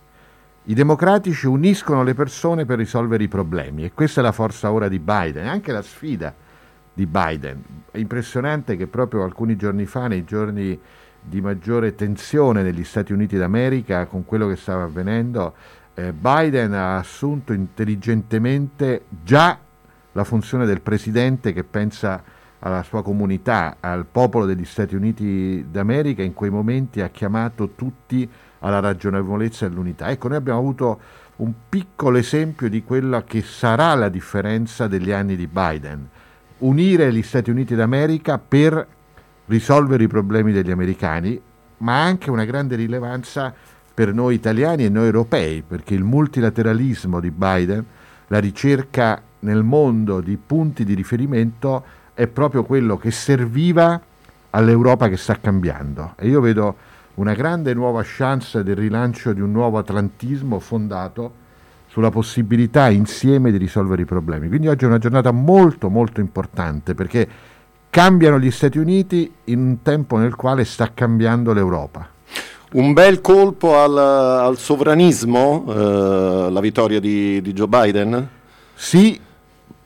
I 0.65 0.75
democratici 0.75 1.47
uniscono 1.47 2.03
le 2.03 2.15
persone 2.15 2.65
per 2.65 2.79
risolvere 2.79 3.25
i 3.25 3.29
problemi 3.29 3.85
e 3.85 3.93
questa 3.93 4.21
è 4.21 4.23
la 4.23 4.33
forza 4.33 4.73
ora 4.73 4.89
di 4.89 4.99
Biden, 4.99 5.47
anche 5.47 5.73
la 5.73 5.83
sfida 5.83 6.35
di 6.93 7.07
Biden. 7.07 7.63
È 7.91 7.99
impressionante 7.99 8.77
che 8.77 8.87
proprio 8.87 9.25
alcuni 9.25 9.57
giorni 9.57 9.85
fa, 9.85 10.07
nei 10.07 10.25
giorni 10.25 10.79
di 11.21 11.41
maggiore 11.41 11.95
tensione 11.95 12.63
negli 12.63 12.85
Stati 12.85 13.13
Uniti 13.13 13.37
d'America, 13.37 14.07
con 14.07 14.25
quello 14.25 14.47
che 14.49 14.57
stava 14.57 14.85
avvenendo, 14.85 15.55
eh, 15.95 16.13
Biden 16.13 16.73
ha 16.73 16.97
assunto 16.97 17.53
intelligentemente 17.53 19.05
già 19.23 19.59
la 20.13 20.25
funzione 20.25 20.67
del 20.67 20.81
presidente 20.81 21.53
che 21.53 21.65
pensa 21.65 22.23
alla 22.65 22.83
sua 22.83 23.03
comunità, 23.03 23.77
al 23.81 24.07
popolo 24.11 24.47
degli 24.47 24.65
Stati 24.65 24.95
Uniti 24.95 25.67
d'America, 25.71 26.23
in 26.23 26.33
quei 26.33 26.49
momenti 26.49 27.03
ha 27.03 27.09
chiamato 27.09 27.73
tutti 27.75 28.29
alla 28.61 28.81
ragionevolezza 28.81 29.67
e 29.67 29.69
all'unità. 29.69 30.09
Ecco, 30.09 30.29
noi 30.29 30.39
abbiamo 30.39 30.61
avuto 30.61 30.99
un 31.37 31.53
piccolo 31.69 32.17
esempio 32.17 32.71
di 32.71 32.83
quella 32.83 33.23
che 33.25 33.43
sarà 33.43 33.95
la 33.95 34.09
differenza 34.09 34.87
degli 34.87 35.11
anni 35.11 35.37
di 35.37 35.47
Biden. 35.47 36.09
Unire 36.59 37.13
gli 37.13 37.23
Stati 37.23 37.51
Uniti 37.51 37.75
d'America 37.75 38.39
per 38.39 38.87
risolvere 39.47 40.05
i 40.05 40.09
problemi 40.09 40.51
degli 40.51 40.71
americani, 40.71 41.39
ma 41.79 42.03
anche 42.03 42.31
una 42.31 42.47
grande 42.47 42.77
rilevanza 42.77 43.53
per 43.93 44.15
noi 44.15 44.37
italiani 44.37 44.87
e 44.87 44.89
noi 44.89 45.05
europei, 45.05 45.61
perché 45.61 45.93
il 45.93 46.03
multilateralismo 46.03 47.21
di 47.21 47.31
Biden, 47.31 47.85
la 48.29 48.39
ricerca 48.39 49.21
nel 49.41 49.63
mondo 49.63 50.23
di 50.23 50.39
punti 50.39 50.83
di 50.85 50.95
riferimento, 50.95 51.85
è 52.15 52.27
proprio 52.29 52.65
quello 52.65 52.97
che 52.97 53.11
serviva 53.11 54.01
all'Europa 54.51 55.09
che 55.09 55.17
sta 55.17 55.39
cambiando. 55.41 56.15
E 56.17 56.29
io 56.29 56.41
vedo 56.41 56.77
una 57.15 57.35
grande 57.35 57.75
nuova 57.75 58.03
chance 58.05 58.63
del 58.63 58.77
rilancio 58.77 59.33
di 59.33 59.41
un 59.41 59.53
nuovo 59.53 59.79
atlantismo 59.79 60.59
fondato 60.61 61.43
sulla 61.89 62.11
possibilità 62.11 62.89
insieme 62.89 63.51
di 63.51 63.57
risolvere 63.57 64.03
i 64.03 64.05
problemi. 64.05 64.49
Quindi 64.49 64.69
oggi 64.69 64.85
è 64.85 64.89
una 64.89 64.99
giornata 64.99 65.31
molto 65.31 65.89
molto 65.89 66.21
importante 66.21 66.95
perché 66.95 67.29
cambiano 67.91 68.41
gli 68.41 68.51
Stati 68.51 68.79
Uniti 68.79 69.33
in 69.45 69.59
un 69.61 69.83
tempo 69.83 70.17
nel 70.17 70.35
quale 70.35 70.65
sta 70.65 70.91
cambiando 70.93 71.53
l'Europa. 71.53 72.09
Un 72.73 72.93
bel 72.93 73.21
colpo 73.21 73.79
al, 73.79 73.97
al 73.97 74.59
sovranismo, 74.59 75.65
eh, 75.69 76.51
la 76.51 76.61
vittoria 76.61 76.99
di, 76.99 77.41
di 77.41 77.53
Joe 77.53 77.69
Biden? 77.69 78.29
Sì, 78.75 79.21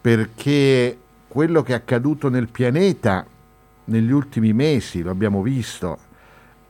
perché 0.00 0.96
quello 1.28 1.62
che 1.62 1.72
è 1.72 1.76
accaduto 1.76 2.28
nel 2.28 2.48
pianeta 2.48 3.24
negli 3.84 4.10
ultimi 4.10 4.52
mesi, 4.52 5.02
lo 5.02 5.10
abbiamo 5.10 5.42
visto, 5.42 5.98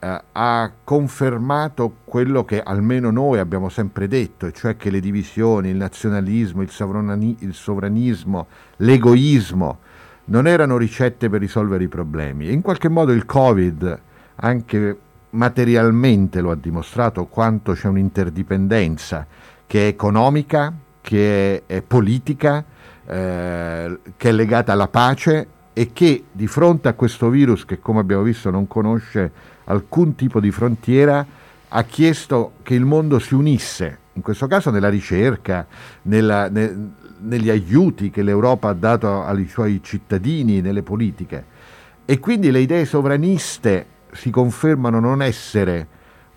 eh, 0.00 0.20
ha 0.32 0.70
confermato 0.84 1.96
quello 2.04 2.44
che 2.44 2.62
almeno 2.62 3.10
noi 3.10 3.38
abbiamo 3.38 3.68
sempre 3.68 4.08
detto, 4.08 4.46
e 4.46 4.52
cioè 4.52 4.76
che 4.76 4.90
le 4.90 5.00
divisioni, 5.00 5.70
il 5.70 5.76
nazionalismo, 5.76 6.62
il, 6.62 6.70
sovrani- 6.70 7.36
il 7.40 7.54
sovranismo, 7.54 8.46
l'egoismo 8.76 9.78
non 10.26 10.46
erano 10.46 10.76
ricette 10.76 11.28
per 11.28 11.40
risolvere 11.40 11.84
i 11.84 11.88
problemi. 11.88 12.48
E 12.48 12.52
in 12.52 12.60
qualche 12.60 12.88
modo 12.88 13.12
il 13.12 13.24
Covid, 13.24 14.00
anche 14.36 14.98
materialmente, 15.30 16.40
lo 16.40 16.50
ha 16.50 16.56
dimostrato 16.56 17.26
quanto 17.26 17.72
c'è 17.72 17.88
un'interdipendenza 17.88 19.26
che 19.66 19.84
è 19.84 19.88
economica, 19.88 20.72
che 21.00 21.62
è, 21.66 21.74
è 21.74 21.82
politica, 21.82 22.64
eh, 23.10 23.98
che 24.16 24.28
è 24.28 24.32
legata 24.32 24.72
alla 24.72 24.88
pace 24.88 25.46
e 25.72 25.92
che 25.92 26.24
di 26.30 26.46
fronte 26.46 26.88
a 26.88 26.92
questo 26.92 27.30
virus 27.30 27.64
che 27.64 27.78
come 27.78 28.00
abbiamo 28.00 28.22
visto 28.22 28.50
non 28.50 28.66
conosce 28.66 29.30
alcun 29.64 30.14
tipo 30.14 30.40
di 30.40 30.50
frontiera 30.50 31.24
ha 31.68 31.82
chiesto 31.84 32.52
che 32.62 32.74
il 32.74 32.84
mondo 32.84 33.18
si 33.18 33.34
unisse, 33.34 33.98
in 34.14 34.22
questo 34.22 34.46
caso 34.46 34.70
nella 34.70 34.88
ricerca, 34.88 35.66
nella, 36.02 36.48
ne, 36.48 36.92
negli 37.20 37.50
aiuti 37.50 38.10
che 38.10 38.22
l'Europa 38.22 38.68
ha 38.68 38.74
dato 38.74 39.24
ai 39.24 39.48
suoi 39.48 39.80
cittadini, 39.82 40.60
nelle 40.60 40.82
politiche. 40.82 41.56
E 42.04 42.18
quindi 42.18 42.50
le 42.50 42.60
idee 42.60 42.86
sovraniste 42.86 43.86
si 44.12 44.30
confermano 44.30 44.98
non 44.98 45.22
essere 45.22 45.86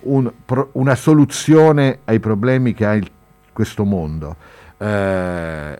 un, 0.01 0.29
una 0.73 0.95
soluzione 0.95 1.99
ai 2.05 2.19
problemi 2.19 2.73
che 2.73 2.85
ha 2.85 2.93
il, 2.93 3.09
questo 3.53 3.85
mondo. 3.85 4.35
Eh, 4.77 5.79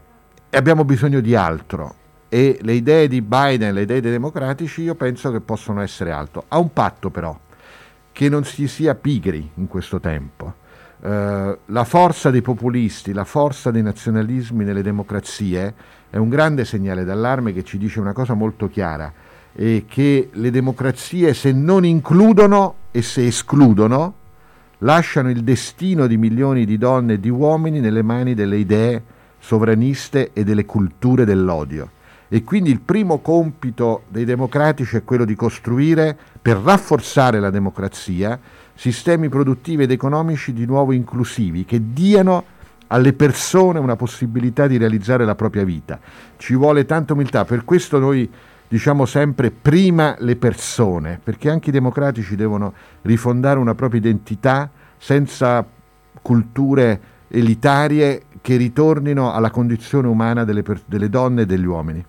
e 0.54 0.58
abbiamo 0.58 0.84
bisogno 0.84 1.22
di 1.22 1.34
altro. 1.34 1.96
E 2.28 2.60
le 2.62 2.74
idee 2.74 3.08
di 3.08 3.22
Biden, 3.22 3.74
le 3.74 3.84
idee 3.84 4.02
dei 4.02 4.12
democratici, 4.12 4.82
io 4.82 4.96
penso 4.96 5.32
che 5.32 5.40
possono 5.40 5.82
essere 5.82 6.12
altro. 6.12 6.44
Ha 6.50 6.60
un 6.60 6.74
patto 6.74 7.10
però, 7.10 7.38
che 8.12 8.30
non 8.30 8.44
si 8.44 8.68
sia 8.68 8.94
pigri 8.94 9.50
in 9.56 9.68
questo 9.68 10.00
tempo. 10.02 10.60
Uh, 11.00 11.58
la 11.66 11.84
forza 11.86 12.30
dei 12.30 12.42
populisti, 12.42 13.14
la 13.14 13.24
forza 13.24 13.72
dei 13.72 13.82
nazionalismi 13.82 14.64
nelle 14.64 14.84
democrazie 14.84 15.74
è 16.10 16.18
un 16.18 16.30
grande 16.30 16.64
segnale 16.64 17.06
d'allarme 17.06 17.54
che 17.54 17.64
ci 17.64 17.78
dice 17.78 18.00
una 18.02 18.14
cosa 18.14 18.34
molto 18.34 18.68
chiara, 18.68 19.12
e 19.54 19.86
che 19.88 20.30
le 20.32 20.52
democrazie 20.52 21.34
se 21.34 21.54
non 21.54 21.86
includono 21.86 22.76
e 22.92 23.02
se 23.02 23.26
escludono, 23.26 24.14
lasciano 24.80 25.30
il 25.30 25.44
destino 25.44 26.08
di 26.08 26.18
milioni 26.18 26.66
di 26.66 26.78
donne 26.78 27.14
e 27.14 27.20
di 27.20 27.30
uomini 27.30 27.80
nelle 27.80 28.04
mani 28.04 28.34
delle 28.34 28.58
idee 28.58 29.04
sovraniste 29.42 30.30
e 30.32 30.46
delle 30.46 30.66
culture 30.66 31.26
dell'odio. 31.26 31.90
E 32.30 32.46
quindi 32.46 32.72
il 32.72 32.80
primo 32.80 33.20
compito 33.20 34.04
dei 34.08 34.24
democratici 34.24 34.96
è 34.96 35.04
quello 35.04 35.26
di 35.26 35.36
costruire, 35.36 36.18
per 36.42 36.58
rafforzare 36.58 37.42
la 37.42 37.50
democrazia, 37.50 38.40
sistemi 38.74 39.28
produttivi 39.28 39.84
ed 39.84 39.92
economici 39.92 40.54
di 40.54 40.66
nuovo 40.66 40.94
inclusivi, 40.94 41.66
che 41.66 41.92
diano 41.92 42.46
alle 42.88 43.14
persone 43.14 43.80
una 43.80 43.98
possibilità 43.98 44.68
di 44.68 44.78
realizzare 44.78 45.26
la 45.26 45.36
propria 45.36 45.66
vita. 45.66 46.00
Ci 46.38 46.56
vuole 46.56 46.86
tanta 46.86 47.14
umiltà, 47.14 47.44
per 47.44 47.66
questo 47.66 48.00
noi 48.00 48.30
diciamo 48.68 49.06
sempre 49.06 49.52
prima 49.52 50.16
le 50.20 50.38
persone, 50.38 51.20
perché 51.22 51.50
anche 51.50 51.70
i 51.70 51.74
democratici 51.74 52.38
devono 52.38 52.74
rifondare 53.02 53.60
una 53.60 53.76
propria 53.76 54.00
identità 54.00 54.70
senza 54.98 55.66
culture 56.22 57.02
elitarie 57.28 58.24
che 58.42 58.58
ritornino 58.58 59.32
alla 59.32 59.52
condizione 59.52 60.08
umana 60.08 60.44
delle, 60.44 60.64
delle 60.86 61.10
donne 61.10 61.44
e 61.44 61.46
degli 61.46 61.66
uomini. 61.66 62.04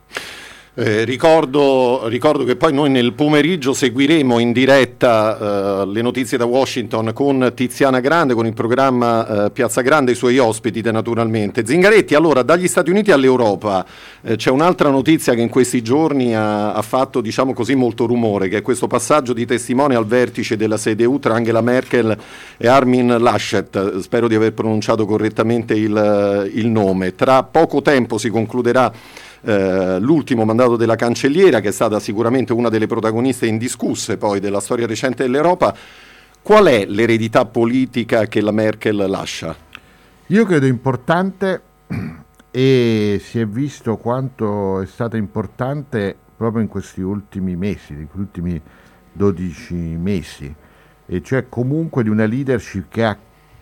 Eh, 0.75 1.05
ricordo, 1.05 2.09
ricordo, 2.09 2.45
che 2.45 2.57
poi 2.57 2.73
noi 2.73 2.89
nel 2.89 3.13
pomeriggio 3.13 3.75
seguiremo 3.75 4.39
in 4.39 4.53
diretta 4.53 5.83
eh, 5.83 5.87
le 5.87 6.01
notizie 6.01 6.39
da 6.39 6.47
Washington 6.47 7.11
con 7.13 7.53
Tiziana 7.55 8.01
Grande, 8.01 8.33
con 8.33 8.47
il 8.47 8.55
programma 8.55 9.45
eh, 9.45 9.51
Piazza 9.51 9.83
Grande 9.83 10.13
e 10.13 10.15
i 10.15 10.17
suoi 10.17 10.39
ospiti 10.39 10.81
naturalmente. 10.91 11.67
Zingaretti, 11.67 12.15
allora 12.15 12.43
dagli 12.43 12.67
Stati 12.69 12.89
Uniti 12.89 13.11
all'Europa 13.11 13.85
eh, 14.23 14.37
c'è 14.37 14.49
un'altra 14.49 14.89
notizia 14.89 15.35
che 15.35 15.43
in 15.43 15.51
questi 15.51 15.83
giorni 15.83 16.35
ha, 16.35 16.73
ha, 16.73 16.81
fatto 16.81 17.21
diciamo 17.21 17.53
così 17.53 17.75
molto 17.75 18.07
rumore, 18.07 18.49
che 18.49 18.57
è 18.57 18.63
questo 18.63 18.87
passaggio 18.87 19.35
di 19.35 19.45
testimone 19.45 19.95
al 19.95 20.07
vertice 20.07 20.57
della 20.57 20.79
CDU 20.79 21.19
tra 21.19 21.35
Angela 21.35 21.61
Merkel 21.61 22.17
e 22.57 22.67
Armin 22.67 23.19
Laschet, 23.21 23.99
spero 23.99 24.27
di 24.27 24.37
aver 24.37 24.55
pronunciato 24.55 25.05
correttamente 25.05 25.75
il, 25.75 26.51
il 26.55 26.67
nome. 26.69 27.15
Tra 27.15 27.43
poco 27.43 27.83
tempo 27.83 28.17
si 28.17 28.31
concluderà 28.31 29.21
eh, 29.43 29.99
l'ultimo 29.99 30.45
mandato 30.45 30.77
della 30.77 30.97
cancelliera, 30.97 31.61
che 31.61 31.69
è 31.69 31.73
stata 31.73 32.01
sicuramente 32.01 32.53
una 32.53 32.69
delle 32.69 32.87
protagoniste 32.87 33.47
indiscusse 33.47 34.17
poi 34.17 34.41
della 34.41 34.61
storia 34.61 34.87
recente 34.87 35.25
dell'Europa. 35.25 35.75
Qual 36.41 36.67
è 36.67 36.87
l'eredità 36.87 37.45
politica 37.45 38.27
che 38.27 38.41
la 38.41 38.51
Merkel 38.51 38.97
lascia? 39.09 39.55
Io 40.27 40.45
credo 40.45 40.67
importante 40.67 41.63
e 42.51 43.21
si 43.23 43.39
è 43.39 43.47
visto 43.47 43.97
quanto 43.97 44.81
è 44.81 44.87
stata 44.87 45.17
importante 45.17 46.17
proprio 46.37 46.63
in 46.63 46.69
questi 46.69 47.01
ultimi 47.01 47.55
mesi, 47.55 47.95
negli 47.95 48.09
ultimi 48.15 48.61
12 49.13 49.75
mesi, 49.75 50.53
e 51.07 51.23
cioè 51.23 51.49
comunque 51.49 52.03
di 52.03 52.09
una 52.09 52.25
leadership 52.25 52.87
che 52.89 53.05
ha 53.05 53.17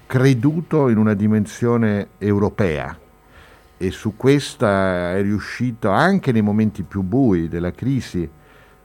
creduto 0.07 0.89
in 0.89 0.97
una 0.97 1.15
dimensione 1.15 2.09
europea, 2.19 2.99
e 3.83 3.91
su 3.93 4.15
questa 4.15 5.15
è 5.17 5.23
riuscito 5.23 5.89
anche 5.89 6.33
nei 6.33 6.43
momenti 6.43 6.83
più 6.83 7.01
bui 7.01 7.49
della 7.49 7.73
crisi 7.73 8.29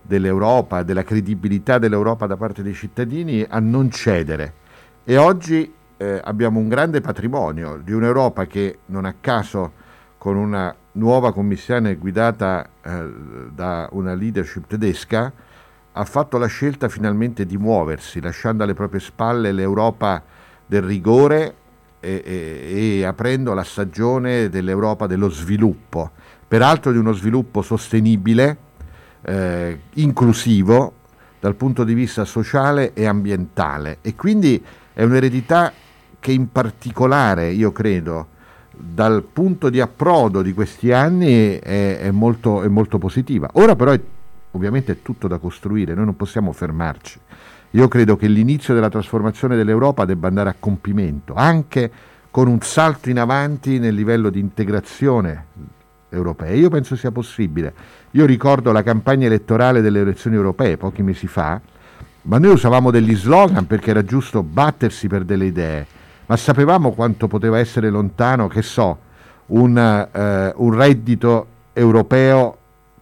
dell'Europa, 0.02 0.84
della 0.84 1.04
credibilità 1.04 1.78
dell'Europa 1.78 2.28
da 2.28 2.38
parte 2.38 2.64
dei 2.64 2.74
cittadini, 2.74 3.46
a 3.46 3.60
non 3.60 3.92
cedere. 3.92 4.54
E 5.04 5.18
oggi 5.18 5.70
eh, 5.98 6.22
abbiamo 6.24 6.60
un 6.60 6.70
grande 6.70 7.02
patrimonio 7.02 7.76
di 7.84 7.92
un'Europa 7.92 8.46
che 8.46 8.80
non 8.86 9.04
a 9.04 9.14
caso 9.20 9.74
con 10.18 10.38
una 10.38 10.74
nuova 10.94 11.34
commissione 11.34 11.96
guidata 11.96 12.66
eh, 12.82 13.14
da 13.54 13.90
una 13.92 14.14
leadership 14.14 14.66
tedesca 14.66 15.30
ha 15.92 16.06
fatto 16.06 16.38
la 16.38 16.48
scelta 16.48 16.88
finalmente 16.88 17.46
di 17.46 17.58
muoversi, 17.58 18.22
lasciando 18.22 18.64
alle 18.64 18.74
proprie 18.74 19.02
spalle 19.02 19.52
l'Europa 19.52 20.24
del 20.66 20.84
rigore 20.84 21.54
e, 22.06 22.22
e- 22.24 23.00
e 23.00 23.06
aprendo 23.06 23.54
la 23.54 23.64
stagione 23.64 24.50
dell'Europa 24.50 25.08
dello 25.08 25.30
sviluppo, 25.30 26.12
peraltro 26.48 26.92
di 26.92 26.98
uno 26.98 27.14
sviluppo 27.14 27.62
sostenibile, 27.62 28.58
eh, 29.22 29.80
inclusivo 29.96 30.94
dal 31.40 31.56
punto 31.56 31.84
di 31.84 31.94
vista 31.94 32.26
sociale 32.26 32.94
e 32.94 33.06
ambientale 33.06 33.98
e 34.02 34.16
quindi 34.16 34.64
è 34.94 35.04
un'eredità 35.04 35.74
che 36.20 36.32
in 36.32 36.52
particolare, 36.52 37.52
io 37.52 37.72
credo, 37.72 38.30
dal 38.72 39.24
punto 39.24 39.70
di 39.70 39.80
approdo 39.80 40.42
di 40.42 40.54
questi 40.54 40.92
anni 40.92 41.60
è, 41.60 42.00
è 42.00 42.12
molto, 42.12 42.62
è 42.64 42.68
molto 42.68 42.98
positiva. 42.98 43.50
Ora 43.54 43.76
però 43.76 43.92
è, 43.92 44.00
ovviamente 44.52 44.94
è 44.94 45.02
tutto 45.02 45.28
da 45.28 45.38
costruire, 45.38 45.94
noi 45.94 46.06
non 46.06 46.16
possiamo 46.16 46.52
fermarci. 46.52 47.20
Io 47.76 47.90
credo 47.90 48.16
che 48.16 48.28
l'inizio 48.28 48.74
della 48.74 48.88
trasformazione 48.88 49.58
dell'Europa 49.58 50.06
debba 50.06 50.30
andare 50.30 50.50
a 50.50 50.56
compimento, 50.58 51.34
anche 51.34 51.92
con 52.32 52.48
un 52.48 52.62
salto 52.62 53.10
in 53.10 53.20
avanti 53.20 53.80
nel 53.80 53.94
livello 53.94 54.30
di 54.30 54.40
integrazione 54.40 55.48
europea. 56.08 56.54
Io 56.54 56.70
penso 56.70 56.96
sia 56.96 57.12
possibile. 57.12 57.74
Io 58.12 58.26
ricordo 58.26 58.72
la 58.72 58.82
campagna 58.82 59.26
elettorale 59.26 59.82
delle 59.82 60.00
elezioni 60.00 60.38
europee 60.38 60.78
pochi 60.78 61.04
mesi 61.04 61.28
fa, 61.28 61.60
ma 62.24 62.38
noi 62.38 62.54
usavamo 62.54 62.92
degli 62.92 63.14
slogan 63.14 63.68
perché 63.68 63.90
era 63.90 64.06
giusto 64.06 64.42
battersi 64.42 65.10
per 65.10 65.26
delle 65.26 65.46
idee, 65.46 65.86
ma 66.28 66.38
sapevamo 66.38 66.94
quanto 66.94 67.28
poteva 67.28 67.60
essere 67.60 67.90
lontano, 67.90 68.48
che 68.48 68.62
so, 68.62 69.00
un, 69.48 69.78
eh, 69.78 70.54
un 70.56 70.74
reddito 70.74 71.48
europeo 71.74 72.58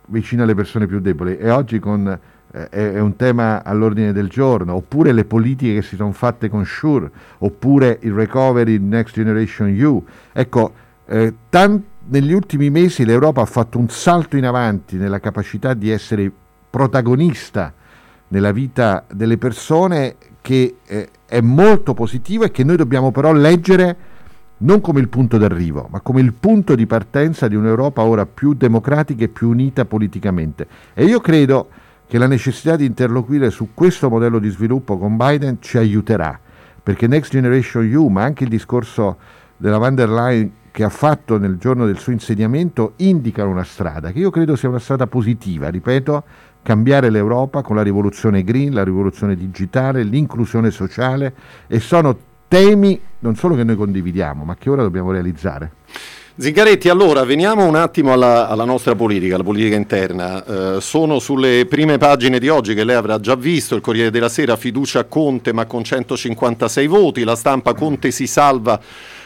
vicino 0.08 0.42
alle 0.42 0.56
persone 0.56 0.88
più 0.88 1.00
deboli 1.00 1.38
e 1.38 1.52
oggi 1.52 1.78
con, 1.78 2.20
eh, 2.54 2.70
è, 2.70 3.00
un 3.00 3.16
tema 3.16 3.64
all'ordine 3.64 4.14
del 4.14 4.30
giorno, 4.30 4.76
oppure 4.76 5.12
le 5.12 5.26
politiche 5.26 5.76
che 5.76 5.82
si 5.82 5.96
sono 5.96 6.12
fatte 6.12 6.50
con 6.50 6.64
Sure, 6.66 7.10
oppure 7.40 7.98
il 8.02 8.14
recovery 8.14 8.78
Next 8.78 9.16
Generation 9.16 9.70
EU. 9.70 10.04
Ecco, 10.32 10.74
eh, 11.08 11.34
tan- 11.50 11.84
negli 12.06 12.32
ultimi 12.32 12.70
mesi 12.70 13.06
l'Europa 13.06 13.42
ha 13.42 13.46
fatto 13.46 13.80
un 13.80 13.90
salto 13.90 14.38
in 14.38 14.46
avanti 14.46 14.98
nella 14.98 15.20
capacità 15.20 15.74
di 15.74 15.90
essere 15.90 16.32
protagonista 16.70 17.74
nella 18.28 18.52
vita 18.52 19.06
delle 19.12 19.38
persone 19.38 20.16
che 20.42 20.78
eh, 20.86 21.10
è 21.26 21.42
molto 21.42 21.94
positivo 21.94 22.44
e 22.44 22.52
che 22.52 22.64
noi 22.64 22.76
dobbiamo 22.76 23.12
però 23.12 23.32
leggere 23.32 24.12
non 24.58 24.82
come 24.82 25.00
il 25.00 25.10
punto 25.10 25.38
d'arrivo, 25.38 25.88
ma 25.92 26.02
come 26.02 26.22
il 26.22 26.34
punto 26.34 26.76
di 26.76 26.86
partenza 26.86 27.48
di 27.48 27.56
un'Europa 27.56 28.04
ora 28.04 28.26
più 28.26 28.54
democratica 28.54 29.24
e 29.24 29.28
più 29.28 29.50
unita 29.50 29.86
politicamente. 29.86 30.68
E 30.94 31.06
io 31.06 31.20
credo 31.20 31.70
che 32.08 32.18
la 32.18 32.28
necessità 32.28 32.76
di 32.76 32.86
interloquire 32.86 33.50
su 33.50 33.70
questo 33.74 34.10
modello 34.10 34.40
di 34.40 34.50
sviluppo 34.50 34.98
con 34.98 35.18
Biden 35.18 35.58
ci 35.60 35.78
aiuterà, 35.78 36.40
perché 36.82 37.08
Next 37.08 37.32
Generation 37.32 37.84
EU, 37.84 38.08
ma 38.08 38.24
anche 38.24 38.44
il 38.44 38.50
discorso 38.50 39.18
della 39.58 39.78
van 39.78 39.96
der 39.96 40.10
Leyen 40.10 40.52
che 40.72 40.84
ha 40.84 40.90
fatto 40.90 41.38
nel 41.38 41.58
giorno 41.58 41.86
del 41.86 42.00
suo 42.00 42.12
insediamento, 42.12 42.94
indicano 42.98 43.50
una 43.50 43.64
strada 43.64 44.12
che 44.12 44.20
io 44.20 44.32
credo 44.32 44.56
sia 44.56 44.70
una 44.70 44.80
strada 44.80 45.06
positiva, 45.08 45.70
ripeto, 45.70 46.24
cambiare 46.64 47.10
l'Europa 47.10 47.62
con 47.62 47.76
la 47.76 47.84
rivoluzione 47.84 48.44
green, 48.44 48.74
la 48.74 48.84
rivoluzione 48.84 49.36
digitale, 49.36 50.02
l'inclusione 50.04 50.72
sociale 50.72 51.34
e 51.68 51.80
sono 51.80 52.18
temi 52.48 53.00
non 53.20 53.36
solo 53.36 53.56
che 53.56 53.64
noi 53.64 53.76
condividiamo, 53.76 54.44
ma 54.44 54.56
che 54.56 54.70
ora 54.70 54.82
dobbiamo 54.82 55.12
realizzare. 55.12 55.72
Zingaretti, 56.36 56.90
allora 56.90 57.24
veniamo 57.26 57.64
un 57.64 57.76
attimo 57.76 58.12
alla, 58.12 58.50
alla 58.50 58.64
nostra 58.64 58.96
politica, 58.96 59.36
alla 59.36 59.44
politica 59.44 59.76
interna. 59.76 60.44
Eh, 60.78 60.82
sono 60.82 61.20
sulle 61.20 61.68
prime 61.68 62.00
pagine 62.00 62.40
di 62.40 62.50
oggi 62.50 62.74
che 62.74 62.84
lei 62.84 62.96
avrà 62.96 63.20
già 63.20 63.36
visto, 63.36 63.76
il 63.76 63.82
Corriere 63.82 64.10
della 64.10 64.30
Sera, 64.30 64.56
fiducia 64.56 65.02
a 65.02 65.04
Conte 65.04 65.54
ma 65.54 65.66
con 65.66 65.84
156 65.84 66.88
voti, 66.88 67.24
la 67.24 67.36
stampa 67.36 67.76
Conte 67.76 68.10
si 68.10 68.26
salva 68.26 68.80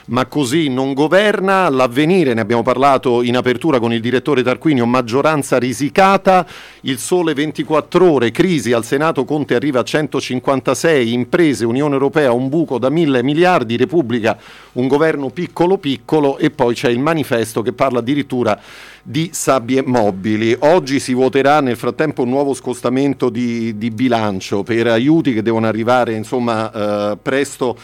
ma 0.08 0.26
così 0.26 0.70
non 0.70 0.93
governa, 0.93 1.68
l'avvenire, 1.70 2.34
ne 2.34 2.41
abbiamo 2.41 2.64
parlato 2.64 3.22
in 3.22 3.36
apertura 3.36 3.80
con 3.80 3.91
il 3.91 3.99
direttore 3.99 4.43
Tarquinio, 4.43 4.86
maggioranza 4.86 5.58
risicata, 5.58 6.45
il 6.82 6.97
sole 6.97 7.34
24 7.34 8.12
ore, 8.12 8.32
crisi 8.32 8.72
al 8.72 8.86
Senato, 8.86 9.26
Conte 9.26 9.55
arriva 9.55 9.82
a 9.82 9.84
156, 9.84 11.12
imprese, 11.12 11.66
Unione 11.66 11.93
Europea, 11.93 12.32
un 12.32 12.47
buco 12.47 12.78
da 12.78 12.89
mille 12.89 13.22
miliardi, 13.22 13.76
Repubblica, 13.76 14.38
un 14.74 14.88
governo 14.88 15.30
piccolo 15.30 15.78
piccolo 15.78 16.38
e 16.38 16.51
poi 16.51 16.74
c'è 16.74 16.89
il 16.89 16.99
manifesto 16.99 17.62
che 17.62 17.74
parla 17.74 17.99
addirittura 17.99 18.58
di 19.03 19.30
sabbie 19.34 19.84
mobili. 19.86 20.55
Oggi 20.60 20.99
si 20.99 21.14
voterà 21.14 21.60
nel 21.60 21.78
frattempo 21.78 22.24
un 22.24 22.30
nuovo 22.30 22.53
scostamento 22.53 23.30
di, 23.30 23.78
di 23.78 23.89
bilancio 23.89 24.64
per 24.64 24.88
aiuti 24.88 25.34
che 25.34 25.41
devono 25.41 25.68
arrivare 25.68 26.14
insomma 26.14 26.72
eh, 27.12 27.18
presto 27.22 27.78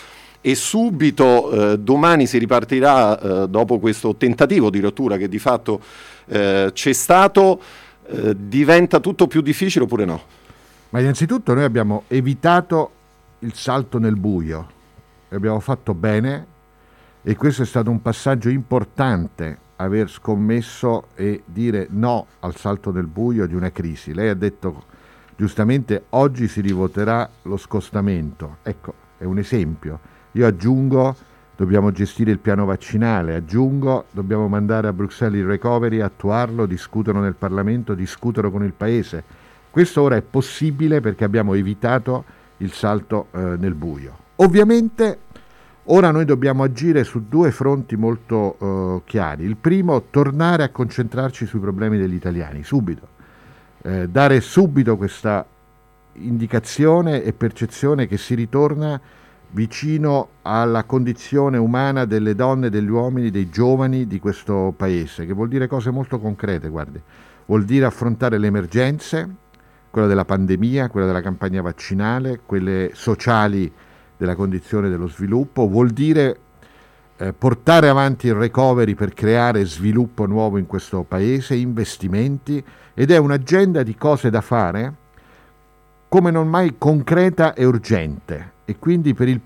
e 0.45 0.55
subito 0.55 1.71
eh, 1.71 1.79
domani 1.79 2.27
si 2.27 2.37
ripartirà 2.37 3.17
eh, 3.17 3.47
dopo 3.47 3.79
questo 3.79 4.17
tentativo 4.17 4.69
di 4.69 4.81
rottura 4.81 5.15
che 5.15 5.29
di 5.29 5.39
fatto 5.39 5.79
eh, 6.25 6.69
c'è 6.73 6.91
stato, 6.91 7.61
eh, 8.07 8.35
diventa 8.37 8.99
tutto 8.99 9.27
più 9.27 9.39
difficile 9.39 9.85
oppure 9.85 10.03
no? 10.03 10.21
Ma 10.89 10.99
innanzitutto 10.99 11.53
noi 11.53 11.63
abbiamo 11.63 12.03
evitato 12.09 12.91
il 13.39 13.53
salto 13.53 13.99
nel 13.99 14.17
buio, 14.17 14.67
abbiamo 15.29 15.61
fatto 15.61 15.93
bene 15.93 16.45
e 17.23 17.37
questo 17.37 17.61
è 17.61 17.65
stato 17.65 17.89
un 17.89 18.01
passaggio 18.01 18.49
importante 18.49 19.57
aver 19.77 20.09
scommesso 20.09 21.07
e 21.15 21.43
dire 21.45 21.87
no 21.89 22.27
al 22.41 22.57
salto 22.57 22.91
nel 22.91 23.07
buio 23.07 23.47
di 23.47 23.55
una 23.55 23.71
crisi. 23.71 24.13
Lei 24.13 24.27
ha 24.27 24.35
detto 24.35 24.83
giustamente 25.37 26.03
oggi 26.09 26.49
si 26.49 26.59
rivoterà 26.59 27.29
lo 27.43 27.55
scostamento, 27.55 28.57
ecco 28.61 28.93
è 29.17 29.23
un 29.23 29.37
esempio. 29.37 30.11
Io 30.35 30.47
aggiungo 30.47 31.15
dobbiamo 31.55 31.91
gestire 31.91 32.31
il 32.31 32.39
piano 32.39 32.65
vaccinale, 32.65 33.35
aggiungo 33.35 34.05
dobbiamo 34.11 34.47
mandare 34.47 34.87
a 34.87 34.93
Bruxelles 34.93 35.39
il 35.39 35.45
recovery, 35.45 35.99
attuarlo, 35.99 36.65
discuterlo 36.65 37.21
nel 37.21 37.35
Parlamento, 37.35 37.93
discuterlo 37.93 38.49
con 38.49 38.63
il 38.63 38.73
Paese. 38.73 39.23
Questo 39.69 40.01
ora 40.01 40.15
è 40.15 40.23
possibile 40.23 41.01
perché 41.01 41.23
abbiamo 41.23 41.53
evitato 41.53 42.23
il 42.57 42.71
salto 42.71 43.27
eh, 43.31 43.57
nel 43.59 43.75
buio. 43.75 44.17
Ovviamente 44.37 45.19
ora 45.85 46.09
noi 46.09 46.25
dobbiamo 46.25 46.63
agire 46.63 47.03
su 47.03 47.27
due 47.29 47.51
fronti 47.51 47.95
molto 47.95 48.57
eh, 48.59 49.01
chiari. 49.05 49.43
Il 49.43 49.57
primo, 49.57 50.05
tornare 50.09 50.63
a 50.63 50.69
concentrarci 50.69 51.45
sui 51.45 51.59
problemi 51.59 51.99
degli 51.99 52.15
italiani, 52.15 52.63
subito. 52.63 53.07
Eh, 53.83 54.09
dare 54.09 54.41
subito 54.41 54.97
questa 54.97 55.45
indicazione 56.13 57.23
e 57.23 57.33
percezione 57.33 58.07
che 58.07 58.17
si 58.17 58.33
ritorna 58.33 58.99
vicino 59.53 60.29
alla 60.41 60.83
condizione 60.83 61.57
umana 61.57 62.05
delle 62.05 62.33
donne, 62.35 62.69
degli 62.69 62.89
uomini, 62.89 63.29
dei 63.29 63.49
giovani 63.49 64.07
di 64.07 64.19
questo 64.19 64.73
paese, 64.75 65.25
che 65.25 65.33
vuol 65.33 65.47
dire 65.47 65.67
cose 65.67 65.91
molto 65.91 66.19
concrete, 66.19 66.69
guardi. 66.69 67.01
Vuol 67.45 67.63
dire 67.63 67.85
affrontare 67.85 68.37
le 68.37 68.47
emergenze, 68.47 69.35
quella 69.91 70.07
della 70.07 70.25
pandemia, 70.25 70.89
quella 70.89 71.05
della 71.05 71.21
campagna 71.21 71.61
vaccinale, 71.61 72.39
quelle 72.45 72.91
sociali 72.93 73.71
della 74.17 74.35
condizione 74.35 74.89
dello 74.89 75.07
sviluppo, 75.07 75.67
vuol 75.67 75.91
dire 75.91 76.39
eh, 77.17 77.31
portare 77.33 77.89
avanti 77.89 78.27
il 78.27 78.33
recovery 78.33 78.95
per 78.95 79.13
creare 79.13 79.65
sviluppo 79.65 80.25
nuovo 80.25 80.57
in 80.57 80.65
questo 80.65 81.03
paese, 81.03 81.53
investimenti 81.53 82.63
ed 82.95 83.11
è 83.11 83.17
un'agenda 83.17 83.83
di 83.83 83.95
cose 83.95 84.31
da 84.31 84.41
fare 84.41 85.01
come 86.09 86.31
non 86.31 86.47
mai 86.47 86.75
concreta 86.77 87.53
e 87.53 87.65
urgente 87.65 88.52
e 88.65 88.77
quindi 88.77 89.13
per 89.13 89.27
il, 89.27 89.39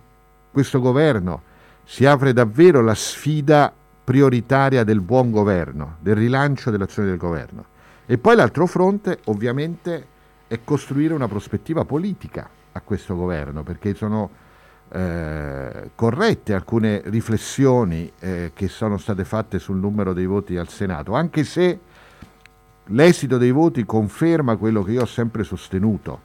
questo 0.52 0.80
governo 0.80 1.42
si 1.84 2.06
apre 2.06 2.34
davvero 2.34 2.82
la 2.82 2.96
sfida 2.96 3.74
prioritaria 4.04 4.84
del 4.84 5.02
buon 5.02 5.32
governo, 5.32 5.98
del 6.00 6.16
rilancio 6.16 6.72
dell'azione 6.72 7.10
del 7.10 7.18
governo. 7.18 7.66
E 8.06 8.18
poi 8.18 8.36
l'altro 8.36 8.66
fronte 8.66 9.20
ovviamente 9.26 10.06
è 10.48 10.60
costruire 10.64 11.14
una 11.14 11.28
prospettiva 11.28 11.84
politica 11.84 12.50
a 12.72 12.82
questo 12.82 13.16
governo, 13.16 13.64
perché 13.64 13.94
sono 13.96 14.30
eh, 14.90 15.90
corrette 15.94 16.54
alcune 16.54 17.02
riflessioni 17.06 18.10
eh, 18.20 18.52
che 18.54 18.68
sono 18.70 18.98
state 18.98 19.26
fatte 19.26 19.60
sul 19.60 19.78
numero 19.78 20.14
dei 20.14 20.26
voti 20.26 20.56
al 20.56 20.70
Senato, 20.70 21.14
anche 21.14 21.44
se 21.44 21.80
l'esito 22.86 23.38
dei 23.38 23.52
voti 23.52 23.86
conferma 23.86 24.56
quello 24.56 24.84
che 24.84 24.92
io 24.92 25.02
ho 25.02 25.06
sempre 25.06 25.44
sostenuto, 25.44 26.22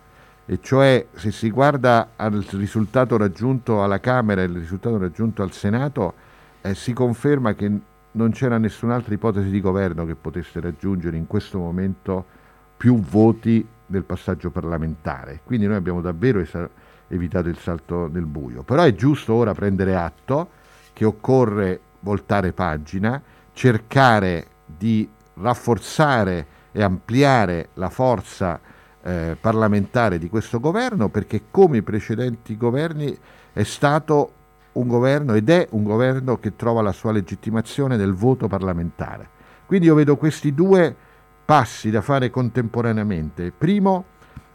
e 0.47 0.59
cioè 0.61 1.07
se 1.13 1.31
si 1.31 1.51
guarda 1.51 2.11
al 2.17 2.45
risultato 2.51 3.17
raggiunto 3.17 3.83
alla 3.83 4.01
Camera 4.01 4.43
e 4.43 4.47
il 4.47 4.57
risultato 4.57 4.99
raggiunto 4.99 5.43
al 5.43 5.53
Senato, 5.53 6.15
eh, 6.61 6.75
si 6.75 6.93
conferma 6.93 7.55
che 7.55 7.71
non 8.13 8.31
c'era 8.33 8.59
nessun'altra 8.59 9.15
ipotesi 9.15 9.51
di 9.51 9.61
governo 9.61 10.05
che 10.05 10.15
potesse 10.15 10.61
raggiungere 10.61 11.17
in 11.17 11.27
questo 11.27 11.59
momento 11.59 12.25
più 12.77 13.01
voti 13.01 13.67
del 13.87 14.05
passaggio 14.05 14.51
parlamentare. 14.51 15.41
Quindi 15.45 15.67
noi 15.67 15.77
abbiamo 15.77 16.01
davvero 16.01 16.41
esa- 16.41 16.69
evitato 17.09 17.49
il 17.49 17.59
salto 17.59 18.09
nel 18.11 18.27
buio. 18.27 18.63
Però 18.63 18.83
è 18.83 18.95
giusto 18.95 19.35
ora 19.35 19.55
prendere 19.55 19.95
atto 19.95 20.51
che 20.93 21.05
occorre 21.05 21.81
voltare 22.01 22.53
pagina, 22.53 23.21
cercare 23.53 24.47
di 24.67 25.09
rafforzare 25.35 26.47
e 26.73 26.83
ampliare 26.83 27.69
la 27.75 27.91
forza 27.91 28.59
eh, 29.03 29.37
parlamentare 29.41 30.19
di 30.19 30.29
questo 30.29 30.61
governo 30.61 31.09
perché 31.09 31.43
come 31.51 31.79
i 31.79 31.83
precedenti 31.83 32.57
governi 32.57 33.17
è 33.53 33.63
stato 33.63 34.33
un 34.73 34.87
governo 34.87 35.35
ed 35.35 35.51
è 35.51 35.67
un 35.71 35.83
governo 35.83 36.39
che 36.39 36.57
trova 36.57 36.83
la 36.83 36.93
sua 36.93 37.13
legittimazione 37.13 37.97
nel 37.97 38.15
voto 38.15 38.49
parlamentare. 38.49 39.29
Quindi 39.67 39.87
io 39.87 39.95
vedo 39.95 40.17
questi 40.17 40.55
due 40.55 40.95
passi 41.45 41.91
da 41.91 42.01
fare 42.01 42.31
contemporaneamente. 42.31 43.53
Primo, 43.57 44.05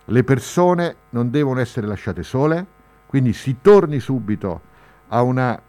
le 0.06 0.24
persone 0.24 0.96
non 1.12 1.30
devono 1.30 1.60
essere 1.60 1.86
lasciate 1.86 2.24
sole, 2.24 2.66
quindi 3.06 3.34
si 3.34 3.58
torni 3.62 4.00
subito 4.00 4.62
a 5.10 5.22
una 5.22 5.62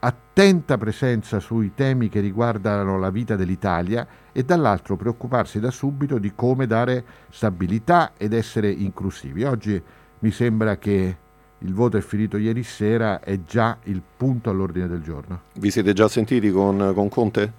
attenta 0.00 0.78
presenza 0.78 1.40
sui 1.40 1.72
temi 1.74 2.08
che 2.08 2.20
riguardano 2.20 2.98
la 2.98 3.10
vita 3.10 3.36
dell'Italia 3.36 4.06
e 4.40 4.44
dall'altro 4.44 4.96
preoccuparsi 4.96 5.60
da 5.60 5.70
subito 5.70 6.18
di 6.18 6.32
come 6.34 6.66
dare 6.66 7.04
stabilità 7.30 8.12
ed 8.16 8.32
essere 8.32 8.70
inclusivi. 8.70 9.44
Oggi 9.44 9.80
mi 10.20 10.30
sembra 10.30 10.76
che 10.78 11.16
il 11.58 11.74
voto 11.74 11.98
è 11.98 12.00
finito 12.00 12.38
ieri 12.38 12.62
sera, 12.62 13.20
è 13.20 13.38
già 13.46 13.76
il 13.84 14.00
punto 14.16 14.48
all'ordine 14.48 14.88
del 14.88 15.02
giorno. 15.02 15.42
Vi 15.54 15.70
siete 15.70 15.92
già 15.92 16.08
sentiti 16.08 16.50
con, 16.50 16.92
con 16.94 17.08
Conte? 17.08 17.52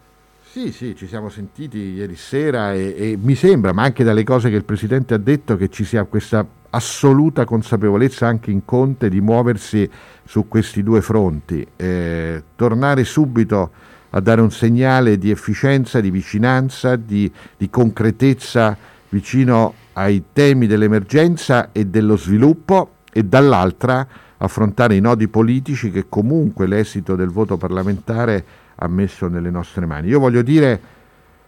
Sì, 0.44 0.72
sì, 0.72 0.96
ci 0.96 1.08
siamo 1.08 1.30
sentiti 1.30 1.78
ieri 1.78 2.16
sera 2.16 2.74
e, 2.74 2.96
e, 2.98 3.18
mi 3.22 3.36
sembra, 3.36 3.72
ma 3.72 3.84
anche 3.84 4.04
dalle 4.04 4.24
cose 4.24 4.50
che 4.50 4.56
il 4.56 4.66
Presidente 4.66 5.14
ha 5.14 5.18
detto, 5.18 5.56
che 5.56 5.70
ci 5.70 5.86
sia 5.86 6.04
questa 6.06 6.46
assoluta 6.72 7.46
consapevolezza 7.46 8.28
anche 8.28 8.50
in 8.50 8.66
Conte 8.66 9.08
di 9.08 9.22
muoversi 9.22 9.90
su 10.26 10.48
questi 10.48 10.82
due 10.82 11.02
fronti, 11.02 11.66
eh, 11.76 12.44
tornare 12.56 13.04
subito 13.04 13.72
a 14.12 14.20
dare 14.20 14.42
un 14.42 14.52
segnale 14.52 15.18
di 15.18 15.32
efficienza, 15.32 16.00
di 16.00 16.10
vicinanza, 16.10 16.96
di, 16.96 17.32
di 17.58 17.70
concretezza 17.70 18.78
vicino 19.10 19.74
ai 19.94 20.24
temi 20.32 20.68
dell'emergenza 20.68 21.70
e 21.72 21.86
dello 21.86 22.18
sviluppo 22.18 22.96
e 23.12 23.24
dall'altra 23.24 24.08
affrontare 24.38 24.96
i 24.96 25.02
nodi 25.02 25.28
politici 25.28 25.92
che 25.92 26.06
comunque 26.10 26.66
l'esito 26.66 27.16
del 27.16 27.30
voto 27.30 27.58
parlamentare 27.58 28.44
ha 28.76 28.88
messo 28.88 29.28
nelle 29.28 29.52
nostre 29.52 29.86
mani. 29.86 30.08
Io 30.08 30.20
voglio 30.20 30.42
dire 30.42 30.82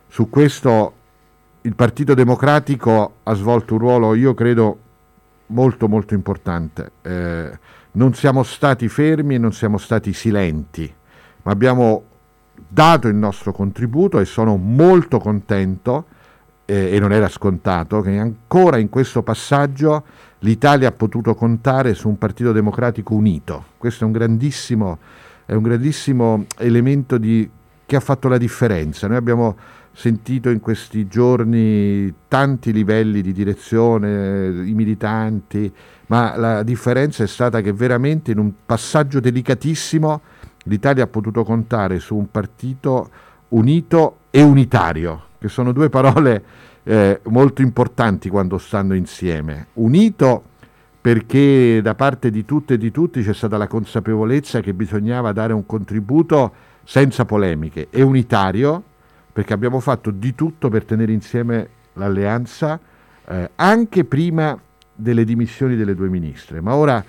su 0.08 0.30
questo 0.30 0.94
il 1.62 1.76
Partito 1.76 2.14
Democratico 2.14 3.16
ha 3.24 3.34
svolto 3.34 3.74
un 3.74 3.80
ruolo, 3.80 4.14
io 4.16 4.34
credo, 4.34 4.78
molto 5.48 5.88
molto 5.88 6.14
importante. 6.14 6.92
Eh, 7.02 7.60
non 7.94 8.14
siamo 8.14 8.44
stati 8.44 8.88
fermi 8.88 9.36
e 9.36 9.38
non 9.38 9.54
siamo 9.54 9.78
stati 9.78 10.14
silenti, 10.14 10.92
ma 11.44 11.52
abbiamo 11.52 12.04
dato 12.74 13.08
il 13.08 13.16
nostro 13.16 13.52
contributo 13.52 14.20
e 14.20 14.26
sono 14.26 14.58
molto 14.58 15.20
contento 15.20 16.06
eh, 16.66 16.96
e 16.96 17.00
non 17.00 17.12
era 17.12 17.30
scontato 17.30 18.02
che 18.02 18.18
ancora 18.18 18.78
in 18.78 18.90
questo 18.90 19.22
passaggio 19.22 20.04
l'Italia 20.40 20.88
ha 20.88 20.92
potuto 20.92 21.36
contare 21.36 21.94
su 21.94 22.08
un 22.10 22.18
Partito 22.18 22.52
Democratico 22.52 23.14
unito. 23.14 23.66
Questo 23.78 24.04
è 24.04 24.08
un 24.08 24.14
grandissimo 24.14 24.98
è 25.46 25.54
un 25.54 25.64
grandissimo 25.64 26.46
elemento 26.58 27.18
di, 27.18 27.50
che 27.86 27.96
ha 27.96 28.00
fatto 28.00 28.28
la 28.28 28.38
differenza. 28.38 29.08
Noi 29.08 29.18
abbiamo 29.18 29.56
sentito 29.92 30.50
in 30.50 30.60
questi 30.60 31.08
giorni 31.08 32.12
tanti 32.28 32.72
livelli 32.72 33.22
di 33.22 33.34
direzione, 33.34 34.48
i 34.66 34.74
militanti, 34.74 35.72
ma 36.08 36.36
la 36.38 36.64
differenza 36.64 37.24
è 37.24 37.28
stata 37.28 37.62
che 37.62 37.74
veramente 37.74 38.32
in 38.32 38.40
un 38.40 38.52
passaggio 38.66 39.20
delicatissimo 39.20 40.22
l'Italia 40.64 41.04
ha 41.04 41.08
potuto 41.08 41.44
contare 41.44 42.00
su 42.00 42.16
un 42.16 42.30
partito 42.30 43.10
unito 43.50 44.18
e 44.30 44.42
unitario, 44.42 45.24
che 45.40 45.48
sono 45.48 45.72
due 45.72 45.90
parole 45.90 46.44
eh, 46.84 47.22
molto 47.26 47.62
importanti 47.62 48.30
quando 48.30 48.58
stanno 48.58 48.96
insieme. 48.96 49.68
Unito 49.74 50.52
perché 51.00 51.82
da 51.82 51.96
parte 51.96 52.32
di 52.32 52.46
tutte 52.46 52.76
e 52.76 52.78
di 52.78 52.90
tutti 52.90 53.22
c'è 53.22 53.34
stata 53.34 53.58
la 53.58 53.68
consapevolezza 53.68 54.62
che 54.62 54.74
bisognava 54.74 55.34
dare 55.34 55.52
un 55.52 55.66
contributo 55.66 56.54
senza 56.86 57.26
polemiche 57.26 57.88
e 57.90 58.02
unitario, 58.02 58.82
perché 59.34 59.54
abbiamo 59.54 59.80
fatto 59.80 60.12
di 60.12 60.34
tutto 60.34 60.70
per 60.70 60.86
tenere 60.86 61.12
insieme 61.12 61.68
l'alleanza 61.94 62.80
eh, 63.26 63.50
anche 63.56 64.06
prima 64.06 64.58
delle 64.96 65.26
dimissioni 65.26 65.76
delle 65.76 65.96
due 65.96 66.08
ministre. 66.08 66.62
Ma 66.62 66.76
ora 66.76 67.04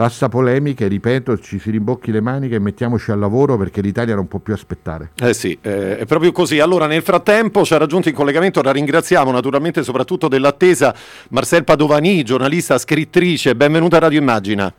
Basta 0.00 0.30
polemiche, 0.30 0.88
ripeto, 0.88 1.38
ci 1.40 1.58
si 1.58 1.70
rimbocchi 1.70 2.10
le 2.10 2.22
maniche 2.22 2.54
e 2.54 2.58
mettiamoci 2.58 3.10
al 3.10 3.18
lavoro 3.18 3.58
perché 3.58 3.82
l'Italia 3.82 4.14
non 4.14 4.28
può 4.28 4.38
più 4.38 4.54
aspettare. 4.54 5.10
Eh 5.22 5.34
sì, 5.34 5.58
eh, 5.60 5.98
è 5.98 6.06
proprio 6.06 6.32
così. 6.32 6.58
Allora, 6.58 6.86
nel 6.86 7.02
frattempo 7.02 7.64
ci 7.64 7.74
ha 7.74 7.76
raggiunto 7.76 8.08
in 8.08 8.14
collegamento, 8.14 8.62
la 8.62 8.72
ringraziamo 8.72 9.30
naturalmente 9.30 9.82
soprattutto 9.82 10.26
dell'attesa, 10.26 10.94
Marcel 11.28 11.64
Padovani, 11.64 12.22
giornalista, 12.22 12.78
scrittrice. 12.78 13.54
Benvenuta 13.54 13.98
a 13.98 14.00
Radio 14.00 14.20
Immagina. 14.20 14.72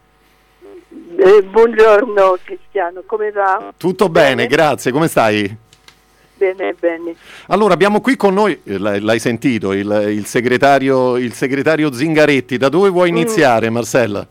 Eh, 0.90 1.44
buongiorno 1.44 2.40
Cristiano, 2.44 3.04
come 3.06 3.30
va? 3.30 3.72
Tutto 3.78 4.10
bene, 4.10 4.34
bene, 4.38 4.48
grazie, 4.48 4.92
come 4.92 5.08
stai? 5.08 5.56
Bene, 6.34 6.74
bene. 6.80 7.14
Allora, 7.50 7.76
abbiamo 7.76 8.02
qui 8.02 8.16
con 8.16 8.34
noi, 8.34 8.60
eh, 8.64 8.80
l'hai 8.80 9.20
sentito, 9.20 9.72
il, 9.74 10.06
il, 10.16 10.26
segretario, 10.26 11.16
il 11.18 11.34
segretario, 11.34 11.94
Zingaretti. 11.94 12.58
Da 12.58 12.70
dove 12.70 12.90
vuoi 12.90 13.12
mm. 13.12 13.16
iniziare, 13.16 13.70
mm. 13.70 13.74
Marcella? 13.74 14.28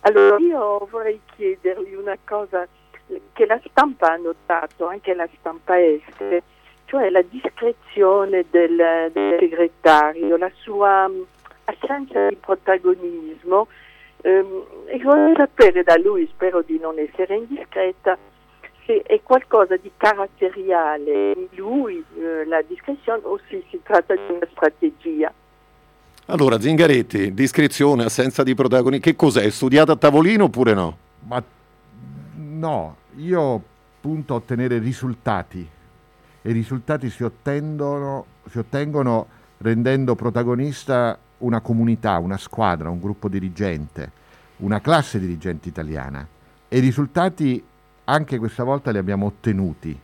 Allora 0.00 0.36
io 0.38 0.86
vorrei 0.90 1.20
chiedergli 1.34 1.94
una 1.94 2.16
cosa 2.24 2.66
che 3.32 3.46
la 3.46 3.60
stampa 3.64 4.12
ha 4.12 4.16
notato, 4.16 4.86
anche 4.86 5.14
la 5.14 5.28
stampa 5.38 5.80
estere, 5.80 6.42
cioè 6.84 7.10
la 7.10 7.22
discrezione 7.22 8.44
del, 8.50 9.10
del 9.12 9.36
segretario, 9.38 10.36
la 10.36 10.50
sua 10.54 11.08
mm, 11.08 11.22
assenza 11.64 12.28
di 12.28 12.36
protagonismo. 12.36 13.68
Ehm, 14.22 14.64
e 14.86 14.98
vorrei 14.98 15.34
sapere 15.36 15.82
da 15.82 15.96
lui, 15.96 16.26
spero 16.26 16.62
di 16.62 16.78
non 16.78 16.98
essere 16.98 17.36
indiscreta, 17.36 18.16
se 18.84 19.02
è 19.02 19.20
qualcosa 19.22 19.76
di 19.76 19.90
caratteriale 19.96 21.32
in 21.32 21.48
lui, 21.50 22.02
eh, 22.18 22.44
la 22.46 22.62
discrezione, 22.62 23.20
o 23.24 23.38
se 23.48 23.62
si 23.68 23.80
tratta 23.82 24.14
di 24.14 24.22
una 24.28 24.48
strategia. 24.50 25.32
Allora, 26.30 26.60
Zingaretti, 26.60 27.32
discrezione, 27.32 28.04
assenza 28.04 28.42
di 28.42 28.54
protagonisti, 28.54 29.02
che 29.02 29.16
cos'è? 29.16 29.48
Studiato 29.48 29.92
a 29.92 29.96
tavolino 29.96 30.44
oppure 30.44 30.74
no? 30.74 30.96
Ma 31.20 31.42
no, 32.34 32.96
io 33.16 33.62
punto 33.98 34.34
a 34.34 34.36
ottenere 34.36 34.76
risultati 34.76 35.66
e 36.42 36.50
i 36.50 36.52
risultati 36.52 37.08
si 37.08 37.24
ottengono, 37.24 38.26
si 38.50 38.58
ottengono 38.58 39.26
rendendo 39.56 40.14
protagonista 40.16 41.18
una 41.38 41.62
comunità, 41.62 42.18
una 42.18 42.36
squadra, 42.36 42.90
un 42.90 43.00
gruppo 43.00 43.28
dirigente, 43.28 44.12
una 44.58 44.82
classe 44.82 45.18
dirigente 45.18 45.70
italiana 45.70 46.28
e 46.68 46.76
i 46.76 46.80
risultati 46.80 47.64
anche 48.04 48.36
questa 48.36 48.64
volta 48.64 48.90
li 48.90 48.98
abbiamo 48.98 49.24
ottenuti 49.24 49.98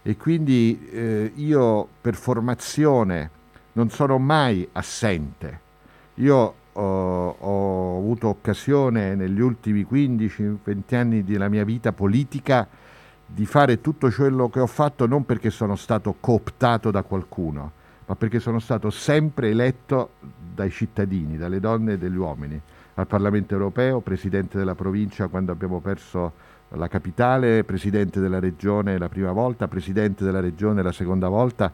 e 0.00 0.16
quindi 0.16 0.88
eh, 0.92 1.32
io 1.34 1.88
per 2.00 2.14
formazione 2.14 3.30
non 3.76 3.90
sono 3.90 4.18
mai 4.18 4.66
assente. 4.72 5.60
Io 6.16 6.54
ho, 6.72 7.28
ho 7.38 7.98
avuto 7.98 8.28
occasione 8.28 9.14
negli 9.14 9.40
ultimi 9.40 9.86
15-20 9.88 10.94
anni 10.94 11.24
della 11.24 11.48
mia 11.48 11.64
vita 11.64 11.92
politica 11.92 12.66
di 13.26 13.44
fare 13.44 13.80
tutto 13.80 14.10
quello 14.10 14.48
che 14.48 14.60
ho 14.60 14.66
fatto 14.66 15.06
non 15.06 15.24
perché 15.26 15.50
sono 15.50 15.76
stato 15.76 16.14
cooptato 16.18 16.90
da 16.90 17.02
qualcuno, 17.02 17.72
ma 18.06 18.14
perché 18.16 18.40
sono 18.40 18.60
stato 18.60 18.88
sempre 18.88 19.50
eletto 19.50 20.10
dai 20.54 20.70
cittadini, 20.70 21.36
dalle 21.36 21.60
donne 21.60 21.94
e 21.94 21.98
dagli 21.98 22.16
uomini. 22.16 22.58
Al 22.94 23.06
Parlamento 23.06 23.52
europeo, 23.52 24.00
presidente 24.00 24.56
della 24.56 24.74
provincia 24.74 25.26
quando 25.26 25.52
abbiamo 25.52 25.80
perso 25.80 26.32
la 26.70 26.88
capitale, 26.88 27.62
presidente 27.62 28.20
della 28.20 28.38
regione 28.38 28.96
la 28.96 29.10
prima 29.10 29.32
volta, 29.32 29.68
presidente 29.68 30.24
della 30.24 30.40
regione 30.40 30.82
la 30.82 30.92
seconda 30.92 31.28
volta 31.28 31.70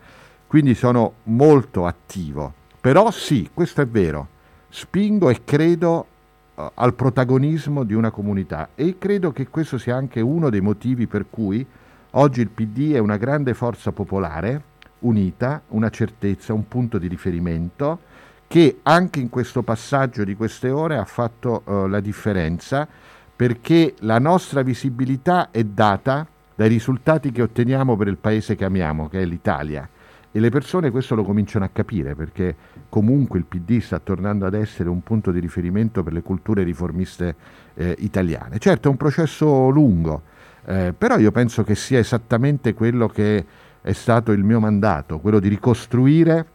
quindi 0.52 0.74
sono 0.74 1.14
molto 1.22 1.86
attivo. 1.86 2.52
Però 2.78 3.10
sì, 3.10 3.48
questo 3.54 3.80
è 3.80 3.86
vero, 3.86 4.28
spingo 4.68 5.30
e 5.30 5.44
credo 5.44 6.06
uh, 6.54 6.70
al 6.74 6.92
protagonismo 6.92 7.84
di 7.84 7.94
una 7.94 8.10
comunità 8.10 8.68
e 8.74 8.96
credo 8.98 9.32
che 9.32 9.48
questo 9.48 9.78
sia 9.78 9.96
anche 9.96 10.20
uno 10.20 10.50
dei 10.50 10.60
motivi 10.60 11.06
per 11.06 11.24
cui 11.30 11.64
oggi 12.10 12.42
il 12.42 12.50
PD 12.50 12.92
è 12.92 12.98
una 12.98 13.16
grande 13.16 13.54
forza 13.54 13.92
popolare, 13.92 14.62
unita, 14.98 15.62
una 15.68 15.88
certezza, 15.88 16.52
un 16.52 16.68
punto 16.68 16.98
di 16.98 17.08
riferimento 17.08 18.00
che 18.46 18.80
anche 18.82 19.20
in 19.20 19.30
questo 19.30 19.62
passaggio 19.62 20.22
di 20.22 20.36
queste 20.36 20.68
ore 20.68 20.98
ha 20.98 21.06
fatto 21.06 21.62
uh, 21.64 21.86
la 21.86 22.00
differenza 22.00 22.86
perché 23.34 23.94
la 24.00 24.18
nostra 24.18 24.60
visibilità 24.60 25.50
è 25.50 25.64
data 25.64 26.26
dai 26.54 26.68
risultati 26.68 27.32
che 27.32 27.40
otteniamo 27.40 27.96
per 27.96 28.08
il 28.08 28.18
paese 28.18 28.54
che 28.54 28.66
amiamo, 28.66 29.08
che 29.08 29.22
è 29.22 29.24
l'Italia 29.24 29.88
e 30.34 30.40
le 30.40 30.48
persone 30.48 30.90
questo 30.90 31.14
lo 31.14 31.24
cominciano 31.24 31.66
a 31.66 31.70
capire 31.70 32.14
perché 32.14 32.56
comunque 32.88 33.38
il 33.38 33.44
PD 33.44 33.80
sta 33.80 33.98
tornando 33.98 34.46
ad 34.46 34.54
essere 34.54 34.88
un 34.88 35.02
punto 35.02 35.30
di 35.30 35.38
riferimento 35.38 36.02
per 36.02 36.14
le 36.14 36.22
culture 36.22 36.62
riformiste 36.62 37.36
eh, 37.74 37.94
italiane. 37.98 38.58
Certo 38.58 38.88
è 38.88 38.90
un 38.90 38.96
processo 38.96 39.68
lungo, 39.68 40.22
eh, 40.64 40.94
però 40.96 41.18
io 41.18 41.30
penso 41.30 41.62
che 41.64 41.74
sia 41.74 41.98
esattamente 41.98 42.72
quello 42.72 43.08
che 43.08 43.44
è 43.82 43.92
stato 43.92 44.32
il 44.32 44.42
mio 44.42 44.58
mandato, 44.58 45.18
quello 45.20 45.38
di 45.38 45.48
ricostruire 45.48 46.46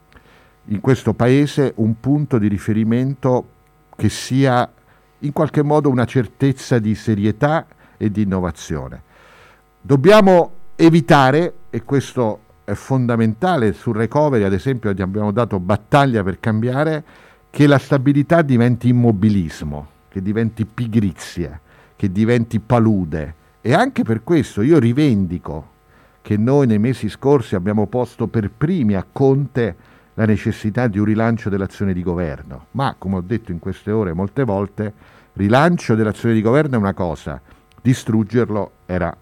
in 0.65 0.81
questo 0.81 1.13
paese 1.13 1.73
un 1.75 1.99
punto 1.99 2.39
di 2.39 2.47
riferimento 2.47 3.49
che 3.95 4.09
sia 4.09 4.69
in 5.19 5.31
qualche 5.31 5.61
modo 5.61 5.89
una 5.89 6.05
certezza 6.05 6.79
di 6.79 6.95
serietà 6.95 7.65
e 7.95 8.09
di 8.11 8.23
innovazione. 8.23 9.03
Dobbiamo 9.81 10.51
evitare, 10.75 11.53
e 11.69 11.83
questo 11.83 12.39
è 12.67 12.73
fondamentale, 12.73 13.71
sul 13.71 13.95
recovery 13.95 14.43
ad 14.43 14.51
esempio 14.51 14.89
abbiamo 14.89 15.31
dato 15.31 15.57
battaglia 15.57 16.21
per 16.21 16.37
cambiare, 16.41 17.01
che 17.49 17.65
la 17.65 17.77
stabilità 17.77 18.41
diventi 18.41 18.89
immobilismo, 18.89 19.87
che 20.09 20.21
diventi 20.21 20.65
pigrizia, 20.65 21.57
che 21.95 22.11
diventi 22.11 22.59
palude. 22.59 23.35
E 23.61 23.73
anche 23.73 24.03
per 24.03 24.21
questo 24.21 24.61
io 24.61 24.79
rivendico 24.79 25.75
che 26.21 26.35
noi 26.35 26.67
nei 26.67 26.77
mesi 26.77 27.07
scorsi 27.07 27.55
abbiamo 27.55 27.87
posto 27.87 28.27
per 28.27 28.51
primi 28.51 28.95
a 28.95 29.05
Conte 29.09 29.75
la 30.15 30.25
necessità 30.25 30.87
di 30.87 30.99
un 30.99 31.05
rilancio 31.05 31.47
dell'azione 31.47 31.93
di 31.93 32.03
governo. 32.03 32.65
Ma, 32.71 32.95
come 32.97 33.15
ho 33.15 33.21
detto 33.21 33.53
in 33.53 33.59
queste 33.59 33.91
ore 33.91 34.11
molte 34.11 34.43
volte, 34.43 34.91
rilancio 35.35 35.95
dell'azione 35.95 36.35
di 36.35 36.41
governo 36.41 36.75
è 36.75 36.79
una 36.79 36.93
cosa, 36.93 37.39
distruggerlo 37.81 38.71
era 38.85 39.15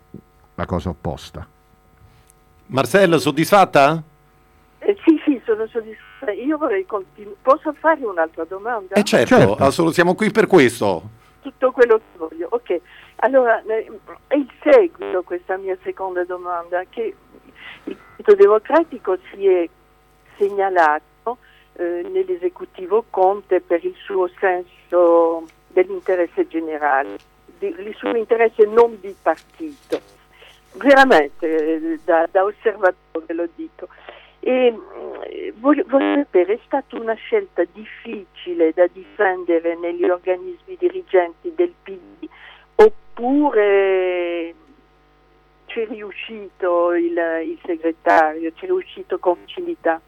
la 0.55 0.65
cosa 0.65 0.89
opposta. 0.89 1.47
Marcella, 2.67 3.17
soddisfatta? 3.17 4.01
Eh, 4.79 4.97
sì, 5.05 5.19
sì, 5.23 5.41
sono 5.45 5.67
soddisfatta. 5.67 6.31
Io 6.31 6.57
vorrei 6.57 6.85
continuare. 6.85 7.37
Posso 7.41 7.73
fare 7.73 8.03
un'altra 8.03 8.43
domanda? 8.45 8.95
Eh 8.95 9.03
certo, 9.03 9.35
Certo. 9.35 9.55
assolut- 9.63 9.93
siamo 9.93 10.15
qui 10.15 10.31
per 10.31 10.47
questo. 10.47 11.01
Tutto 11.41 11.71
quello 11.71 11.97
che 11.97 12.17
voglio. 12.17 12.47
Ok, 12.51 12.79
allora 13.17 13.61
è 14.27 14.35
il 14.35 14.49
seguito 14.63 15.21
questa 15.23 15.57
mia 15.57 15.77
seconda 15.83 16.23
domanda, 16.23 16.83
che 16.89 17.15
il 17.83 17.95
Partito 17.95 18.35
Democratico 18.35 19.17
si 19.31 19.45
è 19.47 19.69
segnalato 20.37 21.37
eh, 21.73 22.07
nell'esecutivo 22.11 23.05
Conte 23.09 23.61
per 23.61 23.83
il 23.85 23.93
suo 24.03 24.29
senso 24.39 25.43
dell'interesse 25.67 26.47
generale, 26.47 27.17
di- 27.59 27.67
il 27.77 27.93
suo 27.95 28.15
interesse 28.15 28.65
non 28.65 28.97
di 29.01 29.13
partito, 29.21 29.99
veramente 30.77 31.45
eh, 31.47 31.99
da, 32.03 32.27
da 32.31 32.43
osservatore 32.43 33.33
lo 33.33 33.47
dico. 33.55 33.87
E 34.39 34.71
mm, 34.71 35.59
voglio, 35.59 35.83
voglio 35.87 36.15
sapere, 36.15 36.53
è 36.53 36.59
stata 36.65 36.97
una 36.99 37.15
scelta 37.15 37.63
difficile 37.73 38.71
da 38.73 38.87
difendere 38.91 39.75
negli 39.77 40.03
organismi 40.03 40.75
dirigenti 40.77 41.51
del 41.55 41.73
PD 41.81 42.27
oppure 42.75 44.53
ci 45.65 45.79
è 45.79 45.87
riuscito 45.87 46.93
il, 46.93 47.17
il 47.45 47.59
segretario, 47.65 48.51
ci 48.55 48.65
è 48.65 48.67
riuscito 48.67 49.17
con 49.19 49.35
facilità? 49.41 49.99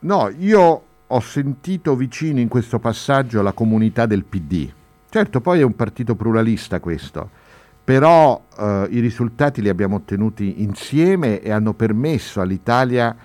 No, 0.00 0.32
io 0.38 0.82
ho 1.06 1.20
sentito 1.20 1.96
vicino 1.96 2.38
in 2.38 2.48
questo 2.48 2.78
passaggio 2.78 3.42
la 3.42 3.52
comunità 3.52 4.06
del 4.06 4.24
PD. 4.24 4.70
Certo, 5.10 5.40
poi 5.40 5.60
è 5.60 5.64
un 5.64 5.74
partito 5.74 6.14
pluralista 6.14 6.80
questo, 6.80 7.30
però 7.88 8.38
eh, 8.58 8.86
i 8.90 9.00
risultati 9.00 9.62
li 9.62 9.70
abbiamo 9.70 9.96
ottenuti 9.96 10.62
insieme 10.62 11.40
e 11.40 11.50
hanno 11.50 11.72
permesso 11.72 12.42
all'Italia 12.42 13.16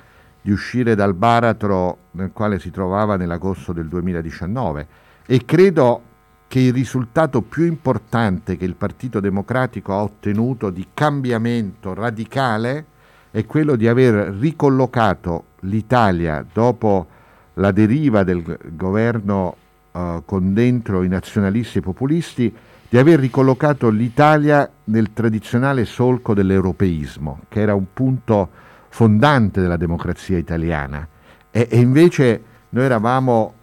di 0.41 0.51
uscire 0.51 0.95
dal 0.95 1.13
baratro 1.13 1.97
nel 2.11 2.31
quale 2.31 2.59
si 2.59 2.71
trovava 2.71 3.17
nell'agosto 3.17 3.73
del 3.73 3.89
2019 3.89 4.87
e 5.25 5.43
credo 5.43 6.01
che 6.47 6.61
il 6.61 6.71
risultato 6.71 7.41
più 7.41 7.65
importante 7.65 8.55
che 8.55 8.63
il 8.63 8.75
Partito 8.75 9.19
Democratico 9.19 9.91
ha 9.91 10.01
ottenuto 10.01 10.69
di 10.69 10.87
cambiamento 10.93 11.93
radicale 11.93 12.85
è 13.31 13.45
quello 13.45 13.75
di 13.75 13.89
aver 13.89 14.33
ricollocato 14.39 15.47
l'Italia 15.63 16.45
dopo 16.53 17.07
la 17.55 17.71
deriva 17.71 18.23
del 18.23 18.57
governo 18.71 19.57
eh, 19.91 20.21
con 20.23 20.53
dentro 20.53 21.03
i 21.03 21.09
nazionalisti 21.09 21.79
e 21.79 21.81
i 21.81 21.83
populisti, 21.83 22.55
di 22.93 22.99
aver 22.99 23.19
ricollocato 23.19 23.89
l'Italia 23.89 24.69
nel 24.83 25.13
tradizionale 25.13 25.83
solco 25.83 26.35
dell'europeismo, 26.35 27.39
che 27.49 27.59
era 27.59 27.73
un 27.73 27.85
punto 27.91 28.47
fondante 28.89 29.61
della 29.61 29.77
democrazia 29.77 30.37
italiana. 30.37 31.07
E, 31.49 31.67
e 31.71 31.79
invece 31.79 32.43
noi 32.69 32.83
eravamo, 32.83 33.53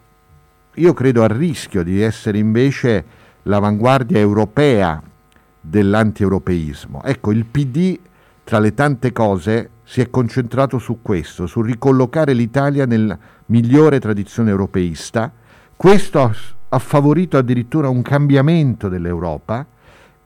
io 0.74 0.92
credo, 0.94 1.22
a 1.22 1.28
rischio 1.28 1.84
di 1.84 2.02
essere 2.02 2.38
invece 2.38 3.04
l'avanguardia 3.44 4.18
europea 4.18 5.00
dell'antieuropeismo. 5.60 7.04
Ecco, 7.04 7.30
il 7.30 7.44
PD, 7.44 7.96
tra 8.42 8.58
le 8.58 8.74
tante 8.74 9.12
cose, 9.12 9.70
si 9.84 10.00
è 10.00 10.10
concentrato 10.10 10.78
su 10.78 11.02
questo, 11.02 11.46
su 11.46 11.62
ricollocare 11.62 12.32
l'Italia 12.32 12.84
nella 12.84 13.16
migliore 13.46 14.00
tradizione 14.00 14.50
europeista. 14.50 15.30
Questo 15.76 16.18
ha, 16.70 16.78
favorito 16.78 17.36
addirittura 17.36 17.88
un 17.88 18.02
cambiamento 18.02 18.88
dell'Europa 18.88 19.66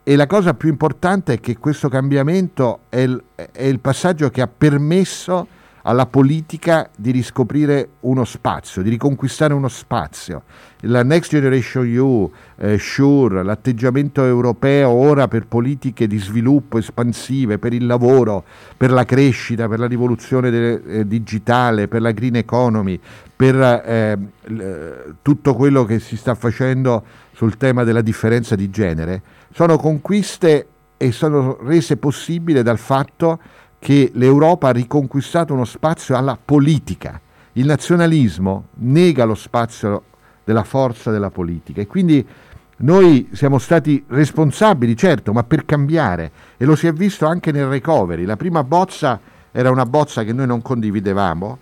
e 0.03 0.15
la 0.15 0.27
cosa 0.27 0.53
più 0.53 0.69
importante 0.69 1.33
è 1.33 1.39
che 1.39 1.57
questo 1.57 1.89
cambiamento 1.89 2.81
è 2.89 2.99
il, 2.99 3.23
è 3.35 3.63
il 3.63 3.79
passaggio 3.79 4.29
che 4.29 4.41
ha 4.41 4.47
permesso 4.47 5.47
alla 5.87 6.07
politica 6.07 6.89
di 6.95 7.11
riscoprire 7.11 7.89
uno 8.01 8.25
spazio, 8.25 8.81
di 8.81 8.89
riconquistare 8.89 9.53
uno 9.53 9.67
spazio. 9.67 10.43
La 10.81 11.03
Next 11.03 11.29
Generation 11.29 11.85
EU, 11.85 12.31
eh, 12.57 12.77
SURE, 12.79 13.43
l'atteggiamento 13.43 14.23
europeo 14.23 14.89
ora 14.89 15.27
per 15.27 15.45
politiche 15.45 16.07
di 16.07 16.17
sviluppo 16.17 16.79
espansive, 16.79 17.59
per 17.59 17.73
il 17.73 17.85
lavoro, 17.85 18.43
per 18.75 18.89
la 18.91 19.05
crescita, 19.05 19.67
per 19.67 19.77
la 19.77 19.85
rivoluzione 19.85 20.49
de- 20.49 20.81
eh, 20.85 21.07
digitale, 21.07 21.87
per 21.87 22.01
la 22.01 22.11
green 22.11 22.37
economy, 22.37 22.99
per 23.35 23.55
eh, 23.55 24.17
l- 24.45 25.15
tutto 25.21 25.53
quello 25.53 25.85
che 25.85 25.99
si 25.99 26.17
sta 26.17 26.33
facendo 26.33 27.03
sul 27.31 27.57
tema 27.57 27.83
della 27.83 28.01
differenza 28.01 28.55
di 28.55 28.71
genere, 28.71 29.21
sono 29.53 29.77
conquiste 29.77 30.67
e 30.97 31.11
sono 31.11 31.57
rese 31.61 31.97
possibili 31.97 32.63
dal 32.63 32.79
fatto 32.79 33.39
che 33.79 34.11
l'Europa 34.13 34.69
ha 34.69 34.71
riconquistato 34.71 35.53
uno 35.53 35.65
spazio 35.65 36.15
alla 36.15 36.37
politica. 36.43 37.19
Il 37.53 37.65
nazionalismo 37.65 38.67
nega 38.75 39.23
lo 39.25 39.35
spazio 39.35 40.03
della 40.43 40.63
forza 40.63 41.11
della 41.11 41.29
politica 41.29 41.81
e 41.81 41.87
quindi 41.87 42.25
noi 42.77 43.29
siamo 43.31 43.57
stati 43.57 44.03
responsabili, 44.07 44.97
certo, 44.97 45.31
ma 45.31 45.43
per 45.43 45.65
cambiare 45.65 46.31
e 46.57 46.65
lo 46.65 46.75
si 46.75 46.87
è 46.87 46.93
visto 46.93 47.25
anche 47.25 47.51
nel 47.51 47.67
recovery. 47.67 48.25
La 48.25 48.35
prima 48.35 48.63
bozza 48.63 49.19
era 49.51 49.69
una 49.69 49.85
bozza 49.85 50.23
che 50.23 50.33
noi 50.33 50.47
non 50.47 50.61
condividevamo, 50.61 51.59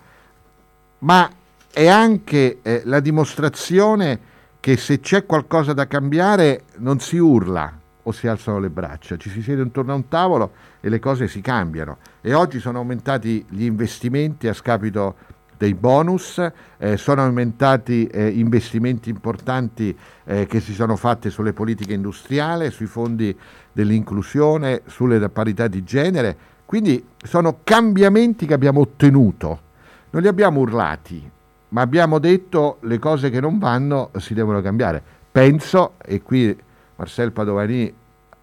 ma 1.00 1.30
è 1.72 1.86
anche 1.86 2.58
eh, 2.62 2.82
la 2.84 3.00
dimostrazione 3.00 4.32
che 4.58 4.76
se 4.76 5.00
c'è 5.00 5.26
qualcosa 5.26 5.72
da 5.72 5.86
cambiare 5.86 6.62
non 6.78 6.98
si 6.98 7.18
urla 7.18 7.82
o 8.04 8.12
si 8.12 8.26
alzano 8.26 8.58
le 8.58 8.70
braccia, 8.70 9.16
ci 9.16 9.28
si 9.28 9.42
siede 9.42 9.62
intorno 9.62 9.92
a 9.92 9.96
un 9.96 10.08
tavolo 10.08 10.52
e 10.80 10.88
le 10.88 10.98
cose 10.98 11.28
si 11.28 11.40
cambiano. 11.40 11.98
E 12.20 12.32
oggi 12.34 12.60
sono 12.60 12.78
aumentati 12.78 13.44
gli 13.48 13.64
investimenti 13.64 14.48
a 14.48 14.52
scapito 14.52 15.16
dei 15.56 15.74
bonus, 15.74 16.46
eh, 16.78 16.96
sono 16.96 17.22
aumentati 17.22 18.06
eh, 18.06 18.28
investimenti 18.28 19.08
importanti 19.08 19.96
eh, 20.24 20.46
che 20.46 20.60
si 20.60 20.72
sono 20.72 20.96
fatti 20.96 21.30
sulle 21.30 21.52
politiche 21.52 21.94
industriali, 21.94 22.70
sui 22.70 22.86
fondi 22.86 23.36
dell'inclusione, 23.72 24.82
sulle 24.86 25.28
parità 25.28 25.68
di 25.68 25.82
genere, 25.84 26.36
quindi 26.64 27.04
sono 27.22 27.58
cambiamenti 27.62 28.46
che 28.46 28.54
abbiamo 28.54 28.80
ottenuto. 28.80 29.60
Non 30.10 30.22
li 30.22 30.28
abbiamo 30.28 30.60
urlati, 30.60 31.30
ma 31.70 31.80
abbiamo 31.80 32.18
detto 32.18 32.78
le 32.82 32.98
cose 32.98 33.30
che 33.30 33.40
non 33.40 33.58
vanno 33.58 34.10
si 34.18 34.34
devono 34.34 34.60
cambiare. 34.60 35.02
Penso, 35.30 35.94
e 36.04 36.22
qui 36.22 36.56
Marcel 36.96 37.32
Padovani 37.32 37.92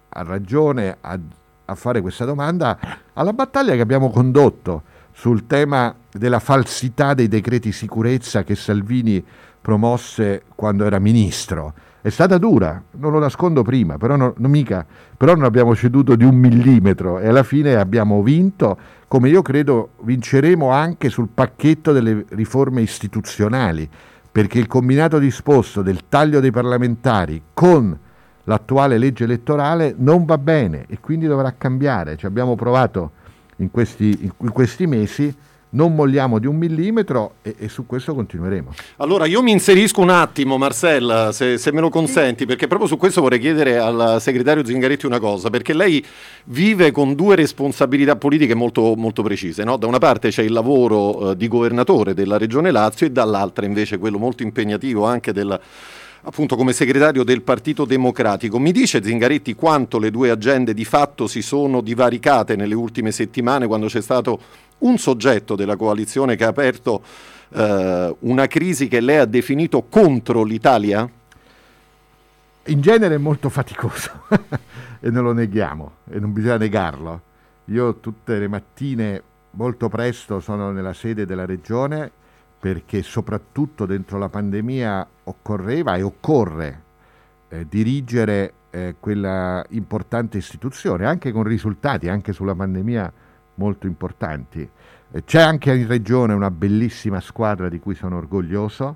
ha 0.08 0.22
ragione 0.22 0.96
a, 1.00 1.18
a 1.64 1.74
fare 1.74 2.00
questa 2.00 2.24
domanda, 2.24 2.78
alla 3.14 3.32
battaglia 3.32 3.74
che 3.74 3.80
abbiamo 3.80 4.10
condotto 4.10 4.82
sul 5.12 5.46
tema 5.46 5.94
della 6.10 6.38
falsità 6.38 7.14
dei 7.14 7.28
decreti 7.28 7.72
sicurezza 7.72 8.44
che 8.44 8.54
Salvini 8.54 9.24
promosse 9.60 10.42
quando 10.54 10.84
era 10.84 10.98
ministro. 10.98 11.72
È 12.02 12.08
stata 12.08 12.36
dura, 12.36 12.82
non 12.92 13.12
lo 13.12 13.20
nascondo 13.20 13.62
prima, 13.62 13.96
però 13.96 14.16
non, 14.16 14.34
non 14.36 14.50
mica, 14.50 14.84
però 15.16 15.34
non 15.34 15.44
abbiamo 15.44 15.76
ceduto 15.76 16.16
di 16.16 16.24
un 16.24 16.34
millimetro 16.34 17.20
e 17.20 17.28
alla 17.28 17.44
fine 17.44 17.76
abbiamo 17.76 18.22
vinto, 18.22 18.76
come 19.06 19.28
io 19.28 19.40
credo 19.40 19.90
vinceremo 20.00 20.70
anche 20.70 21.10
sul 21.10 21.28
pacchetto 21.32 21.92
delle 21.92 22.24
riforme 22.30 22.82
istituzionali, 22.82 23.88
perché 24.32 24.58
il 24.58 24.66
combinato 24.66 25.18
disposto 25.18 25.80
del 25.80 26.08
taglio 26.08 26.40
dei 26.40 26.50
parlamentari 26.50 27.40
con 27.54 27.96
l'attuale 28.44 28.98
legge 28.98 29.24
elettorale 29.24 29.94
non 29.96 30.24
va 30.24 30.38
bene 30.38 30.86
e 30.88 30.98
quindi 31.00 31.26
dovrà 31.26 31.54
cambiare. 31.56 32.16
Ci 32.16 32.26
abbiamo 32.26 32.54
provato 32.54 33.12
in 33.56 33.70
questi, 33.70 34.30
in 34.36 34.50
questi 34.50 34.86
mesi, 34.86 35.34
non 35.72 35.94
molliamo 35.94 36.38
di 36.38 36.46
un 36.46 36.56
millimetro 36.56 37.34
e, 37.42 37.54
e, 37.58 37.68
su 37.68 37.86
questo 37.86 38.14
continueremo. 38.14 38.74
Allora 38.96 39.26
io 39.26 39.42
mi 39.42 39.52
inserisco 39.52 40.00
un 40.00 40.10
attimo, 40.10 40.58
Marcella, 40.58 41.32
se, 41.32 41.58
se, 41.58 41.72
me 41.72 41.80
lo 41.80 41.88
consenti, 41.88 42.46
perché 42.46 42.66
proprio 42.66 42.88
su 42.88 42.96
questo 42.96 43.20
vorrei 43.20 43.38
chiedere 43.38 43.78
al 43.78 44.18
segretario 44.20 44.64
Zingaretti 44.64 45.06
una 45.06 45.18
cosa, 45.18 45.50
perché 45.50 45.72
lei 45.72 46.04
vive 46.44 46.90
con 46.90 47.14
due 47.14 47.36
responsabilità 47.36 48.16
politiche 48.16 48.54
molto, 48.54 48.94
molto 48.96 49.22
precise. 49.22 49.64
No? 49.64 49.76
Da 49.76 49.86
una 49.86 49.98
parte 49.98 50.28
c'è 50.28 50.42
il 50.42 50.52
lavoro 50.52 51.30
eh, 51.30 51.36
di 51.36 51.48
governatore 51.48 52.14
della 52.14 52.36
Regione 52.36 52.70
Lazio 52.70 53.06
e 53.06 53.10
dall'altra 53.10 53.64
invece 53.64 53.98
quello 53.98 54.18
molto 54.18 54.42
impegnativo 54.42 55.06
anche 55.06 55.32
del 55.32 55.58
appunto 56.22 56.56
come 56.56 56.72
segretario 56.72 57.24
del 57.24 57.42
Partito 57.42 57.84
Democratico. 57.84 58.58
Mi 58.58 58.72
dice 58.72 59.02
Zingaretti 59.02 59.54
quanto 59.54 59.98
le 59.98 60.10
due 60.10 60.30
agende 60.30 60.74
di 60.74 60.84
fatto 60.84 61.26
si 61.26 61.42
sono 61.42 61.80
divaricate 61.80 62.54
nelle 62.56 62.74
ultime 62.74 63.10
settimane 63.10 63.66
quando 63.66 63.86
c'è 63.86 64.00
stato 64.00 64.40
un 64.78 64.98
soggetto 64.98 65.54
della 65.56 65.76
coalizione 65.76 66.36
che 66.36 66.44
ha 66.44 66.48
aperto 66.48 67.02
eh, 67.50 68.16
una 68.20 68.46
crisi 68.46 68.88
che 68.88 69.00
lei 69.00 69.18
ha 69.18 69.24
definito 69.24 69.82
contro 69.88 70.44
l'Italia? 70.44 71.08
In 72.66 72.80
genere 72.80 73.16
è 73.16 73.18
molto 73.18 73.48
faticoso 73.48 74.10
e 75.00 75.10
non 75.10 75.24
lo 75.24 75.32
neghiamo 75.32 75.92
e 76.10 76.20
non 76.20 76.32
bisogna 76.32 76.58
negarlo. 76.58 77.20
Io 77.66 77.96
tutte 77.96 78.38
le 78.38 78.46
mattine 78.46 79.22
molto 79.52 79.88
presto 79.88 80.38
sono 80.38 80.70
nella 80.70 80.92
sede 80.92 81.26
della 81.26 81.44
regione 81.44 82.10
perché 82.62 83.02
soprattutto 83.02 83.86
dentro 83.86 84.18
la 84.18 84.28
pandemia 84.28 85.08
occorreva 85.24 85.96
e 85.96 86.02
occorre 86.02 86.82
eh, 87.48 87.66
dirigere 87.68 88.52
eh, 88.70 88.94
quella 89.00 89.66
importante 89.70 90.38
istituzione, 90.38 91.04
anche 91.04 91.32
con 91.32 91.42
risultati, 91.42 92.08
anche 92.08 92.32
sulla 92.32 92.54
pandemia 92.54 93.12
molto 93.56 93.88
importanti. 93.88 94.60
Eh, 95.10 95.24
c'è 95.24 95.40
anche 95.40 95.74
in 95.74 95.88
regione 95.88 96.34
una 96.34 96.52
bellissima 96.52 97.18
squadra 97.18 97.68
di 97.68 97.80
cui 97.80 97.96
sono 97.96 98.18
orgoglioso, 98.18 98.94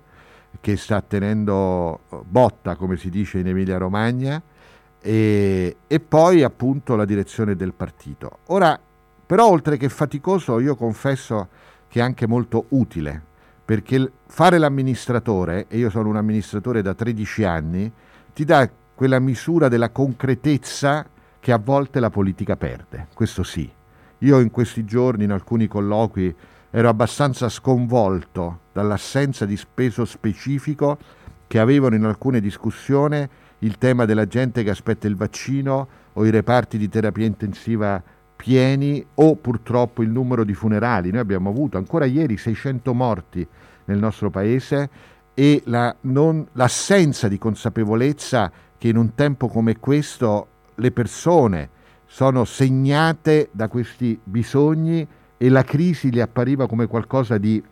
che 0.60 0.76
sta 0.76 1.00
tenendo 1.00 2.02
botta, 2.22 2.76
come 2.76 2.96
si 2.96 3.10
dice 3.10 3.40
in 3.40 3.48
Emilia 3.48 3.78
Romagna, 3.78 4.40
e, 5.00 5.76
e 5.88 5.98
poi 5.98 6.44
appunto 6.44 6.94
la 6.94 7.04
direzione 7.04 7.56
del 7.56 7.72
partito. 7.72 8.38
Ora, 8.46 8.78
però 9.26 9.48
oltre 9.48 9.76
che 9.76 9.88
faticoso, 9.88 10.60
io 10.60 10.76
confesso 10.76 11.48
che 11.88 11.98
è 11.98 12.02
anche 12.02 12.28
molto 12.28 12.66
utile 12.68 13.34
perché 13.66 14.12
fare 14.28 14.58
l'amministratore, 14.58 15.66
e 15.68 15.76
io 15.76 15.90
sono 15.90 16.08
un 16.08 16.16
amministratore 16.16 16.82
da 16.82 16.94
13 16.94 17.42
anni, 17.42 17.92
ti 18.32 18.44
dà 18.44 18.70
quella 18.94 19.18
misura 19.18 19.66
della 19.66 19.90
concretezza 19.90 21.04
che 21.40 21.50
a 21.50 21.58
volte 21.58 21.98
la 21.98 22.08
politica 22.08 22.56
perde, 22.56 23.08
questo 23.12 23.42
sì. 23.42 23.68
Io 24.18 24.38
in 24.38 24.52
questi 24.52 24.84
giorni, 24.84 25.24
in 25.24 25.32
alcuni 25.32 25.66
colloqui, 25.66 26.32
ero 26.70 26.88
abbastanza 26.88 27.48
sconvolto 27.48 28.60
dall'assenza 28.72 29.44
di 29.44 29.56
speso 29.56 30.04
specifico 30.04 30.96
che 31.48 31.58
avevano 31.58 31.96
in 31.96 32.04
alcune 32.04 32.40
discussioni 32.40 33.28
il 33.60 33.78
tema 33.78 34.04
della 34.04 34.26
gente 34.26 34.62
che 34.62 34.70
aspetta 34.70 35.08
il 35.08 35.16
vaccino 35.16 35.88
o 36.12 36.24
i 36.24 36.30
reparti 36.30 36.78
di 36.78 36.88
terapia 36.88 37.26
intensiva 37.26 38.00
pieni 38.36 39.04
o 39.14 39.34
purtroppo 39.36 40.02
il 40.02 40.10
numero 40.10 40.44
di 40.44 40.54
funerali. 40.54 41.10
Noi 41.10 41.20
abbiamo 41.20 41.48
avuto 41.48 41.78
ancora 41.78 42.04
ieri 42.04 42.36
600 42.36 42.94
morti 42.94 43.46
nel 43.86 43.98
nostro 43.98 44.30
paese 44.30 44.88
e 45.34 45.62
la 45.66 45.94
non, 46.02 46.46
l'assenza 46.52 47.28
di 47.28 47.38
consapevolezza 47.38 48.50
che 48.78 48.88
in 48.88 48.96
un 48.96 49.14
tempo 49.14 49.48
come 49.48 49.78
questo 49.78 50.48
le 50.76 50.90
persone 50.90 51.70
sono 52.06 52.44
segnate 52.44 53.48
da 53.50 53.68
questi 53.68 54.18
bisogni 54.22 55.06
e 55.36 55.48
la 55.48 55.64
crisi 55.64 56.10
gli 56.10 56.20
appariva 56.20 56.66
come 56.66 56.86
qualcosa 56.86 57.36
di, 57.36 57.62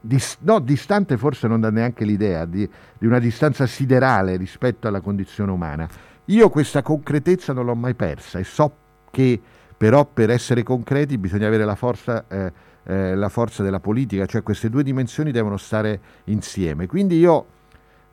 di 0.00 0.22
no, 0.40 0.58
distante 0.60 1.16
forse 1.16 1.48
non 1.48 1.60
dà 1.60 1.70
neanche 1.70 2.04
l'idea, 2.04 2.44
di, 2.44 2.68
di 2.98 3.06
una 3.06 3.18
distanza 3.18 3.66
siderale 3.66 4.36
rispetto 4.36 4.88
alla 4.88 5.00
condizione 5.00 5.50
umana. 5.50 5.88
Io 6.26 6.48
questa 6.48 6.82
concretezza 6.82 7.52
non 7.52 7.66
l'ho 7.66 7.74
mai 7.74 7.94
persa 7.94 8.38
e 8.38 8.44
so 8.44 8.72
che 9.10 9.40
però 9.76 10.04
per 10.04 10.30
essere 10.30 10.62
concreti 10.62 11.16
bisogna 11.16 11.46
avere 11.46 11.64
la 11.64 11.74
forza, 11.74 12.26
eh, 12.28 12.52
eh, 12.84 13.14
la 13.14 13.28
forza 13.28 13.62
della 13.62 13.80
politica, 13.80 14.26
cioè 14.26 14.42
queste 14.42 14.68
due 14.68 14.82
dimensioni 14.82 15.30
devono 15.32 15.56
stare 15.56 16.00
insieme. 16.24 16.86
Quindi 16.86 17.18
io 17.18 17.46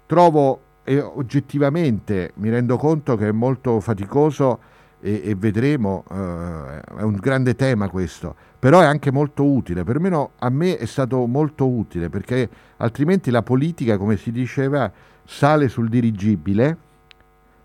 trovo 0.06 0.62
e 0.84 1.02
oggettivamente 1.02 2.32
mi 2.36 2.50
rendo 2.50 2.78
conto 2.78 3.18
che 3.18 3.28
è 3.28 3.32
molto 3.34 3.82
faticoso 3.82 4.60
e, 5.02 5.22
e 5.26 5.36
vedremo, 5.36 6.06
eh, 6.10 6.80
è 7.00 7.02
un 7.02 7.18
grande 7.20 7.56
tema 7.56 7.90
questo, 7.90 8.34
però 8.58 8.80
è 8.80 8.86
anche 8.86 9.12
molto 9.12 9.44
utile, 9.44 9.84
perlomeno 9.84 10.32
a 10.40 10.50
me 10.50 10.78
è 10.78 10.86
stato 10.86 11.26
molto 11.26 11.68
utile 11.68 12.08
perché 12.08 12.50
altrimenti 12.78 13.30
la 13.30 13.44
politica, 13.44 13.98
come 13.98 14.16
si 14.16 14.32
diceva, 14.32 14.90
sale 15.26 15.68
sul 15.68 15.90
dirigibile, 15.90 16.78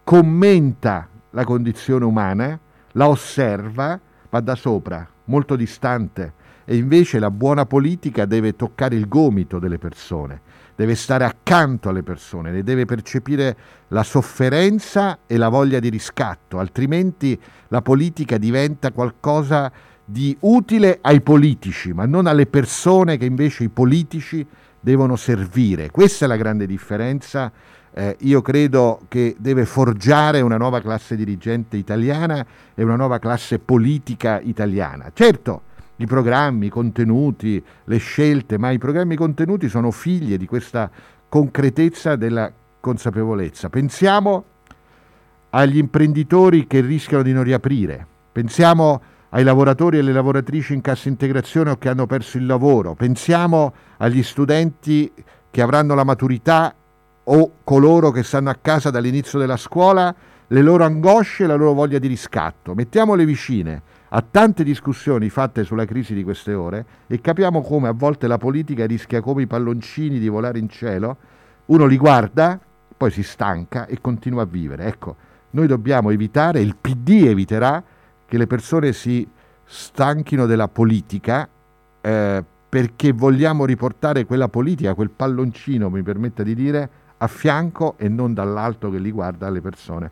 commenta 0.03 1.09
la 1.31 1.45
condizione 1.45 2.05
umana, 2.05 2.59
la 2.93 3.09
osserva, 3.09 3.99
va 4.31 4.41
da 4.41 4.55
sopra, 4.55 5.07
molto 5.25 5.57
distante 5.57 6.41
e 6.65 6.77
invece 6.77 7.19
la 7.19 7.31
buona 7.31 7.67
politica 7.67 8.25
deve 8.25 8.55
toccare 8.55 8.95
il 8.95 9.09
gomito 9.09 9.59
delle 9.59 9.79
persone, 9.79 10.41
deve 10.77 10.95
stare 10.95 11.25
accanto 11.25 11.89
alle 11.89 12.03
persone, 12.03 12.51
ne 12.51 12.63
deve 12.63 12.85
percepire 12.85 13.57
la 13.89 14.03
sofferenza 14.03 15.19
e 15.27 15.37
la 15.37 15.49
voglia 15.49 15.81
di 15.81 15.89
riscatto, 15.89 16.59
altrimenti 16.59 17.39
la 17.69 17.83
politica 17.83 18.39
diventa 18.39 18.93
qualcosa 18.93 19.71
di 20.05 20.37
utile 20.41 20.99
ai 21.01 21.21
politici, 21.21 21.93
ma 21.93 22.07
non 22.07 22.27
alle 22.27 22.47
persone 22.47 23.17
che 23.17 23.25
invece 23.25 23.65
i 23.65 23.69
politici 23.69 24.47
devono 24.81 25.17
servire. 25.17 25.91
Questa 25.91 26.25
è 26.25 26.29
la 26.29 26.37
grande 26.37 26.67
differenza 26.67 27.53
eh, 27.95 28.17
io 28.21 28.41
credo 28.41 29.03
che 29.09 29.37
deve 29.39 29.67
forgiare 29.67 30.41
una 30.41 30.57
nuova 30.57 30.81
classe 30.81 31.15
dirigente 31.15 31.77
italiana 31.77 32.45
e 32.75 32.83
una 32.83 32.97
nuova 32.97 33.19
classe 33.19 33.59
politica 33.59 34.41
italiana. 34.41 35.11
Certo, 35.13 35.63
i 35.97 36.07
programmi, 36.07 36.67
i 36.67 36.71
contenuti, 36.71 37.63
le 37.85 37.97
scelte, 37.99 38.59
ma 38.59 38.71
i 38.71 38.79
programmi 38.79 39.15
contenuti 39.15 39.69
sono 39.69 39.91
figlie 39.91 40.37
di 40.37 40.47
questa 40.47 40.91
concretezza 41.29 42.17
della 42.17 42.51
consapevolezza. 42.81 43.69
Pensiamo 43.69 44.45
agli 45.51 45.77
imprenditori 45.77 46.67
che 46.67 46.81
rischiano 46.81 47.23
di 47.23 47.33
non 47.33 47.45
riaprire, 47.45 48.07
pensiamo 48.33 49.03
ai 49.31 49.45
lavoratori 49.45 49.99
e 49.99 50.01
alle 50.01 50.13
lavoratrici 50.13 50.73
in 50.73 50.81
cassa 50.81 51.09
integrazione 51.09 51.71
o 51.71 51.77
che 51.77 51.89
hanno 51.91 52.07
perso 52.07 52.39
il 52.39 52.47
lavoro, 52.47 52.95
pensiamo 52.95 53.73
agli 53.99 54.23
studenti 54.23 55.11
che 55.51 55.61
avranno 55.61 55.95
la 55.95 56.05
maturità 56.05 56.75
o 57.25 57.53
coloro 57.65 58.11
che 58.11 58.23
stanno 58.23 58.51
a 58.51 58.59
casa 58.61 58.91
dall'inizio 58.91 59.39
della 59.39 59.57
scuola, 59.57 60.15
le 60.47 60.63
loro 60.63 60.85
angosce 60.85 61.45
e 61.45 61.47
la 61.47 61.55
loro 61.55 61.73
voglia 61.73 61.99
di 61.99 62.09
riscatto. 62.09 62.75
Mettiamole 62.75 63.25
vicine 63.25 63.83
a 64.15 64.23
tante 64.29 64.65
discussioni 64.65 65.31
fatte 65.31 65.65
sulla 65.65 65.87
crisi 65.87 66.15
di 66.15 66.23
queste 66.23 66.53
ore 66.53 66.85
e 67.07 67.21
capiamo 67.21 67.63
come 67.63 67.89
a 67.89 67.93
volte 67.93 68.27
la 68.27 68.37
politica 68.37 68.85
rischia 68.87 69.23
come 69.23 69.43
i 69.43 69.47
palloncini 69.47 70.19
di 70.19 70.29
volare 70.29 70.59
in 70.59 70.69
cielo, 70.69 71.17
uno 71.67 71.87
li 71.87 71.97
guarda, 71.97 72.61
poi 72.97 73.11
si 73.11 73.23
stanca 73.23 73.87
e 73.87 74.01
continua 74.01 74.43
a 74.43 74.47
vivere. 74.47 74.85
Ecco, 74.85 75.17
noi 75.51 75.67
dobbiamo 75.67 76.11
evitare, 76.11 76.61
il 76.61 76.77
PD 76.79 77.25
eviterà 77.27 77.83
che 78.27 78.37
le 78.37 78.47
persone 78.47 78.93
si 78.93 79.27
stanchino 79.65 80.45
della 80.45 80.69
politica 80.69 81.49
eh, 82.01 82.45
perché 82.69 83.13
vogliamo 83.13 83.65
riportare 83.65 84.27
quella 84.27 84.49
politica, 84.49 84.95
quel 84.95 85.11
palloncino, 85.11 85.89
mi 85.89 86.03
permetta 86.03 86.43
di 86.43 86.55
dire, 86.55 86.91
a 87.23 87.29
fianco 87.29 87.95
e 87.99 88.09
non 88.09 88.35
dall'alto 88.35 88.91
che 88.91 88.99
li 88.99 89.13
guarda 89.13 89.49
le 89.49 89.61
persone. 89.61 90.11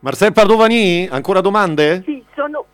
Marcel 0.00 0.32
Padovani, 0.32 1.08
ancora 1.08 1.40
domande? 1.40 2.02
Sì, 2.04 2.22
sono, 2.34 2.64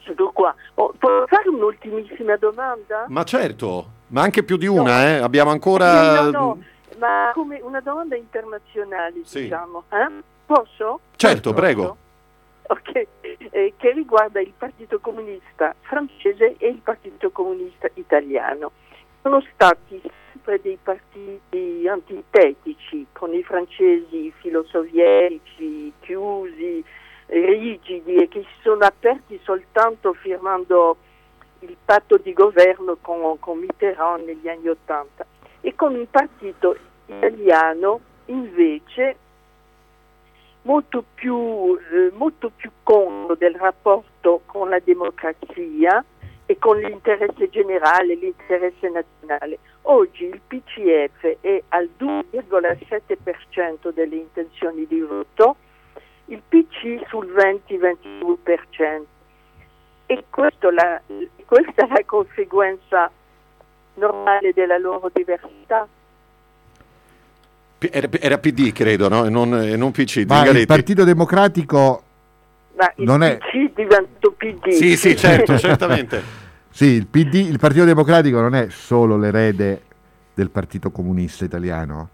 sono 0.00 0.30
qua. 0.32 0.54
Oh, 0.74 0.94
posso 0.98 1.26
fare 1.26 1.48
un'ultimissima 1.48 2.36
domanda? 2.36 3.06
Ma 3.08 3.24
certo, 3.24 3.86
ma 4.08 4.20
anche 4.22 4.42
più 4.42 4.56
di 4.56 4.66
una, 4.66 5.02
no. 5.02 5.08
eh? 5.08 5.14
abbiamo 5.16 5.50
ancora... 5.50 6.24
No, 6.24 6.30
no, 6.30 6.62
ma 6.98 7.30
come 7.32 7.58
una 7.60 7.80
domanda 7.80 8.16
internazionale, 8.16 9.22
sì. 9.24 9.42
diciamo. 9.42 9.84
Eh? 9.88 10.22
Posso? 10.44 11.00
Certo, 11.16 11.50
Posso? 11.50 11.60
prego. 11.60 11.96
Ok, 12.66 13.06
eh, 13.50 13.74
che 13.76 13.92
riguarda 13.92 14.40
il 14.40 14.52
Partito 14.56 14.98
Comunista 15.00 15.74
francese 15.80 16.56
e 16.58 16.68
il 16.68 16.80
Partito 16.84 17.30
Comunista 17.30 17.88
italiano. 17.94 18.70
Sono 19.22 19.42
stati 19.52 20.00
sempre 20.44 20.60
dei 20.60 20.78
partiti 20.80 21.88
antitetici, 21.88 23.06
con 23.12 23.32
i 23.32 23.42
francesi 23.42 24.30
filosovietici, 24.36 25.92
chiusi, 26.00 26.84
rigidi 27.26 28.16
e 28.16 28.28
che 28.28 28.42
si 28.42 28.62
sono 28.62 28.84
aperti 28.84 29.40
soltanto 29.42 30.12
firmando 30.12 30.96
il 31.60 31.76
patto 31.82 32.18
di 32.18 32.34
governo 32.34 32.98
con, 33.00 33.38
con 33.38 33.58
Mitterrand 33.58 34.26
negli 34.26 34.46
anni 34.46 34.68
Ottanta 34.68 35.24
e 35.62 35.74
con 35.74 35.94
un 35.94 36.08
partito 36.10 36.76
italiano 37.06 38.00
invece 38.26 39.16
molto 40.62 41.02
più, 41.14 41.78
eh, 41.90 42.10
molto 42.12 42.50
più 42.54 42.70
conto 42.82 43.34
del 43.34 43.54
rapporto 43.54 44.42
con 44.44 44.68
la 44.68 44.78
democrazia 44.78 46.04
e 46.44 46.58
con 46.58 46.78
l'interesse 46.78 47.48
generale, 47.48 48.14
l'interesse 48.14 48.90
nazionale. 48.90 49.58
Oggi 49.86 50.24
il 50.24 50.40
PCF 50.46 51.36
è 51.40 51.62
al 51.68 51.90
2,7% 51.98 53.92
delle 53.92 54.16
intenzioni 54.16 54.86
di 54.86 55.00
voto, 55.00 55.56
il 56.26 56.40
PC 56.48 57.06
sul 57.08 57.26
20-22%. 57.34 59.02
E 60.06 60.24
la, 60.70 61.00
questa 61.44 61.84
è 61.84 61.88
la 61.88 62.02
conseguenza 62.06 63.10
normale 63.94 64.52
della 64.54 64.78
loro 64.78 65.10
diversità. 65.12 65.86
Era, 67.78 68.08
era 68.18 68.38
PD, 68.38 68.72
credo, 68.72 69.08
no? 69.08 69.26
E 69.26 69.28
non, 69.28 69.54
e 69.54 69.76
non 69.76 69.90
PC. 69.90 70.24
Ma 70.26 70.46
il. 70.48 70.64
Partito 70.66 71.04
Democratico 71.04 72.02
Ma 72.76 72.90
il 72.96 73.04
Non 73.04 73.22
è- 73.22 73.36
PC 73.36 73.72
divento 73.74 74.32
PD. 74.32 74.70
Sì, 74.70 74.96
sì, 74.96 75.14
certo, 75.14 75.56
certamente. 75.60 76.43
Sì, 76.76 76.86
il, 76.86 77.06
PD, 77.06 77.34
il 77.34 77.60
Partito 77.60 77.84
Democratico 77.84 78.40
non 78.40 78.56
è 78.56 78.66
solo 78.68 79.16
l'erede 79.16 79.82
del 80.34 80.50
Partito 80.50 80.90
Comunista 80.90 81.44
Italiano, 81.44 82.08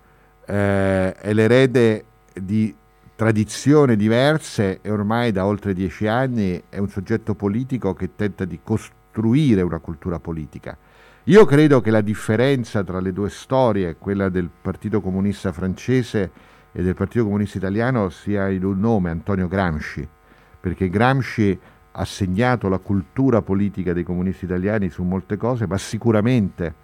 eh, 0.45 1.15
è 1.15 1.33
l'erede 1.33 2.05
di 2.35 2.77
tradizioni 3.17 3.97
diverse 3.97 4.81
e 4.83 4.91
ormai 4.91 5.33
da 5.33 5.47
oltre 5.47 5.73
dieci 5.73 6.07
anni 6.07 6.63
è 6.69 6.77
un 6.77 6.91
soggetto 6.91 7.35
politico 7.35 7.95
che 7.95 8.11
tenta 8.15 8.45
di 8.45 8.61
costruire 8.63 9.63
una 9.63 9.79
cultura 9.79 10.19
politica. 10.19 10.77
Io 11.25 11.47
credo 11.47 11.81
che 11.81 11.91
la 11.91 12.03
differenza 12.03 12.85
tra 12.85 13.01
le 13.01 13.15
due 13.15 13.31
storie, 13.31 13.97
quella 13.97 14.29
del 14.29 14.51
Partito 14.61 15.01
Comunista 15.01 15.53
francese 15.53 16.31
e 16.71 16.83
del 16.83 16.95
Partito 16.95 17.25
Comunista 17.25 17.57
Italiano, 17.57 18.11
sia 18.11 18.51
in 18.51 18.67
un 18.67 18.79
nome, 18.79 19.09
Antonio 19.09 19.49
Gramsci, 19.49 20.07
perché 20.61 20.91
Gramsci 20.91 21.59
ha 21.93 22.05
segnato 22.05 22.69
la 22.69 22.79
cultura 22.79 23.43
politica 23.43 23.93
dei 23.93 24.05
comunisti 24.05 24.45
italiani 24.45 24.89
su 24.91 25.03
molte 25.03 25.37
cose, 25.37 25.67
ma 25.67 25.79
sicuramente 25.79 26.75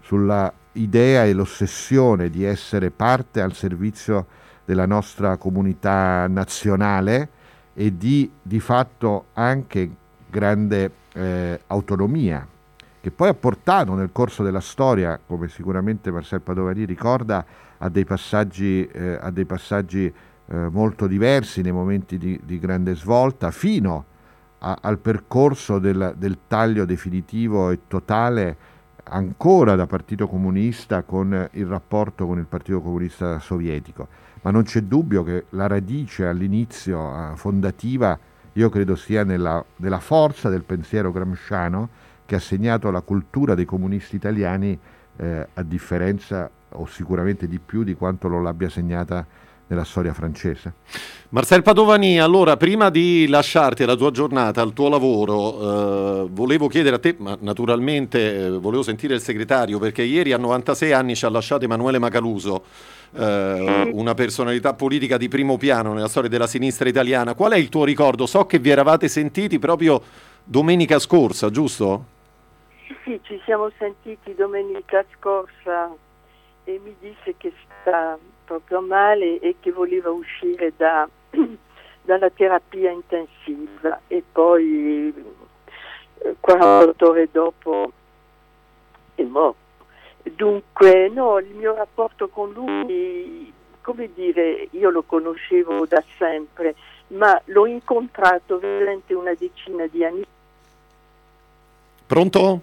sulla 0.00 0.52
idea 0.72 1.24
e 1.24 1.32
l'ossessione 1.32 2.30
di 2.30 2.44
essere 2.44 2.90
parte 2.90 3.40
al 3.40 3.52
servizio 3.52 4.26
della 4.64 4.86
nostra 4.86 5.36
comunità 5.36 6.26
nazionale 6.26 7.28
e 7.74 7.96
di 7.96 8.30
di 8.40 8.60
fatto 8.60 9.26
anche 9.34 9.90
grande 10.30 10.90
eh, 11.12 11.60
autonomia 11.66 12.46
che 13.04 13.10
poi 13.10 13.28
ha 13.28 13.34
portato 13.34 13.92
nel 13.92 14.08
corso 14.12 14.42
della 14.42 14.60
storia, 14.60 15.20
come 15.26 15.48
sicuramente 15.48 16.10
Marcel 16.10 16.40
Padovani 16.40 16.86
ricorda, 16.86 17.44
a 17.76 17.90
dei 17.90 18.06
passaggi, 18.06 18.86
eh, 18.86 19.18
a 19.20 19.30
dei 19.30 19.44
passaggi 19.44 20.06
eh, 20.06 20.68
molto 20.70 21.06
diversi 21.06 21.60
nei 21.60 21.72
momenti 21.72 22.16
di, 22.16 22.40
di 22.42 22.58
grande 22.58 22.94
svolta, 22.94 23.50
fino 23.50 23.96
a- 23.96 24.13
al 24.80 24.98
percorso 24.98 25.78
del, 25.78 26.14
del 26.16 26.38
taglio 26.48 26.84
definitivo 26.86 27.70
e 27.70 27.80
totale 27.86 28.56
ancora 29.04 29.74
da 29.74 29.86
Partito 29.86 30.26
Comunista 30.26 31.02
con 31.02 31.48
il 31.52 31.66
rapporto 31.66 32.26
con 32.26 32.38
il 32.38 32.46
Partito 32.46 32.80
Comunista 32.80 33.38
Sovietico. 33.38 34.08
Ma 34.42 34.50
non 34.50 34.62
c'è 34.62 34.80
dubbio 34.82 35.22
che 35.22 35.44
la 35.50 35.66
radice 35.66 36.26
all'inizio 36.26 37.32
eh, 37.32 37.36
fondativa, 37.36 38.18
io 38.52 38.68
credo 38.70 38.94
sia 38.94 39.24
nella, 39.24 39.62
nella 39.76 40.00
forza 40.00 40.48
del 40.48 40.62
pensiero 40.62 41.12
gramsciano 41.12 41.88
che 42.24 42.36
ha 42.36 42.40
segnato 42.40 42.90
la 42.90 43.00
cultura 43.00 43.54
dei 43.54 43.64
comunisti 43.64 44.16
italiani 44.16 44.78
eh, 45.16 45.48
a 45.52 45.62
differenza 45.62 46.50
o 46.70 46.86
sicuramente 46.86 47.46
di 47.46 47.58
più 47.58 47.84
di 47.84 47.94
quanto 47.94 48.28
lo 48.28 48.40
l'abbia 48.40 48.68
segnata 48.68 49.26
nella 49.66 49.84
storia 49.84 50.12
francese. 50.12 50.72
Marcel 51.30 51.62
Padovani, 51.62 52.20
allora 52.20 52.56
prima 52.56 52.90
di 52.90 53.26
lasciarti 53.26 53.82
alla 53.82 53.96
tua 53.96 54.10
giornata, 54.10 54.60
al 54.60 54.72
tuo 54.72 54.88
lavoro, 54.88 56.24
eh, 56.24 56.28
volevo 56.30 56.68
chiedere 56.68 56.96
a 56.96 56.98
te, 56.98 57.16
ma 57.18 57.36
naturalmente 57.40 58.46
eh, 58.46 58.50
volevo 58.50 58.82
sentire 58.82 59.14
il 59.14 59.20
segretario 59.20 59.78
perché 59.78 60.02
ieri 60.02 60.32
a 60.32 60.38
96 60.38 60.92
anni 60.92 61.16
ci 61.16 61.24
ha 61.24 61.30
lasciato 61.30 61.64
Emanuele 61.64 61.98
Macaluso, 61.98 62.64
eh, 63.16 63.90
una 63.92 64.14
personalità 64.14 64.74
politica 64.74 65.16
di 65.16 65.28
primo 65.28 65.56
piano 65.56 65.92
nella 65.92 66.08
storia 66.08 66.28
della 66.28 66.46
sinistra 66.46 66.88
italiana. 66.88 67.34
Qual 67.34 67.52
è 67.52 67.56
il 67.56 67.68
tuo 67.68 67.84
ricordo? 67.84 68.26
So 68.26 68.46
che 68.46 68.58
vi 68.58 68.70
eravate 68.70 69.08
sentiti 69.08 69.58
proprio 69.58 70.00
domenica 70.44 70.98
scorsa, 71.00 71.50
giusto? 71.50 72.12
Sì, 72.86 72.94
sì, 73.02 73.20
ci 73.22 73.40
siamo 73.44 73.70
sentiti 73.78 74.34
domenica 74.36 75.04
scorsa 75.18 75.90
e 76.64 76.80
mi 76.84 76.94
disse 77.00 77.34
che 77.36 77.52
sta 77.80 78.16
proprio 78.44 78.80
male 78.80 79.38
e 79.38 79.56
che 79.60 79.72
voleva 79.72 80.10
uscire 80.10 80.72
da- 80.76 81.08
dalla 82.02 82.30
terapia 82.30 82.90
intensiva 82.90 84.00
e 84.06 84.22
poi 84.30 85.12
eh, 86.18 86.36
48 86.38 87.08
ore 87.08 87.28
dopo 87.30 87.92
è 89.14 89.22
morto. 89.22 89.62
Dunque, 90.22 91.08
no, 91.08 91.38
il 91.38 91.54
mio 91.54 91.74
rapporto 91.74 92.28
con 92.28 92.50
lui, 92.52 93.52
come 93.82 94.10
dire, 94.14 94.68
io 94.70 94.90
lo 94.90 95.02
conoscevo 95.02 95.86
da 95.86 96.02
sempre, 96.16 96.74
ma 97.08 97.38
l'ho 97.46 97.66
incontrato 97.66 98.58
veramente 98.58 99.12
una 99.12 99.34
decina 99.34 99.86
di 99.86 100.04
anni 100.04 100.24
Pronto? 102.06 102.60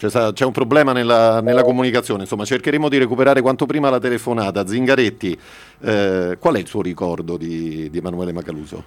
C'è, 0.00 0.08
sta- 0.08 0.32
c'è 0.32 0.46
un 0.46 0.52
problema 0.52 0.94
nella, 0.94 1.42
nella 1.42 1.62
comunicazione, 1.62 2.22
insomma 2.22 2.46
cercheremo 2.46 2.88
di 2.88 2.96
recuperare 2.96 3.42
quanto 3.42 3.66
prima 3.66 3.90
la 3.90 3.98
telefonata. 3.98 4.66
Zingaretti, 4.66 5.38
eh, 5.80 6.38
qual 6.40 6.54
è 6.54 6.58
il 6.58 6.66
suo 6.66 6.80
ricordo 6.80 7.36
di, 7.36 7.90
di 7.90 7.98
Emanuele 7.98 8.32
Macaluso? 8.32 8.82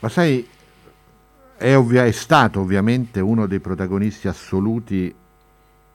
Ma 0.00 0.10
sai, 0.10 0.46
è, 1.56 1.74
ovvia- 1.74 2.04
è 2.04 2.10
stato 2.10 2.60
ovviamente 2.60 3.20
uno 3.20 3.46
dei 3.46 3.60
protagonisti 3.60 4.28
assoluti 4.28 5.14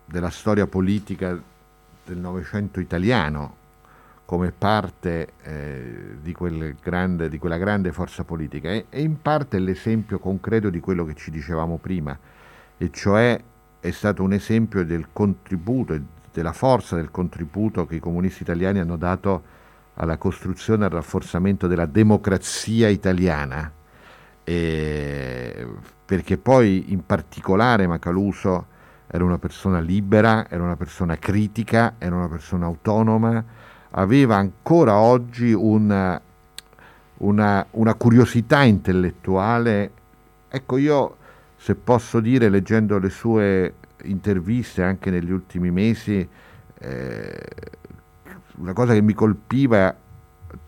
della 0.03 0.31
storia 0.31 0.65
politica 0.65 1.39
del 2.03 2.17
Novecento 2.17 2.79
italiano, 2.79 3.55
come 4.25 4.51
parte 4.51 5.27
eh, 5.43 5.93
di, 6.23 6.33
quel 6.33 6.75
grande- 6.81 7.29
di 7.29 7.37
quella 7.37 7.57
grande 7.57 7.91
forza 7.91 8.23
politica 8.23 8.71
e, 8.71 8.85
e 8.89 8.99
in 8.99 9.21
parte 9.21 9.59
l'esempio 9.59 10.17
concreto 10.17 10.71
di 10.71 10.79
quello 10.79 11.05
che 11.05 11.13
ci 11.13 11.29
dicevamo 11.29 11.77
prima, 11.77 12.17
e 12.79 12.89
cioè 12.91 13.39
è 13.79 13.91
stato 13.91 14.23
un 14.23 14.33
esempio 14.33 14.85
del 14.85 15.07
contributo 15.13 15.93
e 15.93 16.01
della 16.31 16.53
forza 16.53 16.95
del 16.95 17.09
contributo 17.09 17.85
che 17.85 17.95
i 17.95 17.99
comunisti 17.99 18.43
italiani 18.43 18.79
hanno 18.79 18.97
dato 18.97 19.55
alla 19.95 20.17
costruzione 20.17 20.83
e 20.83 20.85
al 20.85 20.91
rafforzamento 20.91 21.67
della 21.67 21.85
democrazia 21.85 22.87
italiana, 22.87 23.71
e- 24.43 25.67
perché 26.05 26.37
poi 26.37 26.91
in 26.91 27.05
particolare 27.05 27.87
Macaluso 27.87 28.75
era 29.07 29.23
una 29.23 29.37
persona 29.39 29.79
libera, 29.79 30.49
era 30.49 30.63
una 30.63 30.75
persona 30.75 31.17
critica, 31.17 31.95
era 31.97 32.15
una 32.15 32.27
persona 32.27 32.65
autonoma, 32.65 33.43
aveva 33.91 34.35
ancora 34.35 34.97
oggi 34.97 35.53
una, 35.53 36.19
una, 37.17 37.65
una 37.71 37.93
curiosità 37.95 38.63
intellettuale. 38.63 39.91
Ecco, 40.49 40.77
io 40.77 41.17
se 41.57 41.75
posso 41.75 42.19
dire, 42.19 42.49
leggendo 42.49 42.97
le 42.99 43.09
sue 43.09 43.73
interviste 44.03 44.83
anche 44.83 45.09
negli 45.09 45.31
ultimi 45.31 45.71
mesi, 45.71 46.27
eh, 46.79 47.43
una 48.57 48.73
cosa 48.73 48.93
che 48.93 49.01
mi 49.01 49.13
colpiva, 49.13 49.95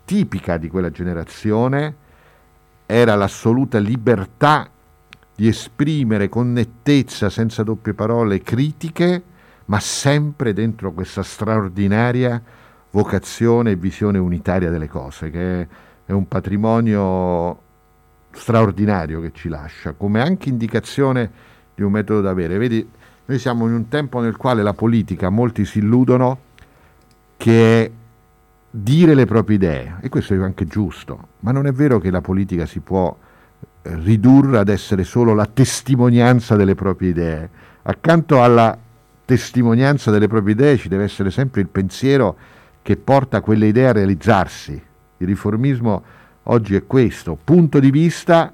tipica 0.04 0.56
di 0.56 0.68
quella 0.68 0.90
generazione, 0.90 1.96
era 2.86 3.14
l'assoluta 3.14 3.78
libertà 3.78 4.68
di 5.34 5.46
esprimere 5.46 6.28
con 6.28 6.52
nettezza, 6.52 7.30
senza 7.30 7.62
doppie 7.62 7.94
parole, 7.94 8.42
critiche, 8.42 9.22
ma 9.66 9.80
sempre 9.80 10.52
dentro 10.52 10.92
questa 10.92 11.22
straordinaria 11.22 12.42
vocazione 12.90 13.70
e 13.70 13.76
visione 13.76 14.18
unitaria 14.18 14.68
delle 14.68 14.88
cose, 14.88 15.30
che 15.30 15.68
è, 16.04 16.12
un 16.12 16.26
patrimonio 16.26 17.62
straordinario 18.32 19.20
che 19.20 19.32
ci 19.32 19.48
lascia, 19.48 19.92
come 19.92 20.20
anche 20.20 20.48
indicazione 20.48 21.30
di 21.74 21.82
un 21.82 21.92
metodo 21.92 22.20
da 22.20 22.30
avere. 22.30 22.58
Vedi, 22.58 22.88
noi 23.26 23.38
siamo 23.38 23.66
in 23.66 23.74
un 23.74 23.88
tempo 23.88 24.20
nel 24.20 24.36
quale 24.36 24.62
la 24.62 24.74
politica, 24.74 25.30
molti 25.30 25.64
si 25.64 25.78
illudono 25.78 26.48
che 27.36 27.84
è 27.84 27.90
dire 28.70 29.14
le 29.14 29.24
proprie 29.24 29.56
idee, 29.56 29.96
e 30.00 30.08
questo 30.08 30.34
è 30.34 30.38
anche 30.38 30.66
giusto, 30.66 31.28
ma 31.40 31.52
non 31.52 31.66
è 31.66 31.72
vero 31.72 31.98
che 31.98 32.10
la 32.10 32.20
politica 32.20 32.66
si 32.66 32.80
può 32.80 33.16
eh, 33.82 33.94
ridurre 33.96 34.58
ad 34.58 34.68
essere 34.68 35.04
solo 35.04 35.34
la 35.34 35.46
testimonianza 35.46 36.54
delle 36.54 36.74
proprie 36.74 37.10
idee. 37.10 37.50
Accanto 37.82 38.42
alla 38.42 38.76
testimonianza 39.24 40.10
delle 40.10 40.28
proprie 40.28 40.54
idee 40.54 40.76
ci 40.76 40.88
deve 40.88 41.04
essere 41.04 41.30
sempre 41.30 41.60
il 41.60 41.68
pensiero 41.68 42.36
che 42.82 42.96
porta 42.96 43.40
quelle 43.40 43.66
idee 43.66 43.88
a 43.88 43.92
realizzarsi. 43.92 44.82
Il 45.18 45.26
riformismo 45.26 46.02
oggi 46.44 46.74
è 46.74 46.86
questo, 46.86 47.38
punto 47.42 47.78
di 47.78 47.90
vista 47.90 48.52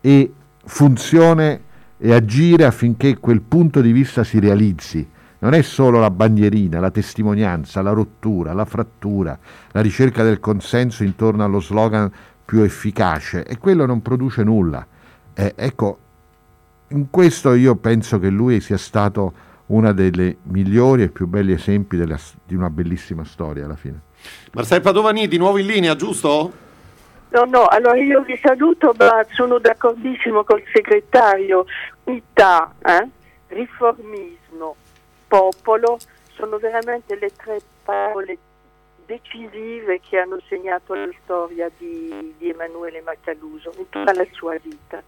e 0.00 0.32
funzione 0.64 1.60
e 1.96 2.12
agire 2.12 2.64
affinché 2.64 3.18
quel 3.18 3.40
punto 3.40 3.80
di 3.80 3.92
vista 3.92 4.24
si 4.24 4.38
realizzi. 4.38 5.08
Non 5.38 5.52
è 5.52 5.62
solo 5.62 5.98
la 6.00 6.10
bandierina, 6.10 6.80
la 6.80 6.90
testimonianza, 6.90 7.82
la 7.82 7.92
rottura, 7.92 8.54
la 8.54 8.64
frattura, 8.64 9.38
la 9.72 9.80
ricerca 9.80 10.22
del 10.22 10.40
consenso 10.40 11.04
intorno 11.04 11.44
allo 11.44 11.60
slogan 11.60 12.10
più 12.44 12.60
efficace 12.60 13.44
e 13.44 13.58
quello 13.58 13.84
non 13.84 14.00
produce 14.00 14.42
nulla. 14.42 14.86
Eh, 15.34 15.52
ecco, 15.56 15.98
in 16.88 17.10
questo 17.10 17.54
io 17.54 17.76
penso 17.76 18.18
che 18.18 18.30
lui 18.30 18.60
sia 18.60 18.78
stato 18.78 19.32
uno 19.66 19.92
dei 19.92 20.36
migliori 20.42 21.02
e 21.02 21.08
più 21.08 21.26
belli 21.26 21.52
esempi 21.52 21.96
della- 21.96 22.18
di 22.46 22.54
una 22.54 22.70
bellissima 22.70 23.24
storia 23.24 23.64
alla 23.64 23.76
fine. 23.76 24.00
Marcel 24.52 24.80
Padovani 24.80 25.26
di 25.26 25.36
nuovo 25.36 25.58
in 25.58 25.66
linea, 25.66 25.96
giusto? 25.96 26.52
No, 27.34 27.44
no, 27.46 27.66
allora 27.66 27.96
io 27.96 28.22
vi 28.22 28.38
saluto, 28.40 28.94
ma 28.96 29.26
sono 29.32 29.58
d'accordissimo 29.58 30.44
col 30.44 30.62
segretario. 30.72 31.66
Unità, 32.04 32.72
eh? 32.80 33.08
riformismo, 33.48 34.76
popolo, 35.26 35.98
sono 36.36 36.58
veramente 36.58 37.18
le 37.18 37.32
tre 37.36 37.60
parole 37.82 38.38
decisive 39.04 40.00
che 40.08 40.18
hanno 40.18 40.38
segnato 40.48 40.94
la 40.94 41.08
storia 41.24 41.68
di, 41.76 42.34
di 42.38 42.50
Emanuele 42.50 43.02
Macaluso 43.04 43.72
in 43.78 43.88
tutta 43.88 44.14
la 44.14 44.26
sua 44.30 44.56
vita. 44.62 45.02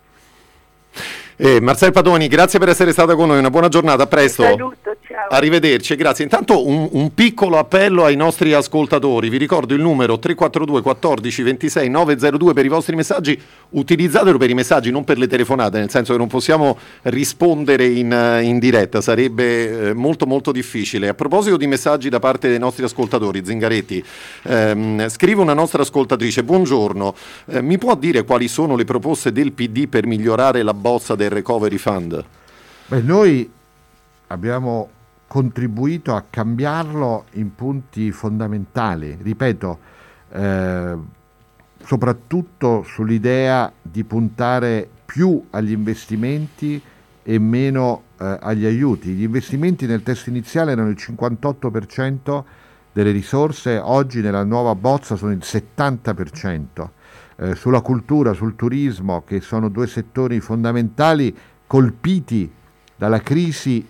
Eh, 1.36 1.60
Marcel 1.60 1.92
Padoni, 1.92 2.26
grazie 2.26 2.58
per 2.58 2.70
essere 2.70 2.90
stata 2.90 3.14
con 3.14 3.28
noi, 3.28 3.38
una 3.38 3.50
buona 3.50 3.68
giornata, 3.68 4.02
a 4.02 4.06
presto. 4.08 4.42
Saluto, 4.42 4.96
ciao. 5.16 5.28
Arrivederci, 5.28 5.96
grazie. 5.96 6.24
Intanto 6.24 6.66
un, 6.66 6.88
un 6.92 7.14
piccolo 7.14 7.58
appello 7.58 8.04
ai 8.04 8.16
nostri 8.16 8.52
ascoltatori, 8.52 9.30
vi 9.30 9.38
ricordo 9.38 9.72
il 9.72 9.80
numero 9.80 10.18
342 10.18 10.82
14 10.82 11.42
26 11.42 11.88
902 11.88 12.52
per 12.52 12.64
i 12.64 12.68
vostri 12.68 12.96
messaggi, 12.96 13.40
utilizzatelo 13.70 14.36
per 14.36 14.50
i 14.50 14.54
messaggi, 14.54 14.90
non 14.90 15.04
per 15.04 15.16
le 15.16 15.26
telefonate, 15.26 15.78
nel 15.78 15.90
senso 15.90 16.12
che 16.12 16.18
non 16.18 16.28
possiamo 16.28 16.76
rispondere 17.02 17.86
in, 17.86 18.40
in 18.42 18.58
diretta, 18.58 19.00
sarebbe 19.00 19.88
eh, 19.88 19.94
molto 19.94 20.26
molto 20.26 20.52
difficile. 20.52 21.08
A 21.08 21.14
proposito 21.14 21.56
di 21.56 21.66
messaggi 21.66 22.10
da 22.10 22.18
parte 22.18 22.48
dei 22.48 22.58
nostri 22.58 22.84
ascoltatori, 22.84 23.42
Zingaretti, 23.44 24.04
ehm, 24.42 25.08
scrive 25.08 25.40
una 25.40 25.54
nostra 25.54 25.80
ascoltatrice, 25.82 26.44
buongiorno, 26.44 27.14
eh, 27.46 27.62
mi 27.62 27.78
può 27.78 27.94
dire 27.96 28.24
quali 28.24 28.48
sono 28.48 28.76
le 28.76 28.84
proposte 28.84 29.32
del 29.32 29.52
PD 29.52 29.88
per 29.88 30.06
migliorare 30.06 30.62
la 30.62 30.74
bozza 30.74 31.14
del 31.14 31.30
Recovery 31.30 31.78
Fund? 31.78 32.24
Beh, 32.88 33.00
noi 33.00 33.50
abbiamo 34.28 34.90
contribuito 35.26 36.14
a 36.14 36.24
cambiarlo 36.28 37.24
in 37.32 37.54
punti 37.54 38.12
fondamentali, 38.12 39.18
ripeto, 39.20 39.78
eh, 40.30 40.96
soprattutto 41.84 42.82
sull'idea 42.84 43.72
di 43.80 44.04
puntare 44.04 44.88
più 45.04 45.44
agli 45.50 45.72
investimenti 45.72 46.80
e 47.22 47.38
meno 47.38 48.02
eh, 48.18 48.38
agli 48.40 48.64
aiuti. 48.64 49.10
Gli 49.10 49.24
investimenti 49.24 49.86
nel 49.86 50.02
testo 50.02 50.30
iniziale 50.30 50.72
erano 50.72 50.88
il 50.88 50.96
58% 50.98 52.44
delle 52.92 53.10
risorse, 53.10 53.78
oggi 53.78 54.20
nella 54.20 54.44
nuova 54.44 54.74
bozza 54.74 55.16
sono 55.16 55.32
il 55.32 55.42
70%. 55.42 56.88
Eh, 57.38 57.54
sulla 57.54 57.82
cultura, 57.82 58.32
sul 58.32 58.56
turismo, 58.56 59.22
che 59.26 59.40
sono 59.40 59.68
due 59.68 59.86
settori 59.86 60.40
fondamentali 60.40 61.36
colpiti 61.66 62.50
dalla 62.96 63.20
crisi, 63.20 63.86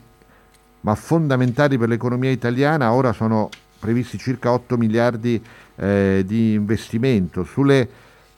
ma 0.87 0.95
fondamentali 0.95 1.77
per 1.79 1.89
l'economia 1.89 2.31
italiana, 2.31 2.93
ora 2.93 3.13
sono 3.13 3.49
previsti 3.81 4.19
circa 4.19 4.53
8 4.53 4.77
miliardi 4.77 5.43
eh, 5.75 6.23
di 6.25 6.53
investimento. 6.53 7.43
Sulle 7.43 7.89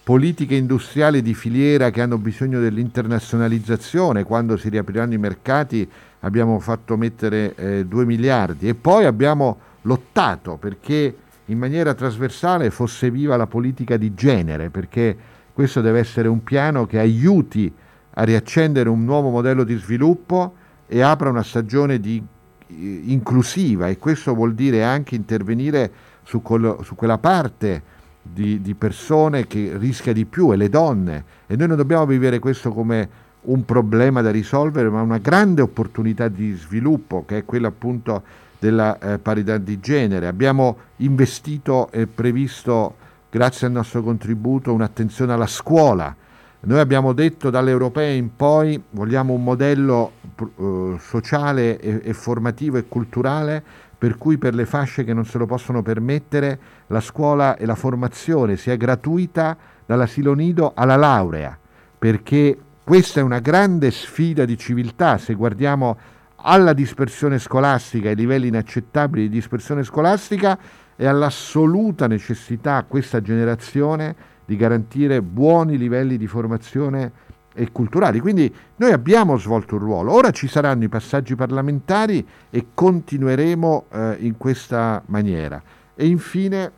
politiche 0.02 0.54
industriali 0.54 1.20
di 1.20 1.34
filiera 1.34 1.90
che 1.90 2.00
hanno 2.00 2.16
bisogno 2.16 2.58
dell'internazionalizzazione, 2.58 4.24
quando 4.24 4.56
si 4.56 4.70
riapriranno 4.70 5.12
i 5.12 5.18
mercati 5.18 5.86
abbiamo 6.20 6.58
fatto 6.58 6.96
mettere 6.96 7.54
eh, 7.54 7.84
2 7.84 8.04
miliardi 8.06 8.66
e 8.66 8.74
poi 8.74 9.04
abbiamo 9.04 9.58
lottato 9.82 10.56
perché 10.56 11.14
in 11.44 11.58
maniera 11.58 11.92
trasversale 11.92 12.70
fosse 12.70 13.10
viva 13.10 13.36
la 13.36 13.46
politica 13.46 13.98
di 13.98 14.14
genere, 14.14 14.70
perché 14.70 15.14
questo 15.52 15.82
deve 15.82 15.98
essere 15.98 16.28
un 16.28 16.42
piano 16.42 16.86
che 16.86 16.98
aiuti 16.98 17.70
a 18.14 18.22
riaccendere 18.22 18.88
un 18.88 19.04
nuovo 19.04 19.28
modello 19.28 19.64
di 19.64 19.76
sviluppo 19.76 20.54
e 20.86 21.02
apra 21.02 21.28
una 21.28 21.42
stagione 21.42 22.00
di, 22.00 22.22
inclusiva 22.68 23.88
e 23.88 23.98
questo 23.98 24.34
vuol 24.34 24.54
dire 24.54 24.84
anche 24.84 25.14
intervenire 25.14 25.90
su, 26.22 26.42
quello, 26.42 26.82
su 26.82 26.94
quella 26.94 27.18
parte 27.18 27.96
di, 28.22 28.60
di, 28.60 28.74
persone 28.74 29.46
che 29.46 29.72
rischia 29.78 30.12
di 30.12 30.26
più 30.26 30.52
e 30.52 30.56
le 30.56 30.68
donne 30.68 31.24
e 31.46 31.56
noi 31.56 31.68
non 31.68 31.76
dobbiamo 31.76 32.04
vivere 32.04 32.38
questo 32.38 32.72
come 32.72 33.26
un 33.40 33.64
problema 33.64 34.20
da 34.20 34.30
risolvere 34.30 34.90
ma 34.90 35.00
una 35.00 35.18
grande 35.18 35.62
opportunità 35.62 36.28
di 36.28 36.52
sviluppo 36.52 37.24
che 37.24 37.38
è 37.38 37.44
quella 37.44 37.68
appunto 37.68 38.22
della 38.58 38.98
eh, 38.98 39.18
parità 39.18 39.56
di 39.56 39.80
genere. 39.80 40.26
Abbiamo 40.26 40.76
investito 40.96 41.90
e 41.90 42.06
previsto, 42.06 42.96
grazie 43.30 43.66
al 43.66 43.72
nostro 43.72 44.02
contributo, 44.02 44.72
un'attenzione 44.72 45.32
alla 45.32 45.46
scuola. 45.46 46.14
Noi 46.60 46.80
abbiamo 46.80 47.12
detto 47.12 47.50
dalle 47.50 47.70
europee 47.70 48.16
in 48.16 48.34
poi 48.34 48.82
vogliamo 48.90 49.32
un 49.32 49.44
modello 49.44 50.12
eh, 50.36 50.96
sociale 50.98 51.78
e, 51.78 52.00
e 52.02 52.12
formativo 52.12 52.78
e 52.78 52.86
culturale 52.88 53.62
per 53.96 54.18
cui 54.18 54.38
per 54.38 54.54
le 54.54 54.66
fasce 54.66 55.04
che 55.04 55.12
non 55.12 55.24
se 55.24 55.38
lo 55.38 55.46
possono 55.46 55.82
permettere 55.82 56.58
la 56.88 57.00
scuola 57.00 57.56
e 57.56 57.64
la 57.64 57.76
formazione 57.76 58.56
sia 58.56 58.76
gratuita 58.76 59.56
dall'asilo 59.86 60.34
nido 60.34 60.72
alla 60.74 60.96
laurea, 60.96 61.56
perché 61.98 62.56
questa 62.84 63.20
è 63.20 63.22
una 63.22 63.40
grande 63.40 63.90
sfida 63.90 64.44
di 64.44 64.56
civiltà, 64.56 65.18
se 65.18 65.34
guardiamo 65.34 65.96
alla 66.36 66.72
dispersione 66.72 67.38
scolastica, 67.38 68.08
ai 68.08 68.14
livelli 68.14 68.48
inaccettabili 68.48 69.28
di 69.28 69.34
dispersione 69.34 69.82
scolastica 69.82 70.58
e 70.94 71.06
all'assoluta 71.06 72.06
necessità 72.06 72.76
a 72.76 72.84
questa 72.84 73.20
generazione 73.20 74.14
di 74.48 74.56
garantire 74.56 75.20
buoni 75.20 75.76
livelli 75.76 76.16
di 76.16 76.26
formazione 76.26 77.12
e 77.52 77.70
culturali. 77.70 78.18
Quindi 78.18 78.50
noi 78.76 78.92
abbiamo 78.92 79.36
svolto 79.36 79.74
un 79.74 79.82
ruolo, 79.82 80.12
ora 80.12 80.30
ci 80.30 80.48
saranno 80.48 80.84
i 80.84 80.88
passaggi 80.88 81.34
parlamentari 81.34 82.26
e 82.48 82.68
continueremo 82.72 83.84
eh, 83.90 84.16
in 84.20 84.38
questa 84.38 85.02
maniera. 85.04 85.62
E 85.94 86.06
infine, 86.06 86.72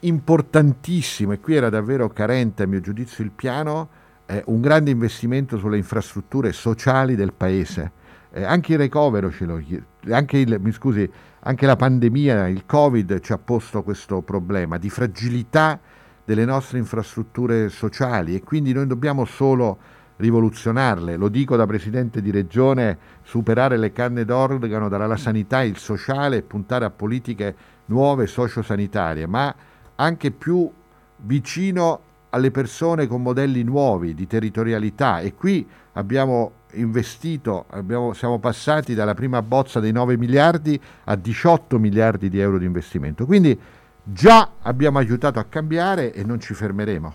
importantissimo, 0.00 1.32
e 1.32 1.40
qui 1.40 1.56
era 1.56 1.68
davvero 1.68 2.08
carente 2.08 2.62
a 2.62 2.66
mio 2.66 2.80
giudizio 2.80 3.22
il 3.22 3.30
piano, 3.30 3.88
eh, 4.24 4.42
un 4.46 4.62
grande 4.62 4.92
investimento 4.92 5.58
sulle 5.58 5.76
infrastrutture 5.76 6.52
sociali 6.52 7.16
del 7.16 7.34
Paese 7.34 8.02
eh, 8.36 8.42
anche 8.42 8.72
il 8.72 8.78
recovero 8.78 9.30
ce 9.30 9.44
lo 9.44 9.62
anche, 10.10 10.38
il, 10.38 10.58
mi 10.60 10.72
scusi, 10.72 11.08
anche 11.40 11.66
la 11.66 11.76
pandemia, 11.76 12.48
il 12.48 12.64
Covid 12.66 13.20
ci 13.20 13.32
ha 13.32 13.38
posto 13.38 13.82
questo 13.84 14.22
problema 14.22 14.76
di 14.76 14.90
fragilità 14.90 15.78
delle 16.24 16.44
nostre 16.44 16.78
infrastrutture 16.78 17.68
sociali 17.68 18.34
e 18.34 18.42
quindi 18.42 18.72
noi 18.72 18.86
dobbiamo 18.86 19.24
solo 19.24 19.78
rivoluzionarle, 20.16 21.16
lo 21.16 21.28
dico 21.28 21.56
da 21.56 21.66
presidente 21.66 22.22
di 22.22 22.30
regione, 22.30 22.98
superare 23.22 23.76
le 23.76 23.92
canne 23.92 24.24
d'organo 24.24 24.88
dalla 24.88 25.16
sanità, 25.16 25.62
il 25.62 25.76
sociale 25.76 26.38
e 26.38 26.42
puntare 26.42 26.84
a 26.84 26.90
politiche 26.90 27.54
nuove 27.86 28.26
sociosanitarie, 28.26 29.26
ma 29.26 29.54
anche 29.96 30.30
più 30.30 30.70
vicino 31.18 32.00
alle 32.30 32.50
persone 32.50 33.06
con 33.06 33.22
modelli 33.22 33.62
nuovi 33.62 34.14
di 34.14 34.26
territorialità 34.26 35.20
e 35.20 35.34
qui 35.34 35.66
abbiamo 35.92 36.62
investito, 36.72 37.66
abbiamo, 37.70 38.12
siamo 38.12 38.38
passati 38.38 38.94
dalla 38.94 39.14
prima 39.14 39.42
bozza 39.42 39.78
dei 39.78 39.92
9 39.92 40.16
miliardi 40.16 40.80
a 41.04 41.14
18 41.14 41.78
miliardi 41.78 42.28
di 42.28 42.40
euro 42.40 42.58
di 42.58 42.64
investimento. 42.64 43.26
Quindi 43.26 43.58
già 44.04 44.50
abbiamo 44.62 44.98
aiutato 44.98 45.38
a 45.38 45.44
cambiare 45.44 46.12
e 46.12 46.22
non 46.24 46.38
ci 46.40 46.54
fermeremo. 46.54 47.14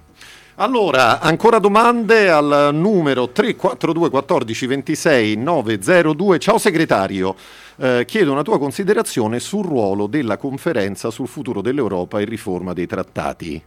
Allora, 0.55 1.21
ancora 1.21 1.57
domande 1.57 2.29
al 2.29 2.71
numero 2.73 3.29
342 3.29 4.09
14 4.09 4.65
26 4.65 5.35
902. 5.37 6.37
Ciao 6.37 6.57
segretario, 6.57 7.33
eh, 7.77 8.03
chiedo 8.05 8.33
una 8.33 8.41
tua 8.41 8.59
considerazione 8.59 9.39
sul 9.39 9.63
ruolo 9.63 10.07
della 10.07 10.35
conferenza 10.35 11.11
sul 11.11 11.29
futuro 11.29 11.61
dell'Europa 11.61 12.19
e 12.19 12.25
riforma 12.25 12.73
dei 12.73 12.87
trattati. 12.87 13.63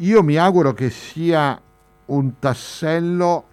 Io 0.00 0.22
mi 0.22 0.36
auguro 0.36 0.74
che 0.74 0.90
sia 0.90 1.58
un 2.06 2.38
tassello 2.38 3.44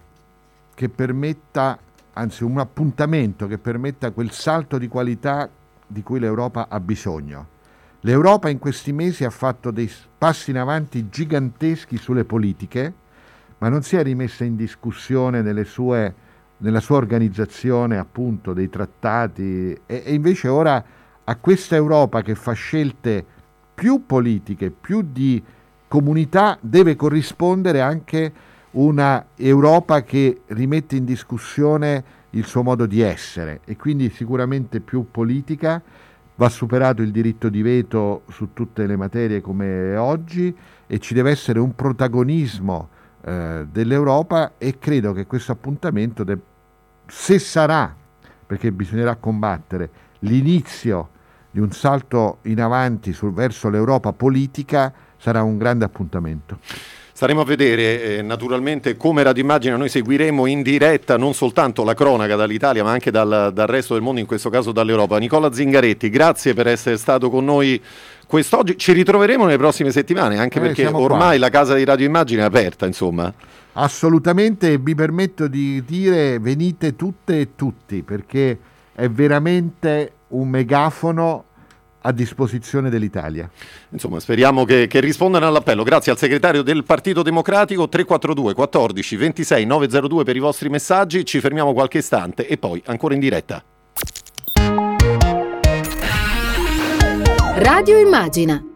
che 0.74 0.90
permetta, 0.90 1.78
anzi 2.12 2.44
un 2.44 2.58
appuntamento 2.58 3.46
che 3.46 3.56
permetta 3.56 4.10
quel 4.10 4.32
salto 4.32 4.76
di 4.76 4.86
qualità 4.86 5.48
di 5.86 6.02
cui 6.02 6.20
l'Europa 6.20 6.66
ha 6.68 6.78
bisogno. 6.78 7.54
L'Europa 8.00 8.48
in 8.48 8.58
questi 8.58 8.92
mesi 8.92 9.24
ha 9.24 9.30
fatto 9.30 9.70
dei 9.70 9.90
passi 10.18 10.50
in 10.50 10.58
avanti 10.58 11.08
giganteschi 11.08 11.96
sulle 11.96 12.24
politiche, 12.24 12.92
ma 13.58 13.68
non 13.68 13.82
si 13.82 13.96
è 13.96 14.02
rimessa 14.02 14.44
in 14.44 14.56
discussione 14.56 15.42
sue, 15.64 16.14
nella 16.58 16.80
sua 16.80 16.96
organizzazione 16.96 17.96
appunto 17.96 18.52
dei 18.52 18.68
trattati 18.68 19.72
e, 19.86 20.02
e 20.04 20.14
invece 20.14 20.48
ora 20.48 20.84
a 21.24 21.36
questa 21.36 21.74
Europa 21.74 22.22
che 22.22 22.34
fa 22.34 22.52
scelte 22.52 23.24
più 23.74 24.06
politiche, 24.06 24.70
più 24.70 25.02
di 25.02 25.42
comunità, 25.88 26.56
deve 26.60 26.96
corrispondere 26.96 27.80
anche 27.80 28.32
una 28.72 29.26
Europa 29.36 30.02
che 30.02 30.42
rimette 30.48 30.96
in 30.96 31.04
discussione 31.04 32.04
il 32.30 32.44
suo 32.44 32.62
modo 32.62 32.86
di 32.86 33.00
essere 33.00 33.60
e 33.64 33.76
quindi 33.76 34.10
sicuramente 34.10 34.80
più 34.80 35.10
politica. 35.10 35.82
Va 36.36 36.48
superato 36.50 37.02
il 37.02 37.10
diritto 37.10 37.48
di 37.48 37.62
veto 37.62 38.22
su 38.28 38.52
tutte 38.52 38.86
le 38.86 38.96
materie 38.96 39.40
come 39.40 39.96
oggi 39.96 40.54
e 40.86 40.98
ci 40.98 41.14
deve 41.14 41.30
essere 41.30 41.58
un 41.58 41.74
protagonismo 41.74 42.88
eh, 43.22 43.66
dell'Europa 43.70 44.52
e 44.58 44.78
credo 44.78 45.12
che 45.12 45.26
questo 45.26 45.52
appuntamento, 45.52 46.24
de- 46.24 46.38
se 47.06 47.38
sarà, 47.38 47.94
perché 48.46 48.70
bisognerà 48.70 49.16
combattere, 49.16 49.90
l'inizio 50.20 51.08
di 51.50 51.60
un 51.60 51.70
salto 51.70 52.38
in 52.42 52.60
avanti 52.60 53.14
sul, 53.14 53.32
verso 53.32 53.70
l'Europa 53.70 54.12
politica, 54.12 54.92
sarà 55.16 55.42
un 55.42 55.56
grande 55.56 55.86
appuntamento. 55.86 56.58
Staremo 57.16 57.40
a 57.40 57.44
vedere 57.46 58.18
eh, 58.18 58.20
naturalmente 58.20 58.94
come 58.98 59.22
Radio 59.22 59.42
Immagina 59.42 59.76
noi 59.76 59.88
seguiremo 59.88 60.44
in 60.44 60.60
diretta 60.60 61.16
non 61.16 61.32
soltanto 61.32 61.82
la 61.82 61.94
cronaca 61.94 62.36
dall'Italia 62.36 62.84
ma 62.84 62.90
anche 62.90 63.10
dal, 63.10 63.52
dal 63.54 63.66
resto 63.66 63.94
del 63.94 64.02
mondo, 64.02 64.20
in 64.20 64.26
questo 64.26 64.50
caso 64.50 64.70
dall'Europa. 64.70 65.16
Nicola 65.16 65.50
Zingaretti, 65.50 66.10
grazie 66.10 66.52
per 66.52 66.66
essere 66.66 66.98
stato 66.98 67.30
con 67.30 67.46
noi 67.46 67.82
quest'oggi. 68.26 68.76
Ci 68.76 68.92
ritroveremo 68.92 69.46
nelle 69.46 69.56
prossime 69.56 69.92
settimane 69.92 70.38
anche 70.38 70.58
Eh, 70.58 70.60
perché 70.60 70.86
ormai 70.88 71.38
qua. 71.38 71.46
la 71.46 71.48
casa 71.48 71.74
di 71.74 71.84
Radio 71.84 72.04
Immagina 72.04 72.42
è 72.42 72.44
aperta, 72.44 72.84
insomma. 72.84 73.32
Assolutamente, 73.72 74.72
e 74.72 74.78
mi 74.78 74.94
permetto 74.94 75.48
di 75.48 75.82
dire 75.86 76.38
venite 76.38 76.96
tutte 76.96 77.40
e 77.40 77.48
tutti 77.56 78.02
perché 78.02 78.58
è 78.94 79.08
veramente 79.08 80.12
un 80.28 80.50
megafono 80.50 81.45
a 82.06 82.12
disposizione 82.12 82.88
dell'Italia. 82.88 83.48
Insomma, 83.90 84.20
speriamo 84.20 84.64
che, 84.64 84.86
che 84.86 85.00
rispondano 85.00 85.46
all'appello. 85.46 85.82
Grazie 85.82 86.12
al 86.12 86.18
segretario 86.18 86.62
del 86.62 86.84
Partito 86.84 87.22
Democratico 87.22 87.88
342 87.88 88.54
14 88.54 89.16
26 89.16 89.66
902 89.66 90.24
per 90.24 90.36
i 90.36 90.40
vostri 90.40 90.68
messaggi. 90.68 91.24
Ci 91.24 91.40
fermiamo 91.40 91.72
qualche 91.72 91.98
istante 91.98 92.46
e 92.46 92.56
poi 92.56 92.82
ancora 92.86 93.14
in 93.14 93.20
diretta. 93.20 93.62
Radio 97.56 97.98
Immagina. 97.98 98.75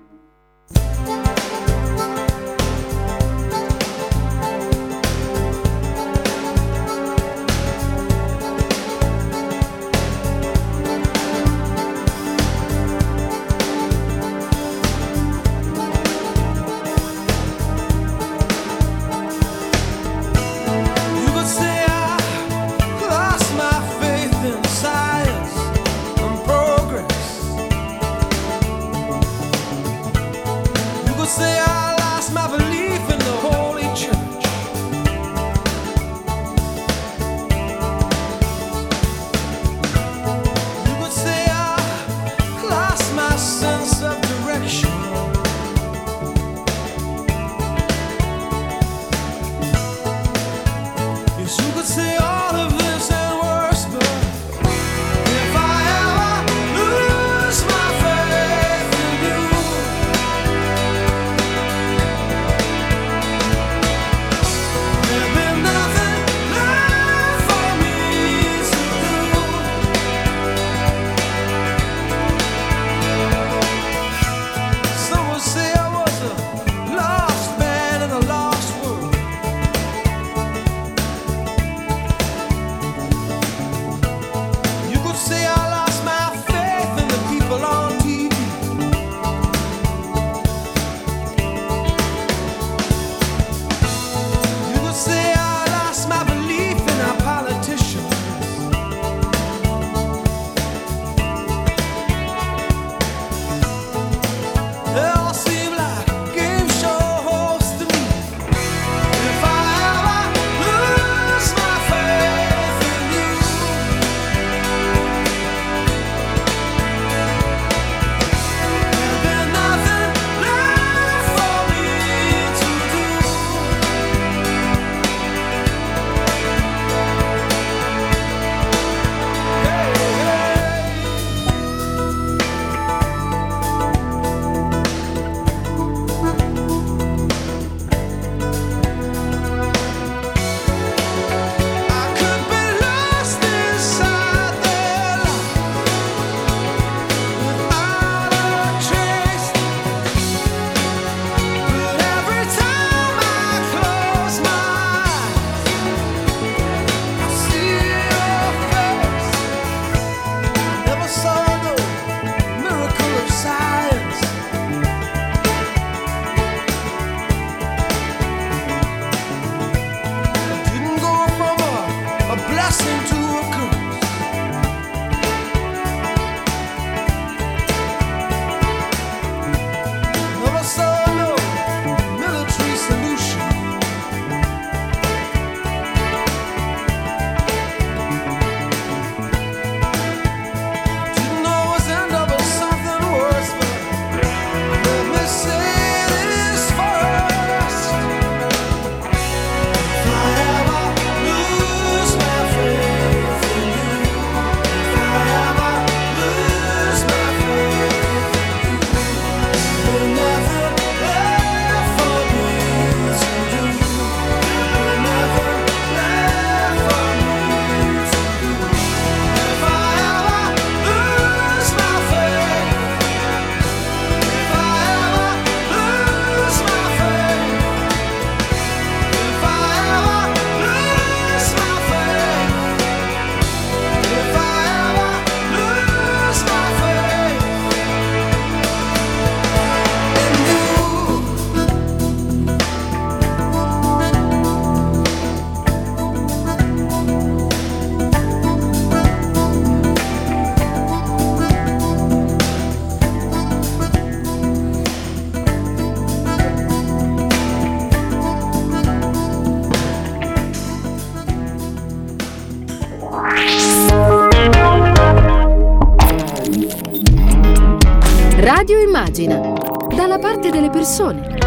Persone. 271.01 271.39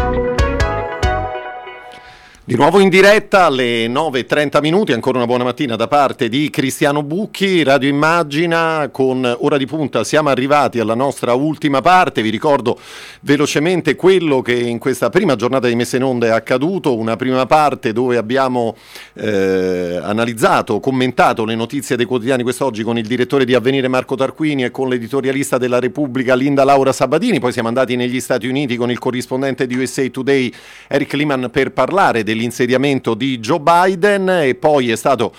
Di 2.46 2.56
nuovo 2.56 2.78
in 2.78 2.90
diretta 2.90 3.46
alle 3.46 3.86
9.30 3.86 4.60
minuti, 4.60 4.92
ancora 4.92 5.16
una 5.16 5.26
buona 5.26 5.44
mattina 5.44 5.76
da 5.76 5.88
parte 5.88 6.28
di 6.28 6.50
Cristiano 6.50 7.02
Bucchi, 7.02 7.62
Radio 7.62 7.88
Immagina 7.88 8.90
con 8.92 9.24
Ora 9.40 9.56
di 9.56 9.64
Punta. 9.64 10.04
Siamo 10.04 10.28
arrivati 10.28 10.78
alla 10.78 10.94
nostra 10.94 11.32
ultima 11.32 11.80
parte, 11.80 12.20
vi 12.20 12.28
ricordo 12.28 12.78
velocemente 13.24 13.96
quello 13.96 14.42
che 14.42 14.54
in 14.54 14.78
questa 14.78 15.08
prima 15.08 15.34
giornata 15.34 15.66
di 15.66 15.74
messa 15.74 15.96
in 15.96 16.04
onda 16.04 16.26
è 16.26 16.30
accaduto, 16.30 16.96
una 16.96 17.16
prima 17.16 17.46
parte 17.46 17.92
dove 17.92 18.18
abbiamo 18.18 18.76
eh, 19.14 19.98
analizzato, 20.02 20.78
commentato 20.78 21.44
le 21.44 21.54
notizie 21.54 21.96
dei 21.96 22.04
quotidiani 22.04 22.42
quest'oggi 22.42 22.82
con 22.82 22.98
il 22.98 23.06
direttore 23.06 23.46
di 23.46 23.54
Avvenire 23.54 23.88
Marco 23.88 24.14
Tarquini 24.14 24.64
e 24.64 24.70
con 24.70 24.88
l'editorialista 24.88 25.56
della 25.56 25.80
Repubblica 25.80 26.34
Linda 26.34 26.64
Laura 26.64 26.92
Sabatini, 26.92 27.40
poi 27.40 27.52
siamo 27.52 27.68
andati 27.68 27.96
negli 27.96 28.20
Stati 28.20 28.46
Uniti 28.46 28.76
con 28.76 28.90
il 28.90 28.98
corrispondente 28.98 29.66
di 29.66 29.76
USA 29.76 30.06
Today 30.08 30.52
Eric 30.88 31.14
Liman 31.14 31.48
per 31.50 31.72
parlare 31.72 32.22
dell'insediamento 32.22 33.14
di 33.14 33.38
Joe 33.38 33.60
Biden 33.60 34.28
e 34.28 34.54
poi 34.54 34.90
è 34.90 34.96
stato 34.96 35.32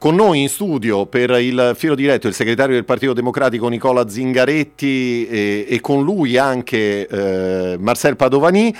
con 0.00 0.14
noi 0.14 0.40
in 0.40 0.48
studio 0.48 1.04
per 1.04 1.28
il 1.42 1.72
filo 1.76 1.94
diretto 1.94 2.26
il 2.26 2.32
segretario 2.32 2.74
del 2.74 2.86
Partito 2.86 3.12
Democratico 3.12 3.68
Nicola 3.68 4.08
Zingaretti 4.08 5.26
e, 5.28 5.66
e 5.68 5.80
con 5.82 6.02
lui 6.02 6.38
anche 6.38 7.06
eh, 7.06 7.76
Marcel 7.78 8.16
Padovani. 8.16 8.74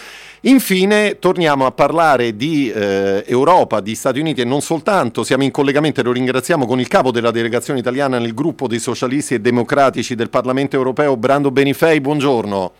Infine 0.45 1.19
torniamo 1.19 1.67
a 1.67 1.73
parlare 1.73 2.37
di 2.37 2.73
eh, 2.73 3.23
Europa, 3.27 3.81
di 3.81 3.95
Stati 3.95 4.19
Uniti 4.19 4.41
e 4.41 4.45
non 4.47 4.63
soltanto, 4.63 5.23
siamo 5.23 5.43
in 5.43 5.51
collegamento 5.51 6.01
e 6.01 6.05
lo 6.05 6.13
ringraziamo 6.13 6.65
con 6.65 6.81
il 6.81 6.89
capo 6.89 7.11
della 7.11 7.31
delegazione 7.31 7.81
italiana 7.81 8.19
nel 8.19 8.33
gruppo 8.33 8.67
dei 8.67 8.79
socialisti 8.79 9.35
e 9.35 9.41
democratici 9.41 10.15
del 10.15 10.31
Parlamento 10.31 10.77
europeo, 10.77 11.19
Brando 11.19 11.51
Benifei, 11.51 12.01
buongiorno. 12.01 12.73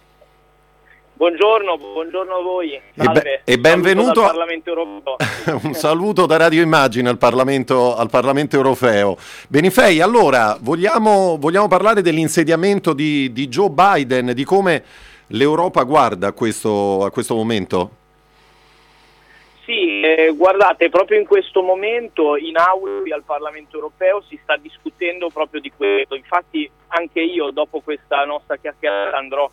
Buongiorno, 1.21 1.77
buongiorno 1.77 2.35
a 2.35 2.41
voi. 2.41 2.73
E, 2.73 2.83
Salve. 2.95 3.43
e 3.45 3.59
benvenuto 3.59 4.07
Saluto 4.07 4.21
dal 4.21 4.25
a- 4.25 4.33
Parlamento 4.33 4.69
europeo. 4.71 5.17
Un 5.69 5.75
saluto 5.75 6.25
da 6.25 6.39
Radio 6.39 6.63
Immagine 6.63 7.11
al 7.11 7.19
Parlamento, 7.19 7.95
al 7.95 8.09
Parlamento 8.09 8.57
europeo. 8.57 9.19
Benifei, 9.47 10.01
allora 10.01 10.57
vogliamo, 10.59 11.37
vogliamo 11.39 11.69
parlare 11.69 12.01
dell'insediamento 12.01 12.95
di, 12.95 13.31
di 13.35 13.49
Joe 13.49 13.69
Biden, 13.69 14.33
di 14.33 14.45
come 14.45 14.83
l'Europa 15.27 15.83
guarda 15.83 16.29
a 16.29 16.33
questo, 16.33 17.05
a 17.05 17.11
questo 17.11 17.35
momento? 17.35 17.91
Sì, 19.67 20.01
eh, 20.01 20.33
guardate, 20.35 20.89
proprio 20.89 21.19
in 21.19 21.27
questo 21.27 21.61
momento 21.61 22.39
in 22.39 22.57
aula 22.57 23.03
qui 23.03 23.13
al 23.13 23.25
Parlamento 23.25 23.77
europeo 23.77 24.23
si 24.27 24.41
sta 24.43 24.57
discutendo 24.57 25.29
proprio 25.29 25.61
di 25.61 25.71
questo. 25.71 26.15
Infatti 26.15 26.69
anche 26.89 27.21
io 27.21 27.51
dopo 27.51 27.81
questa 27.81 28.25
nostra 28.25 28.57
chiacchierata 28.57 29.19
andrò 29.19 29.51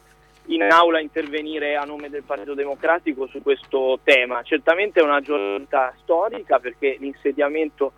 in 0.48 0.64
aula 0.64 1.00
intervenire 1.00 1.76
a 1.76 1.84
nome 1.84 2.10
del 2.10 2.24
Partito 2.24 2.54
Democratico 2.54 3.28
su 3.28 3.42
questo 3.42 4.00
tema. 4.04 4.44
Certamente 4.44 5.00
è 5.00 5.04
una 5.04 5.22
giornata 5.22 5.94
storica 6.02 6.60
perché 6.60 6.98
l'insediamento 7.00 7.94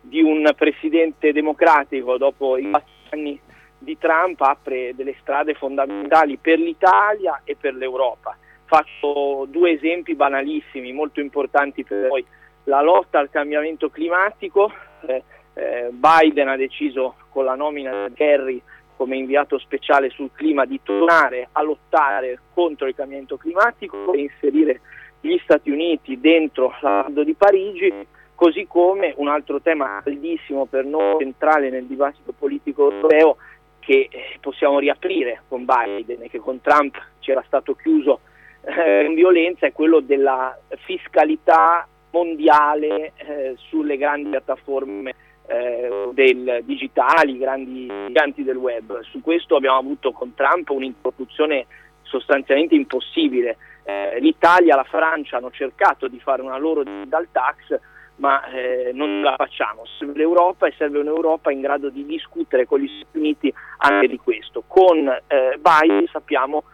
di 0.00 0.20
un 0.20 0.50
presidente 0.56 1.32
democratico 1.32 2.18
dopo 2.18 2.58
i 2.58 2.68
quattro 2.68 2.92
anni 3.10 3.40
di 3.78 3.96
Trump 3.98 4.40
apre 4.40 4.94
delle 4.94 5.14
strade 5.20 5.54
fondamentali 5.54 6.36
per 6.36 6.58
l'Italia 6.58 7.40
e 7.44 7.56
per 7.56 7.74
l'Europa. 7.74 8.36
Faccio 8.64 9.46
due 9.48 9.72
esempi 9.72 10.14
banalissimi, 10.14 10.92
molto 10.92 11.20
importanti 11.20 11.84
per 11.84 12.08
noi. 12.08 12.24
La 12.64 12.80
lotta 12.80 13.18
al 13.18 13.30
cambiamento 13.30 13.90
climatico, 13.90 14.72
eh, 15.06 15.22
eh, 15.54 15.90
Biden 15.90 16.48
ha 16.48 16.56
deciso 16.56 17.16
con 17.28 17.44
la 17.44 17.54
nomina 17.54 18.08
di 18.08 18.14
Kerry 18.14 18.62
come 19.04 19.16
inviato 19.16 19.58
speciale 19.58 20.08
sul 20.08 20.30
clima 20.32 20.64
di 20.64 20.80
tornare 20.82 21.48
a 21.52 21.62
lottare 21.62 22.38
contro 22.54 22.86
il 22.86 22.94
cambiamento 22.94 23.36
climatico 23.36 24.14
e 24.14 24.20
inserire 24.20 24.80
gli 25.20 25.36
Stati 25.42 25.70
Uniti 25.70 26.18
dentro 26.18 26.72
l'accordo 26.80 27.22
di 27.22 27.34
Parigi, 27.34 27.92
così 28.34 28.66
come 28.66 29.12
un 29.16 29.28
altro 29.28 29.60
tema 29.60 30.00
caldissimo 30.02 30.64
per 30.64 30.86
noi, 30.86 31.18
centrale 31.18 31.68
nel 31.68 31.84
dibattito 31.84 32.32
politico 32.32 32.90
europeo, 32.90 33.36
che 33.78 34.08
eh, 34.10 34.38
possiamo 34.40 34.78
riaprire 34.78 35.42
con 35.48 35.66
Biden 35.66 36.22
e 36.22 36.30
che 36.30 36.38
con 36.38 36.62
Trump 36.62 36.98
c'era 37.18 37.44
stato 37.46 37.74
chiuso 37.74 38.20
eh, 38.62 39.04
in 39.04 39.12
violenza, 39.12 39.66
è 39.66 39.72
quello 39.72 40.00
della 40.00 40.58
fiscalità 40.86 41.86
mondiale 42.10 43.12
eh, 43.16 43.54
sulle 43.68 43.98
grandi 43.98 44.30
piattaforme 44.30 45.14
eh, 45.46 46.10
del 46.12 46.60
digitali, 46.64 47.38
grandi 47.38 47.86
giganti 48.06 48.42
del 48.44 48.56
web. 48.56 49.00
Su 49.02 49.20
questo 49.20 49.56
abbiamo 49.56 49.78
avuto 49.78 50.12
con 50.12 50.34
Trump 50.34 50.70
un'interlocuzione 50.70 51.66
sostanzialmente 52.02 52.74
impossibile. 52.74 53.56
Eh, 53.84 54.18
L'Italia 54.20 54.76
la 54.76 54.84
Francia 54.84 55.36
hanno 55.36 55.50
cercato 55.50 56.08
di 56.08 56.18
fare 56.20 56.42
una 56.42 56.56
loro 56.56 56.82
digital 56.82 57.28
tax, 57.30 57.78
ma 58.16 58.44
eh, 58.46 58.92
non 58.94 59.22
la 59.22 59.34
facciamo. 59.36 59.84
Serve 59.98 60.18
l'Europa 60.18 60.66
e 60.66 60.74
serve 60.78 61.00
un'Europa 61.00 61.50
in 61.50 61.60
grado 61.60 61.90
di 61.90 62.06
discutere 62.06 62.66
con 62.66 62.80
gli 62.80 62.88
Stati 62.88 63.18
Uniti 63.18 63.52
anche 63.78 64.08
di 64.08 64.16
questo. 64.16 64.62
Con 64.66 65.08
eh, 65.08 65.58
Biden 65.58 66.06
sappiamo 66.10 66.64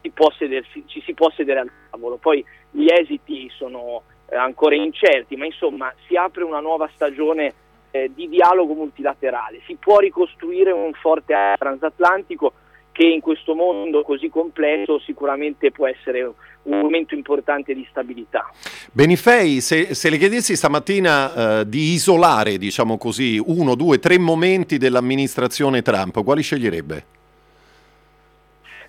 si 0.00 0.10
può 0.10 0.30
sedersi- 0.32 0.84
ci 0.86 1.00
si 1.02 1.14
può 1.14 1.30
sedere 1.30 1.60
al 1.60 1.70
tavolo, 1.90 2.16
poi 2.16 2.44
gli 2.70 2.86
esiti 2.88 3.48
sono 3.50 4.02
eh, 4.28 4.36
ancora 4.36 4.74
incerti, 4.74 5.36
ma 5.36 5.44
insomma 5.44 5.92
si 6.06 6.16
apre 6.16 6.44
una 6.44 6.60
nuova 6.60 6.88
stagione 6.94 7.52
eh, 8.04 8.10
di 8.14 8.28
dialogo 8.28 8.74
multilaterale, 8.74 9.60
si 9.66 9.76
può 9.78 9.98
ricostruire 9.98 10.72
un 10.72 10.92
forte 10.92 11.54
transatlantico 11.58 12.52
che 12.92 13.06
in 13.06 13.20
questo 13.20 13.54
mondo 13.54 14.02
così 14.02 14.30
complesso 14.30 14.98
sicuramente 15.00 15.70
può 15.70 15.86
essere 15.86 16.32
un 16.62 16.80
momento 16.80 17.14
importante 17.14 17.74
di 17.74 17.86
stabilità. 17.90 18.50
Benifei, 18.90 19.60
se, 19.60 19.94
se 19.94 20.08
le 20.08 20.16
chiedessi 20.16 20.56
stamattina 20.56 21.60
eh, 21.60 21.68
di 21.68 21.92
isolare, 21.92 22.56
diciamo 22.56 22.96
così, 22.96 23.40
uno, 23.44 23.74
due, 23.74 23.98
tre 23.98 24.18
momenti 24.18 24.78
dell'amministrazione 24.78 25.82
Trump, 25.82 26.24
quali 26.24 26.42
sceglierebbe? 26.42 27.04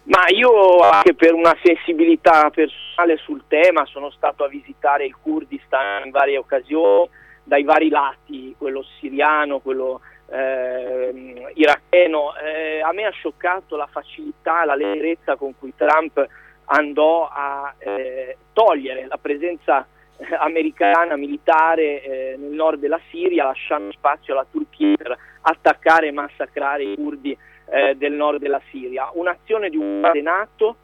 Ma 0.03 0.23
io 0.29 0.79
anche 0.79 1.13
per 1.13 1.33
una 1.33 1.55
sensibilità 1.61 2.49
personale 2.49 3.17
sul 3.17 3.43
tema 3.49 3.85
sono 3.85 4.09
stato 4.09 4.45
a 4.45 4.47
visitare 4.47 5.05
il 5.05 5.15
Kurdistan 5.21 6.05
in 6.05 6.11
varie 6.11 6.37
occasioni, 6.37 7.09
dai 7.47 7.63
vari 7.63 7.87
lati, 7.87 8.53
quello 8.57 8.83
siriano, 8.99 9.59
quello 9.59 10.01
eh, 10.29 11.51
iracheno. 11.53 12.35
Eh, 12.35 12.81
a 12.81 12.91
me 12.91 13.05
ha 13.05 13.09
scioccato 13.11 13.77
la 13.77 13.87
facilità, 13.87 14.65
la 14.65 14.75
leggerezza 14.75 15.37
con 15.37 15.57
cui 15.57 15.73
Trump 15.75 16.27
andò 16.65 17.29
a 17.31 17.73
eh, 17.77 18.35
togliere 18.51 19.07
la 19.07 19.17
presenza 19.17 19.87
eh, 20.17 20.35
americana 20.35 21.15
militare 21.15 22.01
eh, 22.03 22.35
nel 22.37 22.51
nord 22.51 22.79
della 22.79 22.99
Siria, 23.09 23.45
lasciando 23.45 23.93
spazio 23.93 24.33
alla 24.33 24.45
Turchia 24.51 24.97
per 24.97 25.17
attaccare 25.41 26.07
e 26.07 26.11
massacrare 26.11 26.83
i 26.83 26.95
curdi 26.95 27.37
eh, 27.69 27.95
del 27.95 28.11
nord 28.11 28.41
della 28.41 28.61
Siria. 28.69 29.09
Un'azione 29.13 29.69
di 29.69 29.77
un 29.77 30.01
paese 30.01 30.21
NATO, 30.21 30.75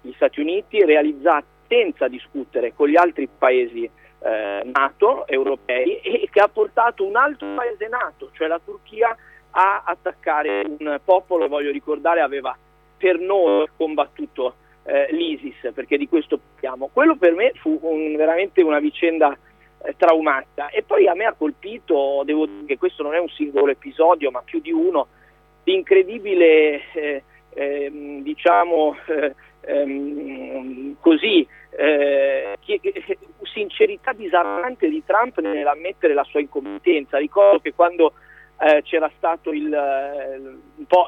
gli 0.00 0.12
Stati 0.14 0.40
Uniti, 0.40 0.84
realizzata 0.84 1.46
senza 1.68 2.08
discutere 2.08 2.74
con 2.74 2.88
gli 2.88 2.96
altri 2.96 3.28
paesi 3.28 3.88
eh, 4.22 4.62
NATO 4.64 5.26
europei 5.26 6.00
e 6.00 6.28
che 6.30 6.40
ha 6.40 6.48
portato 6.48 7.04
un 7.04 7.16
altro 7.16 7.48
paese 7.54 7.88
NATO, 7.88 8.30
cioè 8.32 8.48
la 8.48 8.60
Turchia, 8.62 9.16
a 9.52 9.82
attaccare 9.84 10.64
un 10.66 11.00
popolo, 11.04 11.48
voglio 11.48 11.72
ricordare, 11.72 12.20
aveva 12.20 12.56
per 12.96 13.18
noi 13.18 13.66
combattuto 13.76 14.54
eh, 14.84 15.08
l'ISIS, 15.10 15.72
perché 15.74 15.96
di 15.96 16.08
questo 16.08 16.38
parliamo. 16.38 16.90
Quello 16.92 17.16
per 17.16 17.34
me 17.34 17.52
fu 17.54 17.78
un- 17.82 18.14
veramente 18.16 18.62
una 18.62 18.78
vicenda 18.78 19.36
eh, 19.82 19.94
traumatica 19.96 20.68
e 20.68 20.82
poi 20.82 21.08
a 21.08 21.14
me 21.14 21.24
ha 21.24 21.32
colpito, 21.32 22.22
devo 22.24 22.46
dire 22.46 22.66
che 22.66 22.78
questo 22.78 23.02
non 23.02 23.14
è 23.14 23.18
un 23.18 23.28
singolo 23.28 23.70
episodio, 23.70 24.30
ma 24.30 24.42
più 24.42 24.60
di 24.60 24.70
uno, 24.70 25.06
l'incredibile, 25.64 26.82
eh, 26.92 27.22
ehm, 27.54 28.22
diciamo, 28.22 28.96
eh, 29.06 29.34
ehm, 29.60 30.96
così, 31.00 31.46
eh, 31.70 32.56
sincerità 33.52 34.12
disarmante 34.12 34.88
di 34.88 35.02
Trump 35.04 35.38
nell'ammettere 35.40 36.14
la 36.14 36.24
sua 36.24 36.40
incompetenza. 36.40 37.18
Ricordo 37.18 37.60
che 37.60 37.74
quando 37.74 38.12
eh, 38.62 38.82
c'era 38.82 39.10
stato 39.16 39.52
il, 39.52 39.72
eh, 39.72 40.40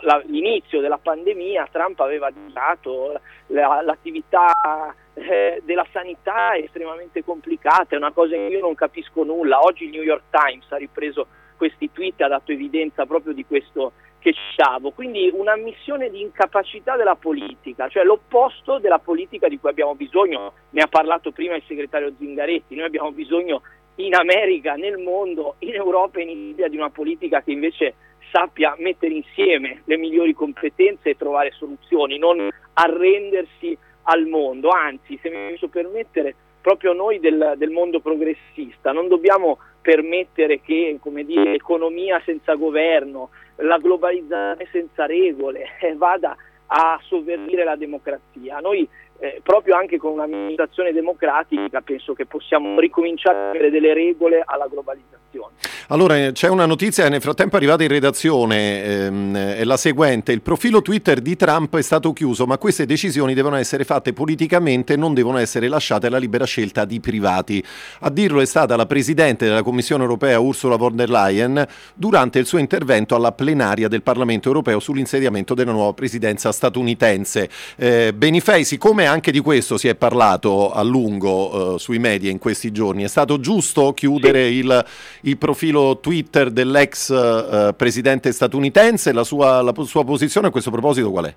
la- 0.00 0.22
l'inizio 0.24 0.80
della 0.80 0.96
pandemia, 0.96 1.68
Trump 1.70 2.00
aveva 2.00 2.30
dichiarato 2.30 3.20
la- 3.48 3.82
l'attività 3.82 4.94
eh, 5.14 5.60
della 5.62 5.86
sanità 5.92 6.52
è 6.52 6.62
estremamente 6.62 7.22
complicata, 7.22 7.94
è 7.94 7.96
una 7.96 8.12
cosa 8.12 8.34
in 8.34 8.46
cui 8.46 8.54
io 8.54 8.60
non 8.60 8.74
capisco 8.74 9.22
nulla. 9.24 9.60
Oggi 9.60 9.84
il 9.84 9.90
New 9.90 10.02
York 10.02 10.22
Times 10.30 10.64
ha 10.72 10.76
ripreso 10.76 11.26
questi 11.58 11.92
tweet 11.92 12.20
ha 12.22 12.28
dato 12.28 12.50
evidenza 12.52 13.04
proprio 13.04 13.34
di 13.34 13.44
questo 13.44 13.92
che 14.22 14.32
citavo. 14.32 14.92
Quindi 14.92 15.28
un'ammissione 15.32 16.08
di 16.08 16.22
incapacità 16.22 16.96
della 16.96 17.16
politica, 17.16 17.88
cioè 17.88 18.04
l'opposto 18.04 18.78
della 18.78 19.00
politica 19.00 19.48
di 19.48 19.58
cui 19.58 19.68
abbiamo 19.68 19.94
bisogno. 19.94 20.52
Ne 20.70 20.80
ha 20.80 20.86
parlato 20.86 21.32
prima 21.32 21.56
il 21.56 21.64
segretario 21.66 22.14
Zingaretti, 22.16 22.76
noi 22.76 22.86
abbiamo 22.86 23.10
bisogno 23.10 23.62
in 23.96 24.14
America, 24.14 24.74
nel 24.74 24.98
mondo, 24.98 25.56
in 25.58 25.74
Europa 25.74 26.20
e 26.20 26.22
in 26.22 26.48
Italia 26.48 26.68
di 26.68 26.76
una 26.76 26.90
politica 26.90 27.42
che 27.42 27.50
invece 27.50 27.94
sappia 28.30 28.74
mettere 28.78 29.12
insieme 29.12 29.82
le 29.84 29.98
migliori 29.98 30.32
competenze 30.32 31.10
e 31.10 31.16
trovare 31.16 31.50
soluzioni, 31.50 32.16
non 32.16 32.48
arrendersi 32.74 33.76
al 34.04 34.26
mondo, 34.26 34.70
anzi 34.70 35.18
se 35.20 35.28
mi 35.28 35.50
posso 35.50 35.68
permettere 35.68 36.34
proprio 36.62 36.92
noi 36.92 37.18
del, 37.18 37.54
del 37.56 37.70
mondo 37.70 38.00
progressista 38.00 38.92
non 38.92 39.08
dobbiamo 39.08 39.58
permettere 39.82 40.60
che 40.60 40.96
come 41.00 41.24
dire, 41.24 41.50
l'economia 41.50 42.22
senza 42.24 42.54
governo, 42.54 43.30
la 43.56 43.78
globalizzazione 43.78 44.68
senza 44.70 45.06
regole 45.06 45.64
eh, 45.80 45.94
vada 45.94 46.36
a 46.66 46.98
sovvertire 47.02 47.64
la 47.64 47.76
democrazia. 47.76 48.58
Noi 48.58 48.88
eh, 49.22 49.40
proprio 49.40 49.76
anche 49.76 49.98
con 49.98 50.14
un'amministrazione 50.14 50.92
democratica 50.92 51.80
penso 51.80 52.12
che 52.12 52.26
possiamo 52.26 52.80
ricominciare 52.80 53.38
a 53.38 53.48
avere 53.50 53.70
delle 53.70 53.94
regole 53.94 54.42
alla 54.44 54.66
globalizzazione. 54.66 55.54
Allora, 55.88 56.16
eh, 56.16 56.32
c'è 56.32 56.48
una 56.48 56.66
notizia 56.66 57.08
nel 57.08 57.20
frattempo 57.20 57.54
è 57.54 57.58
arrivata 57.58 57.82
in 57.84 57.88
redazione, 57.90 58.82
ehm, 58.82 59.36
è 59.36 59.64
la 59.64 59.76
seguente. 59.76 60.32
Il 60.32 60.40
profilo 60.40 60.82
Twitter 60.82 61.20
di 61.20 61.36
Trump 61.36 61.76
è 61.76 61.82
stato 61.82 62.12
chiuso, 62.12 62.46
ma 62.46 62.58
queste 62.58 62.84
decisioni 62.84 63.34
devono 63.34 63.56
essere 63.56 63.84
fatte 63.84 64.12
politicamente 64.12 64.94
e 64.94 64.96
non 64.96 65.14
devono 65.14 65.38
essere 65.38 65.68
lasciate 65.68 66.08
alla 66.08 66.18
libera 66.18 66.44
scelta 66.44 66.84
di 66.84 66.98
privati. 66.98 67.62
A 68.00 68.10
dirlo 68.10 68.40
è 68.40 68.46
stata 68.46 68.74
la 68.74 68.86
Presidente 68.86 69.44
della 69.44 69.62
Commissione 69.62 70.02
europea 70.02 70.40
Ursula 70.40 70.76
von 70.76 70.96
der 70.96 71.10
Leyen 71.10 71.64
durante 71.94 72.38
il 72.38 72.46
suo 72.46 72.58
intervento 72.58 73.14
alla 73.14 73.32
plenaria 73.32 73.86
del 73.86 74.02
Parlamento 74.02 74.48
europeo 74.48 74.80
sull'insediamento 74.80 75.54
della 75.54 75.72
nuova 75.72 75.92
presidenza 75.92 76.50
statunitense. 76.50 77.48
Eh, 77.76 78.12
Benifei, 78.14 78.64
siccome 78.64 79.06
anche 79.12 79.30
di 79.30 79.40
questo 79.40 79.76
si 79.76 79.88
è 79.88 79.94
parlato 79.94 80.72
a 80.72 80.82
lungo 80.82 81.74
eh, 81.74 81.78
sui 81.78 81.98
media 81.98 82.30
in 82.30 82.38
questi 82.38 82.72
giorni, 82.72 83.04
è 83.04 83.08
stato 83.08 83.38
giusto 83.38 83.92
chiudere 83.92 84.48
il, 84.48 84.84
il 85.22 85.36
profilo 85.36 85.98
Twitter 85.98 86.50
dell'ex 86.50 87.10
eh, 87.10 87.74
presidente 87.74 88.32
statunitense? 88.32 89.12
La 89.12 89.24
sua, 89.24 89.60
la 89.60 89.72
sua 89.84 90.04
posizione 90.04 90.48
a 90.48 90.50
questo 90.50 90.70
proposito 90.70 91.10
qual 91.10 91.26
è? 91.26 91.34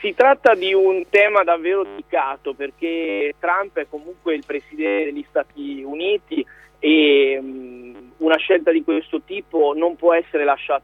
Si 0.00 0.14
tratta 0.14 0.54
di 0.54 0.74
un 0.74 1.04
tema 1.08 1.42
davvero 1.44 1.82
delicato 1.82 2.52
perché 2.52 3.34
Trump 3.38 3.78
è 3.78 3.86
comunque 3.88 4.34
il 4.34 4.44
presidente 4.44 5.12
degli 5.12 5.24
Stati 5.30 5.82
Uniti 5.82 6.44
e 6.78 7.40
mh, 7.40 8.12
una 8.18 8.36
scelta 8.36 8.70
di 8.70 8.84
questo 8.84 9.22
tipo 9.22 9.72
non 9.74 9.96
può 9.96 10.12
essere 10.12 10.44
lasciata 10.44 10.82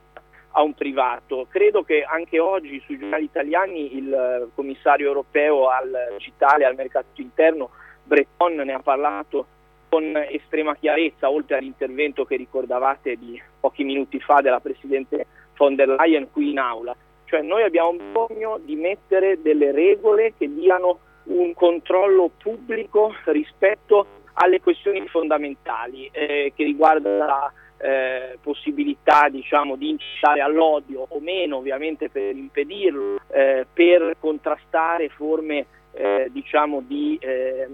a 0.53 0.63
un 0.63 0.75
privato. 0.75 1.47
Credo 1.49 1.83
che 1.83 2.03
anche 2.03 2.39
oggi 2.41 2.81
sui 2.85 2.99
giornali 2.99 3.25
italiani 3.25 3.97
il 3.97 4.13
eh, 4.13 4.49
commissario 4.55 5.07
europeo 5.07 5.69
al 5.69 5.91
digitale 6.17 6.65
al 6.65 6.75
mercato 6.75 7.21
interno 7.21 7.71
Breton 8.03 8.55
ne 8.55 8.73
ha 8.73 8.81
parlato 8.81 9.47
con 9.89 10.17
estrema 10.17 10.77
chiarezza, 10.77 11.31
oltre 11.31 11.59
all'intervento 11.59 12.25
che 12.25 12.37
ricordavate 12.37 13.17
di 13.17 13.41
pochi 13.59 13.85
minuti 13.85 14.21
fa 14.21 14.41
della 14.41 14.61
Presidente 14.61 15.27
von 15.57 15.75
der 15.75 15.89
Leyen 15.89 16.31
qui 16.31 16.51
in 16.51 16.59
aula. 16.59 16.95
Cioè 17.25 17.43
noi 17.43 17.63
abbiamo 17.63 17.93
bisogno 17.93 18.59
di 18.63 18.77
mettere 18.77 19.41
delle 19.43 19.73
regole 19.73 20.35
che 20.37 20.53
diano 20.53 20.99
un 21.25 21.55
controllo 21.55 22.31
pubblico 22.37 23.15
rispetto 23.27 24.07
alle 24.35 24.61
questioni 24.61 25.07
fondamentali 25.07 26.09
eh, 26.13 26.53
che 26.55 26.65
riguardano 26.65 27.19
la 27.19 27.53
eh, 27.81 28.39
possibilità 28.43 29.29
diciamo, 29.31 29.77
di 29.77 29.89
incitare 29.89 30.41
all'odio 30.41 31.07
o 31.09 31.21
meno, 31.21 31.57
ovviamente 31.57 32.09
per 32.11 32.37
impedirlo, 32.37 33.21
eh, 33.29 33.67
per 33.73 34.17
contrastare 34.19 35.09
forme 35.09 35.67
eh, 35.93 36.29
diciamo, 36.31 36.83
di 36.87 37.19
eh, 37.21 37.69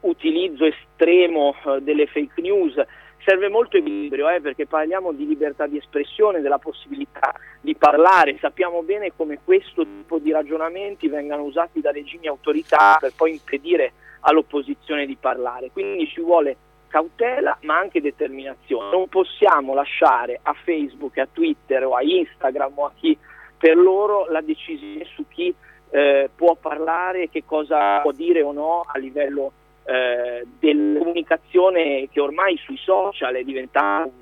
utilizzo 0.00 0.64
estremo 0.64 1.54
eh, 1.66 1.80
delle 1.82 2.06
fake 2.06 2.40
news. 2.40 2.82
Serve 3.22 3.50
molto 3.50 3.76
equilibrio 3.76 4.30
eh, 4.30 4.40
perché 4.40 4.66
parliamo 4.66 5.12
di 5.12 5.26
libertà 5.26 5.66
di 5.66 5.76
espressione, 5.76 6.40
della 6.40 6.58
possibilità 6.58 7.34
di 7.60 7.74
parlare. 7.74 8.38
Sappiamo 8.40 8.82
bene 8.82 9.12
come 9.14 9.40
questo 9.44 9.84
tipo 9.84 10.18
di 10.18 10.32
ragionamenti 10.32 11.06
vengano 11.08 11.42
usati 11.42 11.82
da 11.82 11.90
regimi 11.90 12.28
autoritari 12.28 13.00
per 13.00 13.12
poi 13.14 13.32
impedire 13.32 13.92
all'opposizione 14.20 15.04
di 15.04 15.16
parlare. 15.20 15.70
Quindi 15.70 16.06
ci 16.06 16.22
vuole 16.22 16.56
cautela 16.90 17.56
ma 17.62 17.78
anche 17.78 18.00
determinazione. 18.00 18.90
Non 18.90 19.08
possiamo 19.08 19.72
lasciare 19.72 20.40
a 20.42 20.52
Facebook, 20.52 21.16
a 21.18 21.28
Twitter 21.32 21.86
o 21.86 21.94
a 21.94 22.02
Instagram 22.02 22.72
o 22.74 22.84
a 22.86 22.92
chi 22.94 23.16
per 23.56 23.76
loro 23.76 24.26
la 24.28 24.40
decisione 24.40 25.04
su 25.14 25.24
chi 25.28 25.54
eh, 25.90 26.30
può 26.34 26.56
parlare, 26.56 27.28
che 27.28 27.44
cosa 27.44 28.00
può 28.00 28.12
dire 28.12 28.42
o 28.42 28.52
no 28.52 28.84
a 28.86 28.98
livello 28.98 29.52
eh, 29.84 30.46
della 30.58 30.98
comunicazione 30.98 32.08
che 32.10 32.20
ormai 32.20 32.56
sui 32.58 32.78
social 32.78 33.34
è 33.34 33.42
diventato 33.42 34.12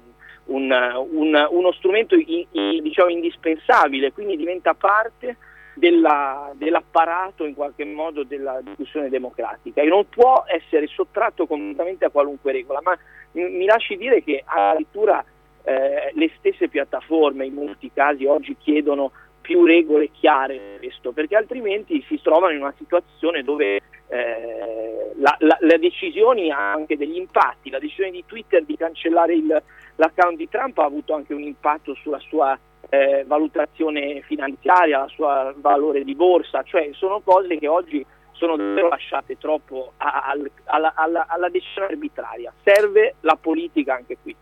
un, 0.47 0.71
un, 0.71 1.47
uno 1.51 1.73
strumento 1.73 2.15
in, 2.15 2.47
in, 2.53 2.83
diciamo, 2.83 3.11
indispensabile, 3.11 4.13
quindi 4.13 4.37
diventa 4.37 4.75
parte 4.75 5.37
della, 5.79 6.53
dell'apparato 6.55 7.45
in 7.45 7.55
qualche 7.55 7.85
modo 7.85 8.25
della 8.25 8.61
discussione 8.63 9.09
democratica. 9.09 9.81
E 9.81 9.87
non 9.87 10.09
può 10.09 10.45
essere 10.47 10.87
sottratto 10.87 11.47
completamente 11.47 12.05
a 12.05 12.11
qualunque 12.11 12.53
regola, 12.53 12.81
ma 12.83 12.99
mi, 13.33 13.65
lasci 13.65 13.97
dire 13.97 14.23
che 14.23 14.43
addirittura 14.45 15.25
eh, 15.63 16.11
le 16.15 16.31
stesse 16.39 16.69
piattaforme 16.69 17.47
in 17.47 17.55
molti 17.55 17.91
casi 17.93 18.25
oggi 18.25 18.57
chiedono 18.59 19.13
più 19.41 19.65
regole 19.65 20.11
chiare 20.11 20.77
questo, 20.79 21.13
perché 21.13 21.37
altrimenti 21.37 22.05
si 22.07 22.21
trovano 22.21 22.53
in 22.53 22.61
una 22.61 22.75
situazione 22.77 23.43
dove 23.43 23.81
eh, 24.09 25.13
la, 25.17 25.37
la, 25.39 25.59
hanno 25.61 26.53
anche 26.53 26.97
degli 26.97 27.17
impatti, 27.17 27.71
la 27.71 27.79
decisione 27.79 28.11
di 28.11 28.25
Twitter 28.27 28.63
di 28.65 28.77
cancellare 28.77 29.35
il, 29.35 29.63
l'account 29.97 30.37
di 30.37 30.49
Trump 30.49 30.77
ha 30.79 30.85
avuto 30.85 31.15
anche 31.15 31.33
un 31.33 31.43
impatto 31.43 31.95
sulla 31.95 32.19
sua 32.19 32.59
eh, 32.89 33.25
valutazione 33.27 34.23
finanziaria, 34.23 35.05
il 35.05 35.11
suo 35.11 35.55
valore 35.57 36.05
di 36.05 36.15
borsa, 36.15 36.63
cioè 36.63 36.91
sono 36.93 37.21
cose 37.21 37.59
che 37.59 37.69
oggi 37.69 38.05
sono 38.33 38.57
davvero 38.57 38.89
lasciate 38.89 39.37
troppo 39.37 39.93
alla, 39.97 40.49
alla, 40.65 40.93
alla, 40.95 41.27
alla 41.29 41.49
decisione 41.49 41.89
arbitraria. 41.89 42.53
Serve 42.63 43.17
la 43.21 43.37
politica 43.41 43.95
anche 43.95 44.17
qui. 44.23 44.35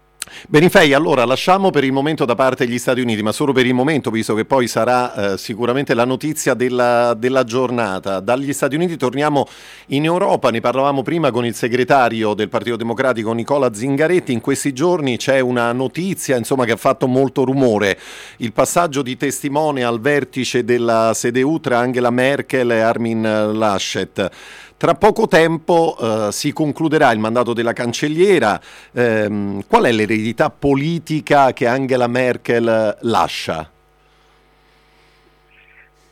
Benifei, 0.48 0.92
allora 0.92 1.24
lasciamo 1.24 1.70
per 1.70 1.84
il 1.84 1.92
momento 1.92 2.24
da 2.24 2.34
parte 2.34 2.66
gli 2.66 2.78
Stati 2.78 3.00
Uniti, 3.00 3.22
ma 3.22 3.30
solo 3.30 3.52
per 3.52 3.64
il 3.64 3.74
momento, 3.74 4.10
visto 4.10 4.34
che 4.34 4.44
poi 4.44 4.66
sarà 4.66 5.34
eh, 5.34 5.38
sicuramente 5.38 5.94
la 5.94 6.04
notizia 6.04 6.54
della, 6.54 7.14
della, 7.14 7.44
giornata. 7.44 8.18
Dagli 8.18 8.52
Stati 8.52 8.74
Uniti 8.74 8.96
torniamo 8.96 9.46
in 9.88 10.04
Europa, 10.04 10.50
ne 10.50 10.60
parlavamo 10.60 11.02
prima 11.02 11.30
con 11.30 11.46
il 11.46 11.54
segretario 11.54 12.34
del 12.34 12.48
Partito 12.48 12.74
Democratico 12.74 13.32
Nicola 13.32 13.72
Zingaretti, 13.72 14.32
in 14.32 14.40
questi 14.40 14.72
giorni 14.72 15.16
c'è 15.16 15.38
una 15.38 15.70
notizia 15.72 16.36
insomma, 16.36 16.64
che 16.64 16.72
ha 16.72 16.76
fatto 16.76 17.06
molto 17.06 17.44
rumore, 17.44 17.96
il 18.38 18.52
passaggio 18.52 19.02
di 19.02 19.16
testimone 19.16 19.84
al 19.84 20.00
vertice 20.00 20.64
della 20.64 21.12
CDU 21.14 21.60
tra 21.60 21.78
Angela 21.78 22.10
Merkel 22.10 22.72
e 22.72 22.80
Armin 22.80 23.52
Laschet. 23.52 24.30
Tra 24.78 24.92
poco 24.92 25.26
tempo 25.26 25.96
eh, 25.98 26.32
si 26.32 26.52
concluderà 26.52 27.10
il 27.10 27.18
mandato 27.18 27.54
della 27.54 27.72
cancelliera. 27.72 28.60
Eh, 28.92 29.62
qual 29.66 29.84
è 29.84 29.90
l'eredità 29.90 30.50
politica 30.50 31.54
che 31.54 31.66
Angela 31.66 32.06
Merkel 32.06 32.98
lascia? 33.00 33.70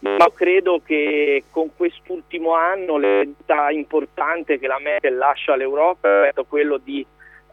Ma 0.01 0.27
credo 0.35 0.81
che 0.82 1.45
con 1.51 1.77
quest'ultimo 1.77 2.55
anno 2.55 2.97
l'eredità 2.97 3.70
importante 3.70 4.59
che 4.59 4.66
la 4.66 4.78
Merkel 4.78 5.15
lascia 5.15 5.53
all'Europa 5.53 6.28
è 6.28 6.32
quello 6.49 6.78
di 6.78 7.05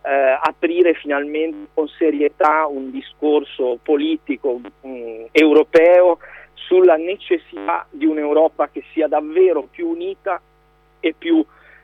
eh, 0.03 0.39
aprire 0.41 0.93
finalmente 0.93 1.67
con 1.73 1.89
serietà 1.89 2.67
un 2.67 2.89
discorso 2.89 3.79
politico 3.83 4.59
mh, 4.59 4.88
mm, 4.88 5.23
europeo 5.31 6.19
sulla 6.53 6.95
necessità 6.95 7.85
di 7.89 8.05
un'Europa 8.05 8.69
che 8.69 8.83
sia 8.93 9.07
davvero 9.07 9.67
più 9.69 9.89
unita 9.89 10.41
e 11.02 11.14
più 11.18 11.44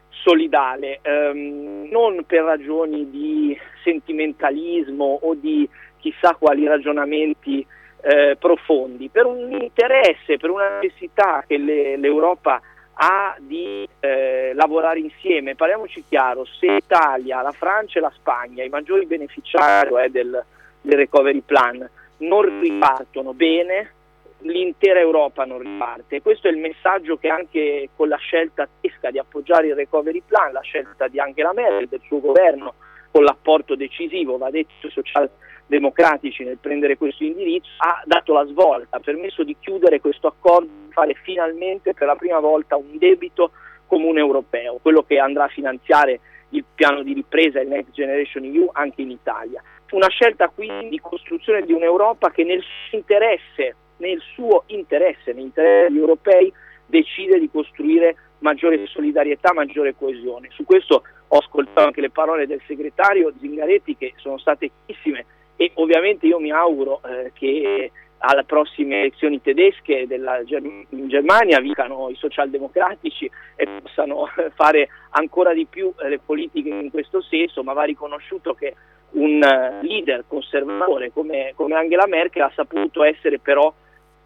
solidale, 0.09 0.99
ehm, 1.01 1.89
non 1.91 2.23
per 2.25 2.43
ragioni 2.43 3.09
di 3.09 3.57
sentimentalismo 3.83 5.19
o 5.21 5.35
di 5.35 5.67
chissà 5.99 6.35
quali 6.35 6.65
ragionamenti 6.65 7.65
eh, 8.01 8.37
profondi, 8.39 9.09
per 9.09 9.25
un 9.25 9.51
interesse, 9.51 10.37
per 10.37 10.49
una 10.49 10.79
necessità 10.79 11.43
che 11.45 11.57
le, 11.57 11.97
l'Europa 11.97 12.61
ha 12.99 13.35
di 13.39 13.87
eh, 13.99 14.53
lavorare 14.53 14.99
insieme. 14.99 15.55
Parliamoci 15.55 16.03
chiaro, 16.07 16.45
se 16.45 16.67
l'Italia, 16.67 17.41
la 17.41 17.51
Francia 17.51 17.99
e 17.99 18.01
la 18.01 18.11
Spagna, 18.15 18.63
i 18.63 18.69
maggiori 18.69 19.05
beneficiari 19.05 20.03
eh, 20.03 20.09
del, 20.09 20.43
del 20.81 20.97
recovery 20.97 21.41
plan, 21.41 21.87
non 22.19 22.59
ripartono 22.59 23.33
bene, 23.33 23.91
l'intera 24.39 24.99
Europa 24.99 25.45
non 25.45 25.59
riparte. 25.59 26.21
Questo 26.21 26.47
è 26.47 26.51
il 26.51 26.57
messaggio 26.57 27.17
che 27.17 27.27
anche 27.27 27.89
con 27.95 28.07
la 28.07 28.17
scelta 28.17 28.67
tedesca 28.79 29.11
di 29.11 29.19
appoggiare 29.19 29.67
il 29.67 29.75
recovery 29.75 30.21
plan, 30.25 30.51
la 30.51 30.61
scelta 30.61 31.07
di 31.07 31.19
Angela 31.19 31.53
Merkel, 31.53 31.87
del 31.87 32.01
suo 32.05 32.19
governo, 32.19 32.75
con 33.11 33.23
l'apporto 33.23 33.75
decisivo, 33.75 34.37
va 34.37 34.49
detto, 34.49 34.89
socialdemocratici 34.89 36.43
nel 36.43 36.57
prendere 36.59 36.97
questo 36.97 37.23
indirizzo, 37.23 37.69
ha 37.77 38.01
dato 38.05 38.33
la 38.33 38.45
svolta, 38.45 38.97
ha 38.97 38.99
permesso 38.99 39.43
di 39.43 39.55
chiudere 39.59 39.99
questo 39.99 40.27
accordo, 40.27 40.69
di 40.85 40.91
fare 40.91 41.15
finalmente 41.23 41.93
per 41.93 42.07
la 42.07 42.15
prima 42.15 42.39
volta 42.39 42.75
un 42.75 42.97
debito 42.97 43.51
comune 43.87 44.19
europeo, 44.19 44.79
quello 44.81 45.03
che 45.03 45.17
andrà 45.17 45.45
a 45.45 45.49
finanziare 45.49 46.19
il 46.49 46.63
piano 46.75 47.03
di 47.03 47.13
ripresa, 47.13 47.59
il 47.59 47.67
Next 47.67 47.91
Generation 47.91 48.43
EU, 48.43 48.69
anche 48.71 49.01
in 49.01 49.11
Italia. 49.11 49.61
una 49.91 50.09
scelta 50.09 50.49
quindi 50.49 50.89
di 50.89 50.99
costruzione 50.99 51.61
di 51.61 51.71
un'Europa 51.71 52.29
che 52.29 52.43
nel 52.43 52.61
suo 52.61 52.97
interesse, 52.97 53.75
nel 53.97 54.21
suo 54.33 54.63
interesse, 54.67 55.33
nell'interesse 55.33 55.89
degli 55.89 55.99
europei, 55.99 56.51
decide 56.85 57.39
di 57.39 57.49
costruire 57.49 58.15
maggiore 58.39 58.85
solidarietà, 58.87 59.53
maggiore 59.53 59.95
coesione. 59.95 60.49
Su 60.51 60.63
questo 60.63 61.03
ho 61.27 61.37
ascoltato 61.37 61.85
anche 61.85 62.01
le 62.01 62.09
parole 62.09 62.47
del 62.47 62.61
segretario 62.65 63.33
Zingaretti 63.39 63.97
che 63.97 64.13
sono 64.17 64.37
state 64.37 64.71
chiarissime 64.85 65.25
e 65.55 65.71
ovviamente 65.75 66.27
io 66.27 66.39
mi 66.39 66.51
auguro 66.51 67.01
eh, 67.03 67.31
che 67.33 67.91
alle 68.19 68.43
prossime 68.45 69.01
elezioni 69.01 69.41
tedesche 69.41 70.07
Germ- 70.07 70.85
in 70.89 71.07
Germania 71.07 71.59
vincano 71.59 72.09
i 72.09 72.15
socialdemocratici 72.15 73.29
e 73.55 73.67
possano 73.81 74.27
fare 74.55 74.89
ancora 75.11 75.53
di 75.53 75.65
più 75.65 75.93
eh, 75.99 76.09
le 76.09 76.19
politiche 76.19 76.69
in 76.69 76.89
questo 76.89 77.21
senso, 77.21 77.63
ma 77.63 77.73
va 77.73 77.83
riconosciuto 77.83 78.53
che 78.53 78.75
un 79.11 79.41
eh, 79.41 79.79
leader 79.81 80.25
conservatore 80.27 81.11
come, 81.11 81.53
come 81.55 81.75
Angela 81.75 82.07
Merkel 82.07 82.43
ha 82.43 82.51
saputo 82.55 83.03
essere 83.03 83.39
però 83.39 83.73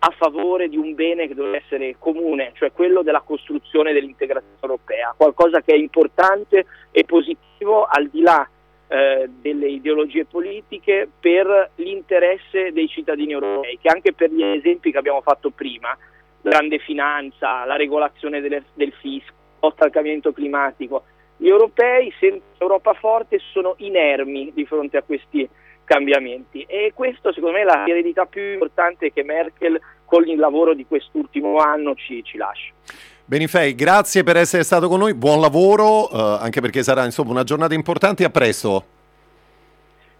a 0.03 0.09
favore 0.17 0.67
di 0.67 0.77
un 0.77 0.95
bene 0.95 1.27
che 1.27 1.35
deve 1.35 1.57
essere 1.57 1.95
comune, 1.99 2.53
cioè 2.55 2.71
quello 2.71 3.03
della 3.03 3.21
costruzione 3.21 3.93
dell'integrazione 3.93 4.57
europea, 4.59 5.13
qualcosa 5.15 5.61
che 5.61 5.73
è 5.73 5.77
importante 5.77 6.65
e 6.89 7.03
positivo 7.03 7.85
al 7.85 8.07
di 8.07 8.21
là 8.21 8.47
eh, 8.87 9.29
delle 9.29 9.67
ideologie 9.67 10.25
politiche 10.25 11.07
per 11.19 11.71
l'interesse 11.75 12.71
dei 12.71 12.87
cittadini 12.87 13.33
europei, 13.33 13.77
che 13.79 13.89
anche 13.89 14.13
per 14.13 14.31
gli 14.31 14.41
esempi 14.41 14.91
che 14.91 14.97
abbiamo 14.97 15.21
fatto 15.21 15.51
prima, 15.51 15.95
grande 16.41 16.79
finanza, 16.79 17.63
la 17.65 17.75
regolazione 17.75 18.41
delle, 18.41 18.63
del 18.73 18.93
fisco, 18.93 19.33
lotta 19.59 19.85
al 19.85 19.91
cambiamento 19.91 20.31
climatico, 20.31 21.03
gli 21.37 21.47
europei 21.47 22.11
senza 22.19 22.43
Europa 22.57 22.93
forte 22.93 23.39
sono 23.51 23.75
inermi 23.77 24.51
di 24.53 24.65
fronte 24.65 24.97
a 24.97 25.03
questi 25.03 25.47
cambiamenti 25.83 26.63
e 26.67 26.91
questo 26.93 27.33
secondo 27.33 27.55
me 27.55 27.61
è 27.61 27.65
la 27.65 27.85
eredità 27.87 28.25
più 28.25 28.53
importante 28.53 29.11
che 29.11 29.23
Merkel 29.23 29.79
con 30.05 30.27
il 30.27 30.37
lavoro 30.37 30.73
di 30.73 30.85
quest'ultimo 30.85 31.57
anno 31.57 31.95
ci, 31.95 32.23
ci 32.23 32.37
lascia. 32.37 32.71
Benifei, 33.25 33.75
grazie 33.75 34.23
per 34.23 34.35
essere 34.35 34.63
stato 34.63 34.89
con 34.89 34.99
noi, 34.99 35.13
buon 35.13 35.39
lavoro, 35.39 36.09
eh, 36.09 36.37
anche 36.41 36.59
perché 36.59 36.83
sarà 36.83 37.05
insomma 37.05 37.31
una 37.31 37.43
giornata 37.43 37.73
importante, 37.73 38.25
a 38.25 38.29
presto. 38.29 38.99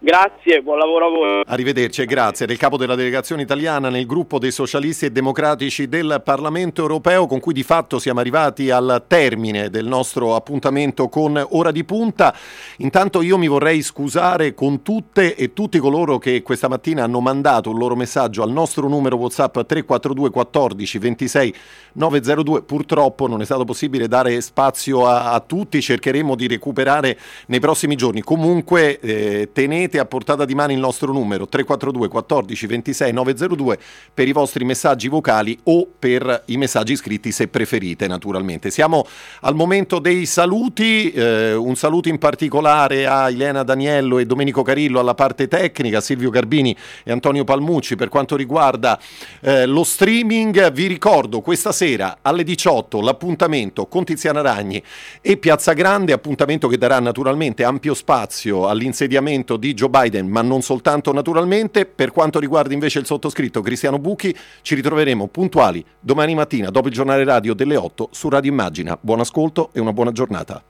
Grazie, 0.04 0.62
buon 0.62 0.78
lavoro 0.78 1.06
a 1.06 1.10
voi. 1.10 1.42
Arrivederci 1.46 2.02
e 2.02 2.06
grazie 2.06 2.44
del 2.44 2.56
capo 2.56 2.76
della 2.76 2.96
delegazione 2.96 3.42
italiana 3.42 3.88
nel 3.88 4.04
gruppo 4.04 4.40
dei 4.40 4.50
socialisti 4.50 5.04
e 5.04 5.12
democratici 5.12 5.88
del 5.88 6.20
Parlamento 6.24 6.82
europeo 6.82 7.28
con 7.28 7.38
cui 7.38 7.52
di 7.52 7.62
fatto 7.62 8.00
siamo 8.00 8.18
arrivati 8.18 8.68
al 8.68 9.04
termine 9.06 9.70
del 9.70 9.86
nostro 9.86 10.34
appuntamento 10.34 11.08
con 11.08 11.40
Ora 11.50 11.70
di 11.70 11.84
Punta. 11.84 12.34
Intanto 12.78 13.22
io 13.22 13.38
mi 13.38 13.46
vorrei 13.46 13.80
scusare 13.80 14.54
con 14.54 14.82
tutte 14.82 15.36
e 15.36 15.52
tutti 15.52 15.78
coloro 15.78 16.18
che 16.18 16.42
questa 16.42 16.66
mattina 16.66 17.04
hanno 17.04 17.20
mandato 17.20 17.70
un 17.70 17.78
loro 17.78 17.94
messaggio 17.94 18.42
al 18.42 18.50
nostro 18.50 18.88
numero 18.88 19.14
WhatsApp 19.14 19.52
342 19.52 20.30
14 20.30 20.98
26 20.98 21.54
902. 21.92 22.62
Purtroppo 22.62 23.28
non 23.28 23.40
è 23.40 23.44
stato 23.44 23.62
possibile 23.62 24.08
dare 24.08 24.40
spazio 24.40 25.06
a, 25.06 25.30
a 25.30 25.38
tutti, 25.38 25.80
cercheremo 25.80 26.34
di 26.34 26.48
recuperare 26.48 27.16
nei 27.46 27.60
prossimi 27.60 27.94
giorni. 27.94 28.20
Comunque 28.20 28.98
eh, 28.98 29.50
tenete 29.52 29.90
a 29.98 30.04
portata 30.04 30.44
di 30.44 30.54
mano 30.54 30.72
il 30.72 30.78
nostro 30.78 31.12
numero 31.12 31.46
342 31.46 32.08
14 32.08 32.66
26 32.66 33.12
902 33.12 33.78
per 34.14 34.28
i 34.28 34.32
vostri 34.32 34.64
messaggi 34.64 35.08
vocali 35.08 35.58
o 35.64 35.86
per 35.98 36.44
i 36.46 36.56
messaggi 36.56 36.96
scritti 36.96 37.32
se 37.32 37.48
preferite 37.48 38.06
naturalmente. 38.06 38.70
Siamo 38.70 39.06
al 39.40 39.54
momento 39.54 39.98
dei 39.98 40.26
saluti, 40.26 41.10
eh, 41.12 41.54
un 41.54 41.76
saluto 41.76 42.08
in 42.08 42.18
particolare 42.18 43.06
a 43.06 43.28
Elena 43.28 43.62
Daniello 43.62 44.18
e 44.18 44.26
Domenico 44.26 44.62
Carillo 44.62 45.00
alla 45.00 45.14
parte 45.14 45.48
tecnica, 45.48 46.00
Silvio 46.00 46.30
Garbini 46.30 46.76
e 47.04 47.12
Antonio 47.12 47.44
Palmucci 47.44 47.96
per 47.96 48.08
quanto 48.08 48.36
riguarda 48.36 48.98
eh, 49.40 49.66
lo 49.66 49.84
streaming. 49.84 50.70
Vi 50.72 50.86
ricordo 50.86 51.40
questa 51.40 51.72
sera 51.72 52.18
alle 52.22 52.44
18 52.44 53.00
l'appuntamento 53.00 53.86
con 53.86 54.04
Tiziana 54.04 54.40
Ragni 54.40 54.82
e 55.20 55.36
Piazza 55.36 55.72
Grande, 55.72 56.12
appuntamento 56.12 56.68
che 56.68 56.78
darà 56.78 57.00
naturalmente 57.00 57.64
ampio 57.64 57.94
spazio 57.94 58.68
all'insediamento 58.68 59.56
di 59.56 59.74
Joe 59.82 59.88
Biden, 59.88 60.28
ma 60.28 60.42
non 60.42 60.62
soltanto 60.62 61.12
naturalmente. 61.12 61.86
Per 61.86 62.12
quanto 62.12 62.38
riguarda 62.38 62.72
invece 62.72 63.00
il 63.00 63.06
sottoscritto 63.06 63.60
Cristiano 63.62 63.98
Bucchi, 63.98 64.34
ci 64.62 64.76
ritroveremo 64.76 65.26
puntuali 65.26 65.84
domani 65.98 66.34
mattina 66.34 66.70
dopo 66.70 66.86
il 66.86 66.94
giornale 66.94 67.24
radio 67.24 67.52
delle 67.54 67.74
8 67.76 68.10
su 68.12 68.28
Radio 68.28 68.52
Immagina. 68.52 68.96
Buon 69.00 69.20
ascolto 69.20 69.70
e 69.72 69.80
una 69.80 69.92
buona 69.92 70.12
giornata. 70.12 70.62